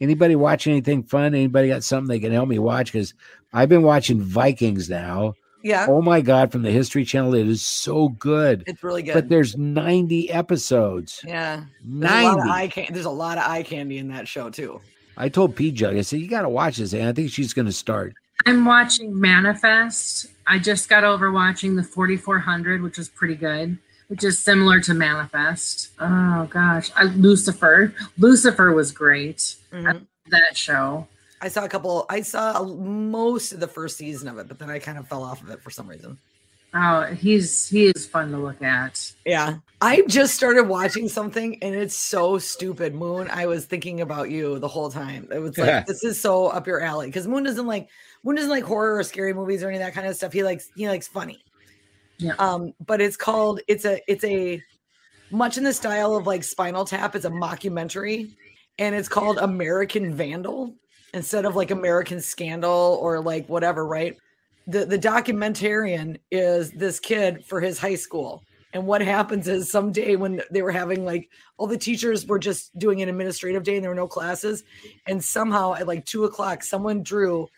Anybody 0.01 0.36
watch 0.36 0.66
anything 0.66 1.03
fun? 1.03 1.34
Anybody 1.34 1.68
got 1.68 1.84
something 1.84 2.09
they 2.09 2.20
can 2.20 2.32
help 2.32 2.49
me 2.49 2.59
watch? 2.59 2.92
Because 2.92 3.14
I've 3.53 3.68
been 3.68 3.82
watching 3.82 4.20
Vikings 4.20 4.90
now. 4.90 5.34
Yeah, 5.62 5.86
Oh 5.88 6.01
my 6.01 6.20
god, 6.20 6.53
from 6.53 6.62
the 6.62 6.70
History 6.70 7.05
Channel, 7.05 7.34
it 7.34 7.49
is 7.49 7.61
so 7.62 8.11
good. 8.11 8.62
it's 8.68 8.84
really 8.84 9.03
good. 9.03 9.14
But 9.14 9.28
there's 9.28 9.57
90 9.57 10.30
episodes. 10.30 11.20
yeah, 11.26 11.64
there's 11.84 12.12
a, 12.12 12.22
lot 12.24 12.38
of 12.38 12.44
90. 12.47 12.51
eye 12.53 12.68
can- 12.68 12.92
there's 12.92 13.05
a 13.07 13.11
lot 13.11 13.38
of 13.38 13.44
eye 13.44 13.62
candy 13.64 13.99
in 13.99 14.09
that 14.09 14.28
show 14.28 14.49
too. 14.49 14.80
I 15.16 15.28
told 15.28 15.57
Pjugg, 15.57 15.97
I 15.99 16.03
said, 16.03 16.20
you 16.20 16.28
got 16.28 16.42
to 16.42 16.49
watch 16.49 16.76
this. 16.76 16.92
And 16.92 17.05
I 17.09 17.12
think 17.12 17.30
she's 17.30 17.53
going 17.55 17.66
to 17.66 17.72
start. 17.72 18.14
I'm 18.44 18.64
watching 18.64 19.18
Manifest. 19.18 20.26
I 20.47 20.59
just 20.61 20.88
got 20.88 21.03
over 21.05 21.32
watching 21.32 21.74
the 21.74 21.82
4400, 21.82 22.82
which 22.82 22.99
is 22.99 23.09
pretty 23.09 23.34
good, 23.34 23.78
which 24.09 24.25
is 24.25 24.39
similar 24.39 24.81
to 24.81 24.95
Manifest. 24.95 25.91
Oh 26.01 26.47
gosh, 26.51 26.91
I, 26.97 27.05
Lucifer. 27.05 27.95
Lucifer 28.19 28.73
was 28.73 28.93
great. 28.93 29.57
Mhm. 29.73 30.07
That 30.29 30.57
show. 30.57 31.07
I 31.41 31.49
saw 31.49 31.65
a 31.65 31.69
couple. 31.69 32.07
I 32.09 32.23
saw 32.23 32.65
most 32.65 33.53
of 33.53 33.61
the 33.61 33.69
first 33.69 33.97
season 33.97 34.29
of 34.29 34.39
it, 34.39 34.49
but 34.49 34.59
then 34.59 34.71
I 34.71 34.79
kind 34.79 34.99
of 34.99 35.07
fell 35.07 35.23
off 35.23 35.43
of 35.43 35.51
it 35.51 35.63
for 35.63 35.71
some 35.71 35.87
reason. 35.87 36.19
Oh, 36.75 37.05
he's 37.05 37.69
he 37.69 37.87
is 37.87 38.07
fun 38.07 38.31
to 38.33 38.39
look 38.39 38.63
at. 38.63 39.13
Yeah. 39.25 39.59
I 39.81 40.03
just 40.09 40.35
started 40.35 40.65
watching 40.65 41.09
something 41.09 41.63
and 41.63 41.75
it's 41.75 41.95
so 41.95 42.39
stupid. 42.39 42.95
Moon, 42.95 43.29
I 43.31 43.47
was 43.47 43.67
thinking 43.67 44.01
about 44.01 44.31
you 44.31 44.59
the 44.59 44.69
whole 44.69 44.91
time. 44.91 45.29
It 45.33 45.39
was 45.39 45.57
like 45.57 45.87
this 45.87 46.05
is 46.05 46.21
so 46.21 46.49
up 46.49 46.67
your 46.67 46.81
alley 46.81 47.07
because 47.07 47.27
Moon 47.27 47.45
doesn't 47.45 47.67
like 47.67 47.89
Moon 48.25 48.37
doesn't 48.37 48.51
like 48.51 48.65
horror 48.65 48.97
or 48.97 49.03
scary 49.05 49.33
movies 49.33 49.63
or 49.63 49.69
any 49.69 49.77
of 49.77 49.83
that 49.83 49.95
kind 49.95 50.07
of 50.07 50.17
stuff. 50.17 50.33
He 50.33 50.43
likes 50.43 50.69
he 50.77 50.89
likes 50.89 51.09
funny. 51.09 51.43
Yeah. 52.19 52.35
Um, 52.39 52.73
but 52.85 53.01
it's 53.01 53.17
called 53.17 53.61
it's 53.69 53.85
a 53.85 54.01
it's 54.11 54.25
a 54.25 54.62
much 55.31 55.59
in 55.59 55.64
the 55.64 55.73
style 55.73 56.17
of 56.17 56.27
like 56.27 56.45
Spinal 56.45 56.85
Tap. 56.85 57.14
It's 57.14 57.25
a 57.25 57.31
mockumentary 57.31 58.35
and 58.79 58.95
it's 58.95 59.09
called 59.09 59.39
American 59.39 60.14
Vandal 60.14 60.75
instead 61.14 61.45
of 61.45 61.57
like 61.57 61.71
American 61.71 62.21
Scandal 62.21 62.99
or 63.01 63.21
like 63.21 63.49
whatever, 63.49 63.87
right? 63.87 64.17
The 64.67 64.85
the 64.85 64.99
documentarian 64.99 66.19
is 66.31 66.73
this 66.73 67.01
kid 67.01 67.45
for 67.45 67.61
his 67.61 67.79
high 67.79 67.95
school. 67.95 68.43
And 68.73 68.87
what 68.87 69.01
happens 69.01 69.49
is 69.49 69.71
someday 69.71 70.17
when 70.17 70.43
they 70.51 70.61
were 70.61 70.73
having 70.73 71.05
like 71.05 71.31
all 71.57 71.67
the 71.67 71.79
teachers 71.79 72.27
were 72.27 72.39
just 72.39 72.77
doing 72.79 73.01
an 73.01 73.09
administrative 73.09 73.62
day 73.62 73.77
and 73.77 73.85
there 73.85 73.91
were 73.91 73.95
no 73.95 74.09
classes, 74.09 74.64
and 75.07 75.23
somehow 75.23 75.75
at 75.75 75.87
like 75.87 76.05
two 76.05 76.25
o'clock, 76.25 76.62
someone 76.62 77.03
drew 77.03 77.49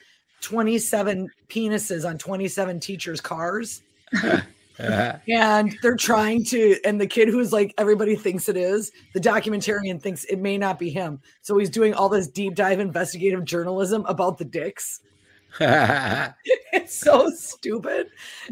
27 0.43 1.29
penises 1.49 2.09
on 2.09 2.19
27 2.19 2.79
teachers' 2.79 3.21
cars 3.21 3.83
and 4.79 5.77
they're 5.83 5.97
trying 5.97 6.45
to 6.45 6.77
and 6.85 7.01
the 7.01 7.07
kid 7.07 7.29
who's 7.29 7.53
like 7.53 7.75
everybody 7.79 8.15
thinks 8.15 8.49
it 8.49 8.57
is 8.57 8.93
the 9.13 9.21
documentarian 9.21 10.01
thinks 10.01 10.25
it 10.25 10.39
may 10.39 10.57
not 10.57 10.79
be 10.79 10.91
him. 10.91 11.21
So 11.43 11.59
he's 11.59 11.71
doing 11.71 11.95
all 11.95 12.09
this 12.09 12.29
deep 12.29 12.55
dive 12.55 12.81
investigative 12.81 13.45
journalism 13.45 14.05
about 14.07 14.39
the 14.39 14.45
dicks. 14.45 15.01
It's 16.71 16.95
so 16.95 17.31
stupid. 17.31 18.09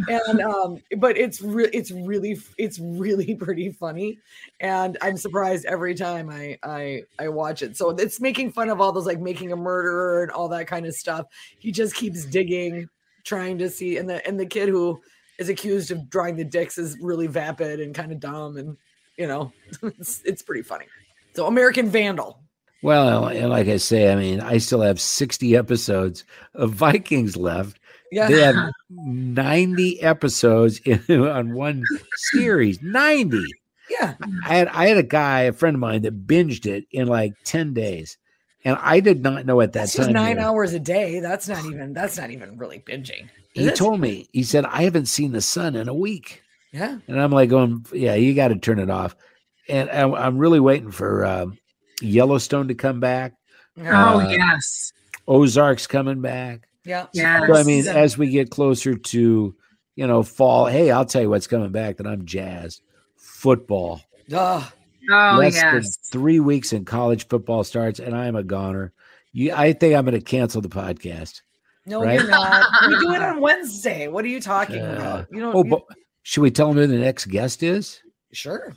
And 0.08 0.40
um 0.40 0.82
but 0.98 1.16
it's 1.16 1.40
re- 1.40 1.70
it's 1.72 1.90
really 1.90 2.38
it's 2.58 2.78
really 2.78 3.34
pretty 3.40 3.70
funny. 3.70 4.18
And 4.60 4.98
i'm 5.00 5.16
surprised 5.16 5.64
every 5.66 5.94
time 5.94 6.28
i 6.28 6.58
i 6.62 7.02
i 7.18 7.28
watch 7.28 7.62
it. 7.62 7.76
So 7.76 7.90
it's 7.90 8.20
making 8.20 8.52
fun 8.52 8.68
of 8.70 8.80
all 8.80 8.92
those 8.92 9.06
like 9.06 9.20
making 9.20 9.52
a 9.52 9.56
murderer 9.56 10.22
and 10.22 10.32
all 10.32 10.48
that 10.48 10.66
kind 10.66 10.86
of 10.86 10.94
stuff. 10.94 11.26
He 11.58 11.70
just 11.70 11.94
keeps 11.94 12.24
digging 12.24 12.88
trying 13.24 13.58
to 13.58 13.68
see 13.68 13.96
and 13.98 14.08
the 14.08 14.26
and 14.26 14.38
the 14.38 14.46
kid 14.46 14.68
who 14.68 15.00
is 15.38 15.48
accused 15.48 15.90
of 15.90 16.08
drawing 16.10 16.36
the 16.36 16.44
dicks 16.44 16.78
is 16.78 16.96
really 17.00 17.26
vapid 17.26 17.80
and 17.80 17.94
kind 17.94 18.12
of 18.12 18.20
dumb 18.20 18.56
and 18.56 18.76
you 19.16 19.26
know 19.26 19.52
it's, 19.82 20.22
it's 20.24 20.42
pretty 20.42 20.62
funny 20.62 20.86
so 21.34 21.46
american 21.46 21.88
vandal 21.88 22.40
well, 22.82 23.26
and 23.26 23.50
like 23.50 23.68
I 23.68 23.78
say, 23.78 24.12
I 24.12 24.16
mean, 24.16 24.40
I 24.40 24.58
still 24.58 24.80
have 24.80 25.00
60 25.00 25.56
episodes 25.56 26.24
of 26.54 26.72
Vikings 26.72 27.36
left. 27.36 27.80
yeah 28.12 28.28
They 28.28 28.40
have 28.42 28.70
90 28.90 30.02
episodes 30.02 30.78
in, 30.84 31.02
on 31.26 31.54
one 31.54 31.82
series. 32.30 32.80
90. 32.82 33.42
yeah 33.90 34.14
I 34.44 34.54
had 34.54 34.68
I 34.68 34.86
had 34.86 34.98
a 34.98 35.02
guy, 35.02 35.40
a 35.42 35.52
friend 35.52 35.74
of 35.74 35.80
mine, 35.80 36.02
that 36.02 36.26
binged 36.26 36.66
it 36.66 36.84
in 36.92 37.08
like 37.08 37.32
10 37.44 37.72
days. 37.74 38.18
And 38.66 38.76
I 38.82 38.98
did 38.98 39.22
not 39.22 39.46
know 39.46 39.60
at 39.60 39.72
that 39.74 39.78
that's 39.78 39.94
time. 39.94 40.06
just 40.06 40.10
nine 40.10 40.38
here. 40.38 40.44
hours 40.44 40.72
a 40.72 40.80
day 40.80 41.20
that's 41.20 41.46
not 41.48 41.64
even 41.64 41.92
that's 41.92 42.18
not 42.18 42.32
even 42.32 42.58
really 42.58 42.80
binging 42.80 43.28
He 43.54 43.68
it? 43.68 43.76
told 43.76 44.00
me, 44.00 44.28
he 44.32 44.42
said, 44.42 44.64
I 44.64 44.82
haven't 44.82 45.06
seen 45.06 45.30
the 45.30 45.40
sun 45.40 45.76
in 45.76 45.88
a 45.88 45.94
week. 45.94 46.42
yeah 46.72 46.98
And 47.06 47.20
I'm 47.22 47.30
like, 47.30 47.48
going, 47.48 47.86
yeah, 47.92 48.16
you 48.16 48.34
got 48.34 48.48
to 48.48 48.56
turn 48.56 48.80
it 48.80 48.90
off. 48.90 49.14
And 49.68 49.88
I'm, 49.88 50.14
I'm 50.14 50.38
really 50.38 50.58
waiting 50.58 50.90
for 50.90 51.24
um, 51.24 51.58
Yellowstone 52.02 52.66
to 52.68 52.74
come 52.74 52.98
back. 52.98 53.34
Oh 53.78 54.18
Uh, 54.18 54.28
yes, 54.30 54.92
Ozark's 55.28 55.86
coming 55.86 56.20
back. 56.20 56.66
yeah 56.84 57.06
Yes. 57.12 57.46
So, 57.46 57.54
I 57.54 57.62
mean, 57.62 57.86
as 57.86 58.18
we 58.18 58.30
get 58.30 58.50
closer 58.50 58.94
to, 58.96 59.54
you 59.94 60.06
know, 60.08 60.24
fall, 60.24 60.66
hey, 60.66 60.90
I'll 60.90 61.04
tell 61.06 61.22
you 61.22 61.30
what's 61.30 61.46
coming 61.46 61.70
back 61.70 61.98
that 61.98 62.06
I'm 62.08 62.26
jazzed. 62.26 62.82
Football. 63.16 64.02
Ugh. 64.32 64.64
Oh 65.10 65.36
Less 65.38 65.54
than 65.60 65.82
three 66.10 66.40
weeks 66.40 66.72
and 66.72 66.86
college 66.86 67.28
football 67.28 67.64
starts, 67.64 68.00
and 68.00 68.14
I'm 68.14 68.36
a 68.36 68.42
goner. 68.42 68.92
You, 69.32 69.52
I 69.54 69.72
think 69.72 69.94
I'm 69.94 70.04
going 70.04 70.18
to 70.18 70.24
cancel 70.24 70.60
the 70.62 70.68
podcast. 70.68 71.42
no 71.86 72.02
Right? 72.02 72.18
you're 72.20 72.28
not 72.30 72.66
we 72.88 72.98
do 72.98 73.12
it 73.12 73.22
on 73.30 73.40
wednesday 73.40 74.08
what 74.08 74.24
are 74.24 74.28
you 74.28 74.40
talking 74.40 74.80
Uh, 74.82 74.94
about 74.96 75.26
you 75.30 75.40
don't 75.40 75.54
Oh, 75.54 75.64
you- 75.64 75.70
but 75.70 75.82
should 76.22 76.40
we 76.40 76.50
tell 76.50 76.68
them 76.68 76.76
who 76.78 76.86
the 76.86 76.98
next 76.98 77.26
guest 77.26 77.62
is? 77.62 78.00
sure 78.32 78.74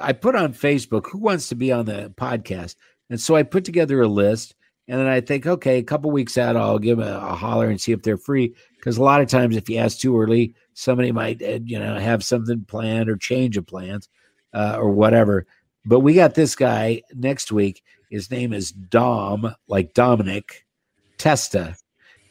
I 0.00 0.12
put 0.12 0.34
on 0.34 0.52
Facebook 0.52 1.06
who 1.10 1.18
wants 1.18 1.48
to 1.50 1.54
be 1.54 1.70
on 1.70 1.84
the 1.84 2.12
podcast. 2.16 2.74
And 3.08 3.20
so 3.20 3.36
I 3.36 3.44
put 3.44 3.64
together 3.64 4.00
a 4.02 4.08
list 4.08 4.56
and 4.88 4.98
then 4.98 5.06
I 5.06 5.20
think, 5.20 5.46
okay, 5.46 5.78
a 5.78 5.82
couple 5.84 6.10
weeks 6.10 6.36
out, 6.38 6.56
I'll 6.56 6.78
give 6.80 6.98
'em 6.98 7.06
a, 7.06 7.18
a 7.18 7.34
holler 7.36 7.68
and 7.68 7.80
see 7.80 7.92
if 7.92 8.02
they're 8.02 8.16
free. 8.16 8.54
Because 8.76 8.96
a 8.98 9.02
lot 9.04 9.20
of 9.20 9.28
times, 9.28 9.56
if 9.56 9.68
you 9.68 9.78
ask 9.78 9.98
too 9.98 10.18
early, 10.20 10.54
somebody 10.74 11.12
might, 11.12 11.40
uh, 11.42 11.58
you 11.64 11.78
know, 11.78 11.98
have 12.00 12.24
something 12.24 12.64
planned 12.64 13.08
or 13.08 13.16
change 13.16 13.56
of 13.56 13.66
plans 13.66 14.08
uh, 14.54 14.76
or 14.76 14.90
whatever. 14.90 15.46
But 15.86 16.00
we 16.00 16.14
got 16.14 16.34
this 16.34 16.54
guy 16.54 17.02
next 17.14 17.52
week. 17.52 17.82
His 18.10 18.30
name 18.30 18.52
is 18.52 18.72
Dom, 18.72 19.54
like 19.68 19.94
Dominic 19.94 20.66
Testa. 21.18 21.76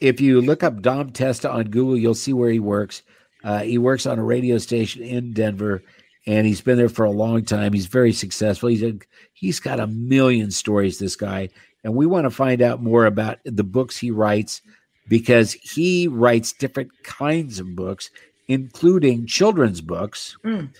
If 0.00 0.20
you 0.20 0.40
look 0.40 0.62
up 0.62 0.82
Dom 0.82 1.10
Testa 1.10 1.50
on 1.50 1.64
Google, 1.64 1.96
you'll 1.96 2.14
see 2.14 2.32
where 2.32 2.50
he 2.50 2.60
works. 2.60 3.02
Uh, 3.42 3.60
he 3.60 3.78
works 3.78 4.06
on 4.06 4.18
a 4.18 4.24
radio 4.24 4.58
station 4.58 5.02
in 5.02 5.32
Denver 5.32 5.82
and 6.26 6.46
he's 6.46 6.60
been 6.60 6.76
there 6.76 6.88
for 6.88 7.04
a 7.04 7.10
long 7.10 7.44
time. 7.44 7.72
He's 7.72 7.86
very 7.86 8.12
successful. 8.12 8.68
He's 8.68 8.82
a, 8.82 8.98
he's 9.32 9.60
got 9.60 9.80
a 9.80 9.86
million 9.86 10.50
stories. 10.50 10.98
This 10.98 11.16
guy, 11.16 11.48
and 11.84 11.94
we 11.94 12.06
want 12.06 12.24
to 12.24 12.30
find 12.30 12.60
out 12.60 12.82
more 12.82 13.06
about 13.06 13.38
the 13.44 13.64
books 13.64 13.96
he 13.96 14.10
writes 14.10 14.60
because 15.08 15.52
he 15.52 16.08
writes 16.08 16.52
different 16.52 16.90
kinds 17.04 17.60
of 17.60 17.76
books, 17.76 18.10
including 18.48 19.26
children's 19.26 19.80
books. 19.80 20.36
Mm. 20.44 20.70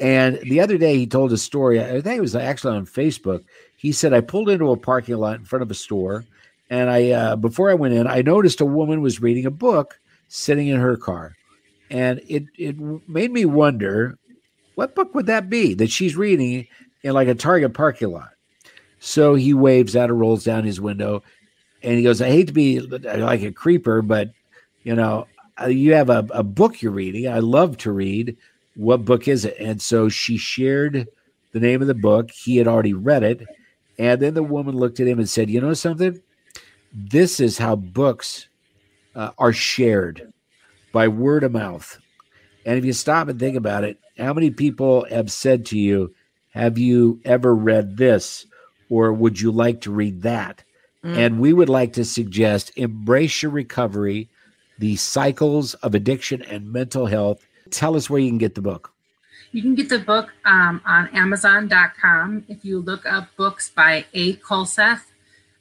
And 0.00 0.38
the 0.42 0.60
other 0.60 0.78
day, 0.78 0.96
he 0.96 1.06
told 1.06 1.32
a 1.32 1.38
story. 1.38 1.82
I 1.82 2.00
think 2.00 2.18
it 2.18 2.20
was 2.20 2.36
actually 2.36 2.76
on 2.76 2.86
Facebook. 2.86 3.44
He 3.76 3.92
said, 3.92 4.12
"I 4.12 4.20
pulled 4.20 4.48
into 4.48 4.70
a 4.70 4.76
parking 4.76 5.16
lot 5.16 5.38
in 5.38 5.44
front 5.44 5.62
of 5.62 5.70
a 5.70 5.74
store, 5.74 6.24
and 6.70 6.88
I 6.88 7.10
uh, 7.10 7.36
before 7.36 7.70
I 7.70 7.74
went 7.74 7.94
in, 7.94 8.06
I 8.06 8.22
noticed 8.22 8.60
a 8.60 8.66
woman 8.66 9.00
was 9.00 9.20
reading 9.20 9.46
a 9.46 9.50
book 9.50 9.98
sitting 10.28 10.68
in 10.68 10.78
her 10.78 10.96
car, 10.96 11.34
and 11.90 12.20
it 12.28 12.44
it 12.56 12.76
made 13.08 13.32
me 13.32 13.44
wonder 13.44 14.18
what 14.76 14.94
book 14.94 15.14
would 15.14 15.26
that 15.26 15.50
be 15.50 15.74
that 15.74 15.90
she's 15.90 16.16
reading 16.16 16.68
in 17.02 17.12
like 17.12 17.28
a 17.28 17.34
Target 17.34 17.74
parking 17.74 18.12
lot. 18.12 18.30
So 19.00 19.34
he 19.34 19.54
waves 19.54 19.96
out 19.96 20.10
and 20.10 20.20
rolls 20.20 20.44
down 20.44 20.64
his 20.64 20.80
window, 20.80 21.24
and 21.82 21.96
he 21.96 22.04
goes, 22.04 22.22
"I 22.22 22.28
hate 22.28 22.46
to 22.48 22.52
be 22.52 22.78
like 22.80 23.42
a 23.42 23.52
creeper, 23.52 24.02
but 24.02 24.30
you 24.84 24.94
know, 24.94 25.26
uh, 25.60 25.66
you 25.66 25.94
have 25.94 26.10
a, 26.10 26.26
a 26.30 26.42
book 26.42 26.82
you're 26.82 26.92
reading. 26.92 27.28
I 27.28 27.40
love 27.40 27.76
to 27.78 27.92
read. 27.92 28.36
What 28.78 29.04
book 29.04 29.28
is 29.28 29.44
it?" 29.44 29.56
And 29.60 29.82
so 29.82 30.08
she 30.08 30.38
shared 30.38 31.08
the 31.52 31.60
name 31.60 31.82
of 31.82 31.88
the 31.88 31.94
book. 31.94 32.30
He 32.30 32.56
had 32.56 32.66
already 32.66 32.94
read 32.94 33.22
it, 33.22 33.46
and 33.98 34.22
then 34.22 34.34
the 34.34 34.42
woman 34.42 34.76
looked 34.76 35.00
at 35.00 35.06
him 35.06 35.18
and 35.18 35.28
said, 35.28 35.50
"You 35.50 35.60
know 35.60 35.74
something? 35.74 36.22
This 36.92 37.40
is 37.40 37.58
how 37.58 37.76
books 37.76 38.48
uh, 39.14 39.32
are 39.36 39.52
shared 39.52 40.32
by 40.92 41.08
word 41.08 41.44
of 41.44 41.52
mouth. 41.52 41.98
And 42.64 42.78
if 42.78 42.84
you 42.84 42.92
stop 42.92 43.28
and 43.28 43.38
think 43.38 43.56
about 43.56 43.84
it, 43.84 43.98
how 44.16 44.32
many 44.32 44.50
people 44.50 45.06
have 45.10 45.30
said 45.30 45.66
to 45.66 45.78
you, 45.78 46.14
Have 46.50 46.78
you 46.78 47.20
ever 47.24 47.54
read 47.54 47.96
this? 47.96 48.46
Or 48.88 49.12
would 49.12 49.40
you 49.40 49.50
like 49.50 49.82
to 49.82 49.90
read 49.90 50.22
that? 50.22 50.64
Mm. 51.04 51.16
And 51.16 51.40
we 51.40 51.52
would 51.52 51.68
like 51.68 51.92
to 51.94 52.04
suggest 52.04 52.72
embrace 52.76 53.42
your 53.42 53.52
recovery, 53.52 54.28
the 54.78 54.96
cycles 54.96 55.74
of 55.74 55.94
addiction 55.94 56.42
and 56.42 56.72
mental 56.72 57.06
health. 57.06 57.46
Tell 57.70 57.96
us 57.96 58.08
where 58.08 58.20
you 58.20 58.28
can 58.28 58.38
get 58.38 58.54
the 58.54 58.62
book. 58.62 58.92
You 59.52 59.62
can 59.62 59.74
get 59.74 59.88
the 59.88 59.98
book 59.98 60.32
um, 60.44 60.82
on 60.84 61.08
Amazon.com. 61.08 62.44
If 62.48 62.64
you 62.64 62.80
look 62.80 63.06
up 63.06 63.28
books 63.36 63.70
by 63.70 64.04
A. 64.12 64.34
Kulseth, 64.34 65.04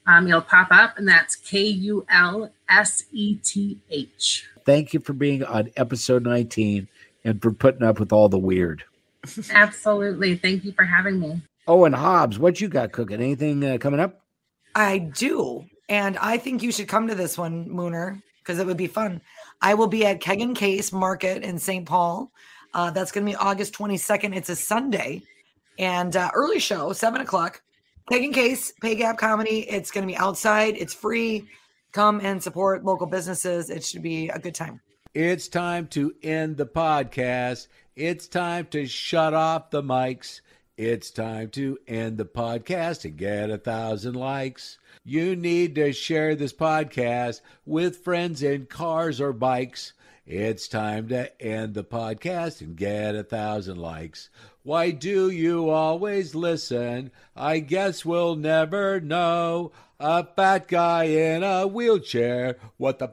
um, 0.05 0.27
it'll 0.27 0.41
pop 0.41 0.67
up, 0.71 0.97
and 0.97 1.07
that's 1.07 1.35
K 1.35 1.65
U 1.65 2.05
L 2.09 2.51
S 2.69 3.03
E 3.11 3.35
T 3.35 3.79
H. 3.89 4.47
Thank 4.65 4.93
you 4.93 4.99
for 4.99 5.13
being 5.13 5.43
on 5.43 5.71
episode 5.77 6.23
19 6.23 6.87
and 7.23 7.41
for 7.41 7.51
putting 7.51 7.83
up 7.83 7.99
with 7.99 8.11
all 8.11 8.29
the 8.29 8.37
weird. 8.37 8.83
Absolutely. 9.51 10.35
Thank 10.35 10.65
you 10.65 10.73
for 10.73 10.83
having 10.83 11.19
me. 11.19 11.41
Oh, 11.67 11.85
and 11.85 11.95
Hobbs, 11.95 12.39
what 12.39 12.61
you 12.61 12.67
got 12.69 12.91
cooking? 12.91 13.21
Anything 13.21 13.63
uh, 13.63 13.77
coming 13.77 13.99
up? 13.99 14.21
I 14.75 14.97
do. 14.99 15.65
And 15.89 16.17
I 16.17 16.37
think 16.37 16.63
you 16.63 16.71
should 16.71 16.87
come 16.87 17.07
to 17.07 17.15
this 17.15 17.37
one, 17.37 17.67
Mooner, 17.69 18.21
because 18.39 18.59
it 18.59 18.65
would 18.65 18.77
be 18.77 18.87
fun. 18.87 19.21
I 19.61 19.73
will 19.73 19.87
be 19.87 20.05
at 20.05 20.21
Keg 20.21 20.41
and 20.41 20.55
Case 20.55 20.91
Market 20.91 21.43
in 21.43 21.57
St. 21.57 21.85
Paul. 21.85 22.31
Uh, 22.73 22.91
that's 22.91 23.11
going 23.11 23.25
to 23.25 23.31
be 23.31 23.35
August 23.35 23.73
22nd. 23.73 24.35
It's 24.35 24.49
a 24.49 24.55
Sunday 24.55 25.23
and 25.79 26.15
uh, 26.15 26.29
early 26.33 26.59
show, 26.59 26.93
seven 26.93 27.21
o'clock. 27.21 27.61
Keg 28.09 28.23
and 28.23 28.33
Case, 28.33 28.71
Pay 28.81 28.95
Gap 28.95 29.17
Comedy. 29.17 29.59
It's 29.69 29.91
going 29.91 30.07
to 30.07 30.11
be 30.11 30.17
outside. 30.17 30.75
It's 30.77 30.93
free. 30.93 31.47
Come 31.91 32.19
and 32.21 32.41
support 32.41 32.83
local 32.85 33.07
businesses. 33.07 33.69
It 33.69 33.83
should 33.83 34.03
be 34.03 34.29
a 34.29 34.39
good 34.39 34.55
time. 34.55 34.81
It's 35.13 35.47
time 35.47 35.87
to 35.87 36.13
end 36.21 36.57
the 36.57 36.65
podcast. 36.65 37.67
It's 37.95 38.27
time 38.27 38.67
to 38.67 38.85
shut 38.85 39.33
off 39.33 39.71
the 39.71 39.81
mics. 39.81 40.41
It's 40.77 41.09
time 41.09 41.49
to 41.49 41.79
end 41.87 42.19
the 42.19 42.25
podcast 42.25 43.03
and 43.03 43.17
get 43.17 43.49
a 43.49 43.57
thousand 43.57 44.13
likes. 44.13 44.77
You 45.03 45.35
need 45.35 45.73
to 45.73 45.91
share 45.91 46.35
this 46.35 46.53
podcast 46.53 47.41
with 47.65 47.97
friends 47.97 48.43
in 48.43 48.67
cars 48.67 49.19
or 49.19 49.33
bikes. 49.33 49.93
It's 50.27 50.67
time 50.67 51.07
to 51.07 51.41
end 51.41 51.73
the 51.73 51.83
podcast 51.83 52.61
and 52.61 52.75
get 52.75 53.15
a 53.15 53.23
thousand 53.23 53.77
likes. 53.77 54.29
Why 54.61 54.91
do 54.91 55.31
you 55.31 55.71
always 55.71 56.35
listen? 56.35 57.09
I 57.35 57.57
guess 57.57 58.05
we'll 58.05 58.35
never 58.35 59.01
know. 59.01 59.71
A 59.99 60.25
fat 60.25 60.67
guy 60.67 61.05
in 61.05 61.41
a 61.41 61.65
wheelchair. 61.65 62.57
What 62.77 62.99
the 62.99 63.11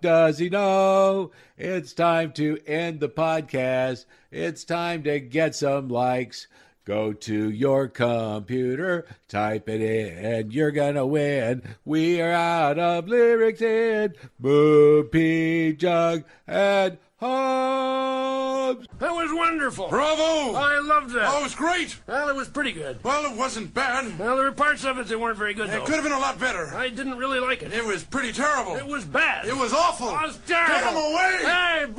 does 0.00 0.38
he 0.38 0.48
know? 0.48 1.30
It's 1.58 1.92
time 1.92 2.32
to 2.32 2.58
end 2.66 3.00
the 3.00 3.10
podcast. 3.10 4.06
It's 4.30 4.64
time 4.64 5.02
to 5.02 5.20
get 5.20 5.54
some 5.54 5.88
likes. 5.88 6.46
Go 6.84 7.12
to 7.12 7.48
your 7.48 7.86
computer, 7.86 9.06
type 9.28 9.68
it 9.68 9.80
in, 9.80 10.18
and 10.24 10.52
you're 10.52 10.72
gonna 10.72 11.06
win. 11.06 11.62
We 11.84 12.20
are 12.20 12.32
out 12.32 12.76
of 12.76 13.06
lyrics 13.06 13.62
in 13.62 14.14
Moo 14.40 15.04
Pjugg 15.04 16.24
and 16.48 16.98
Hobbs. 17.20 18.88
That 18.98 19.12
was 19.12 19.30
wonderful. 19.32 19.86
Bravo! 19.90 20.56
I 20.56 20.80
loved 20.80 21.10
that. 21.14 21.28
Oh, 21.32 21.38
it 21.38 21.42
was 21.44 21.54
great. 21.54 21.96
Well, 22.08 22.28
it 22.28 22.34
was 22.34 22.48
pretty 22.48 22.72
good. 22.72 22.98
Well, 23.04 23.30
it 23.30 23.36
wasn't 23.36 23.72
bad. 23.72 24.18
Well, 24.18 24.34
there 24.36 24.46
were 24.46 24.50
parts 24.52 24.84
of 24.84 24.98
it 24.98 25.06
that 25.06 25.20
weren't 25.20 25.38
very 25.38 25.54
good, 25.54 25.68
It 25.68 25.72
though. 25.72 25.84
could 25.84 25.94
have 25.94 26.02
been 26.02 26.12
a 26.12 26.18
lot 26.18 26.40
better. 26.40 26.74
I 26.74 26.88
didn't 26.88 27.16
really 27.16 27.38
like 27.38 27.62
it. 27.62 27.72
It 27.72 27.84
was 27.84 28.02
pretty 28.02 28.32
terrible. 28.32 28.74
It 28.74 28.86
was 28.88 29.04
bad. 29.04 29.46
It 29.46 29.56
was 29.56 29.72
awful. 29.72 30.08
It 30.08 30.14
was 30.22 30.38
terrible. 30.48 30.74
Get 30.74 30.90
him 30.90 30.96
away! 30.96 31.38
Hey, 31.44 31.84
boo! 31.86 31.94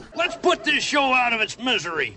Boo! 0.00 0.04
Let's 0.14 0.36
put 0.36 0.62
this 0.62 0.84
show 0.84 1.12
out 1.12 1.32
of 1.32 1.40
its 1.40 1.58
misery. 1.58 2.16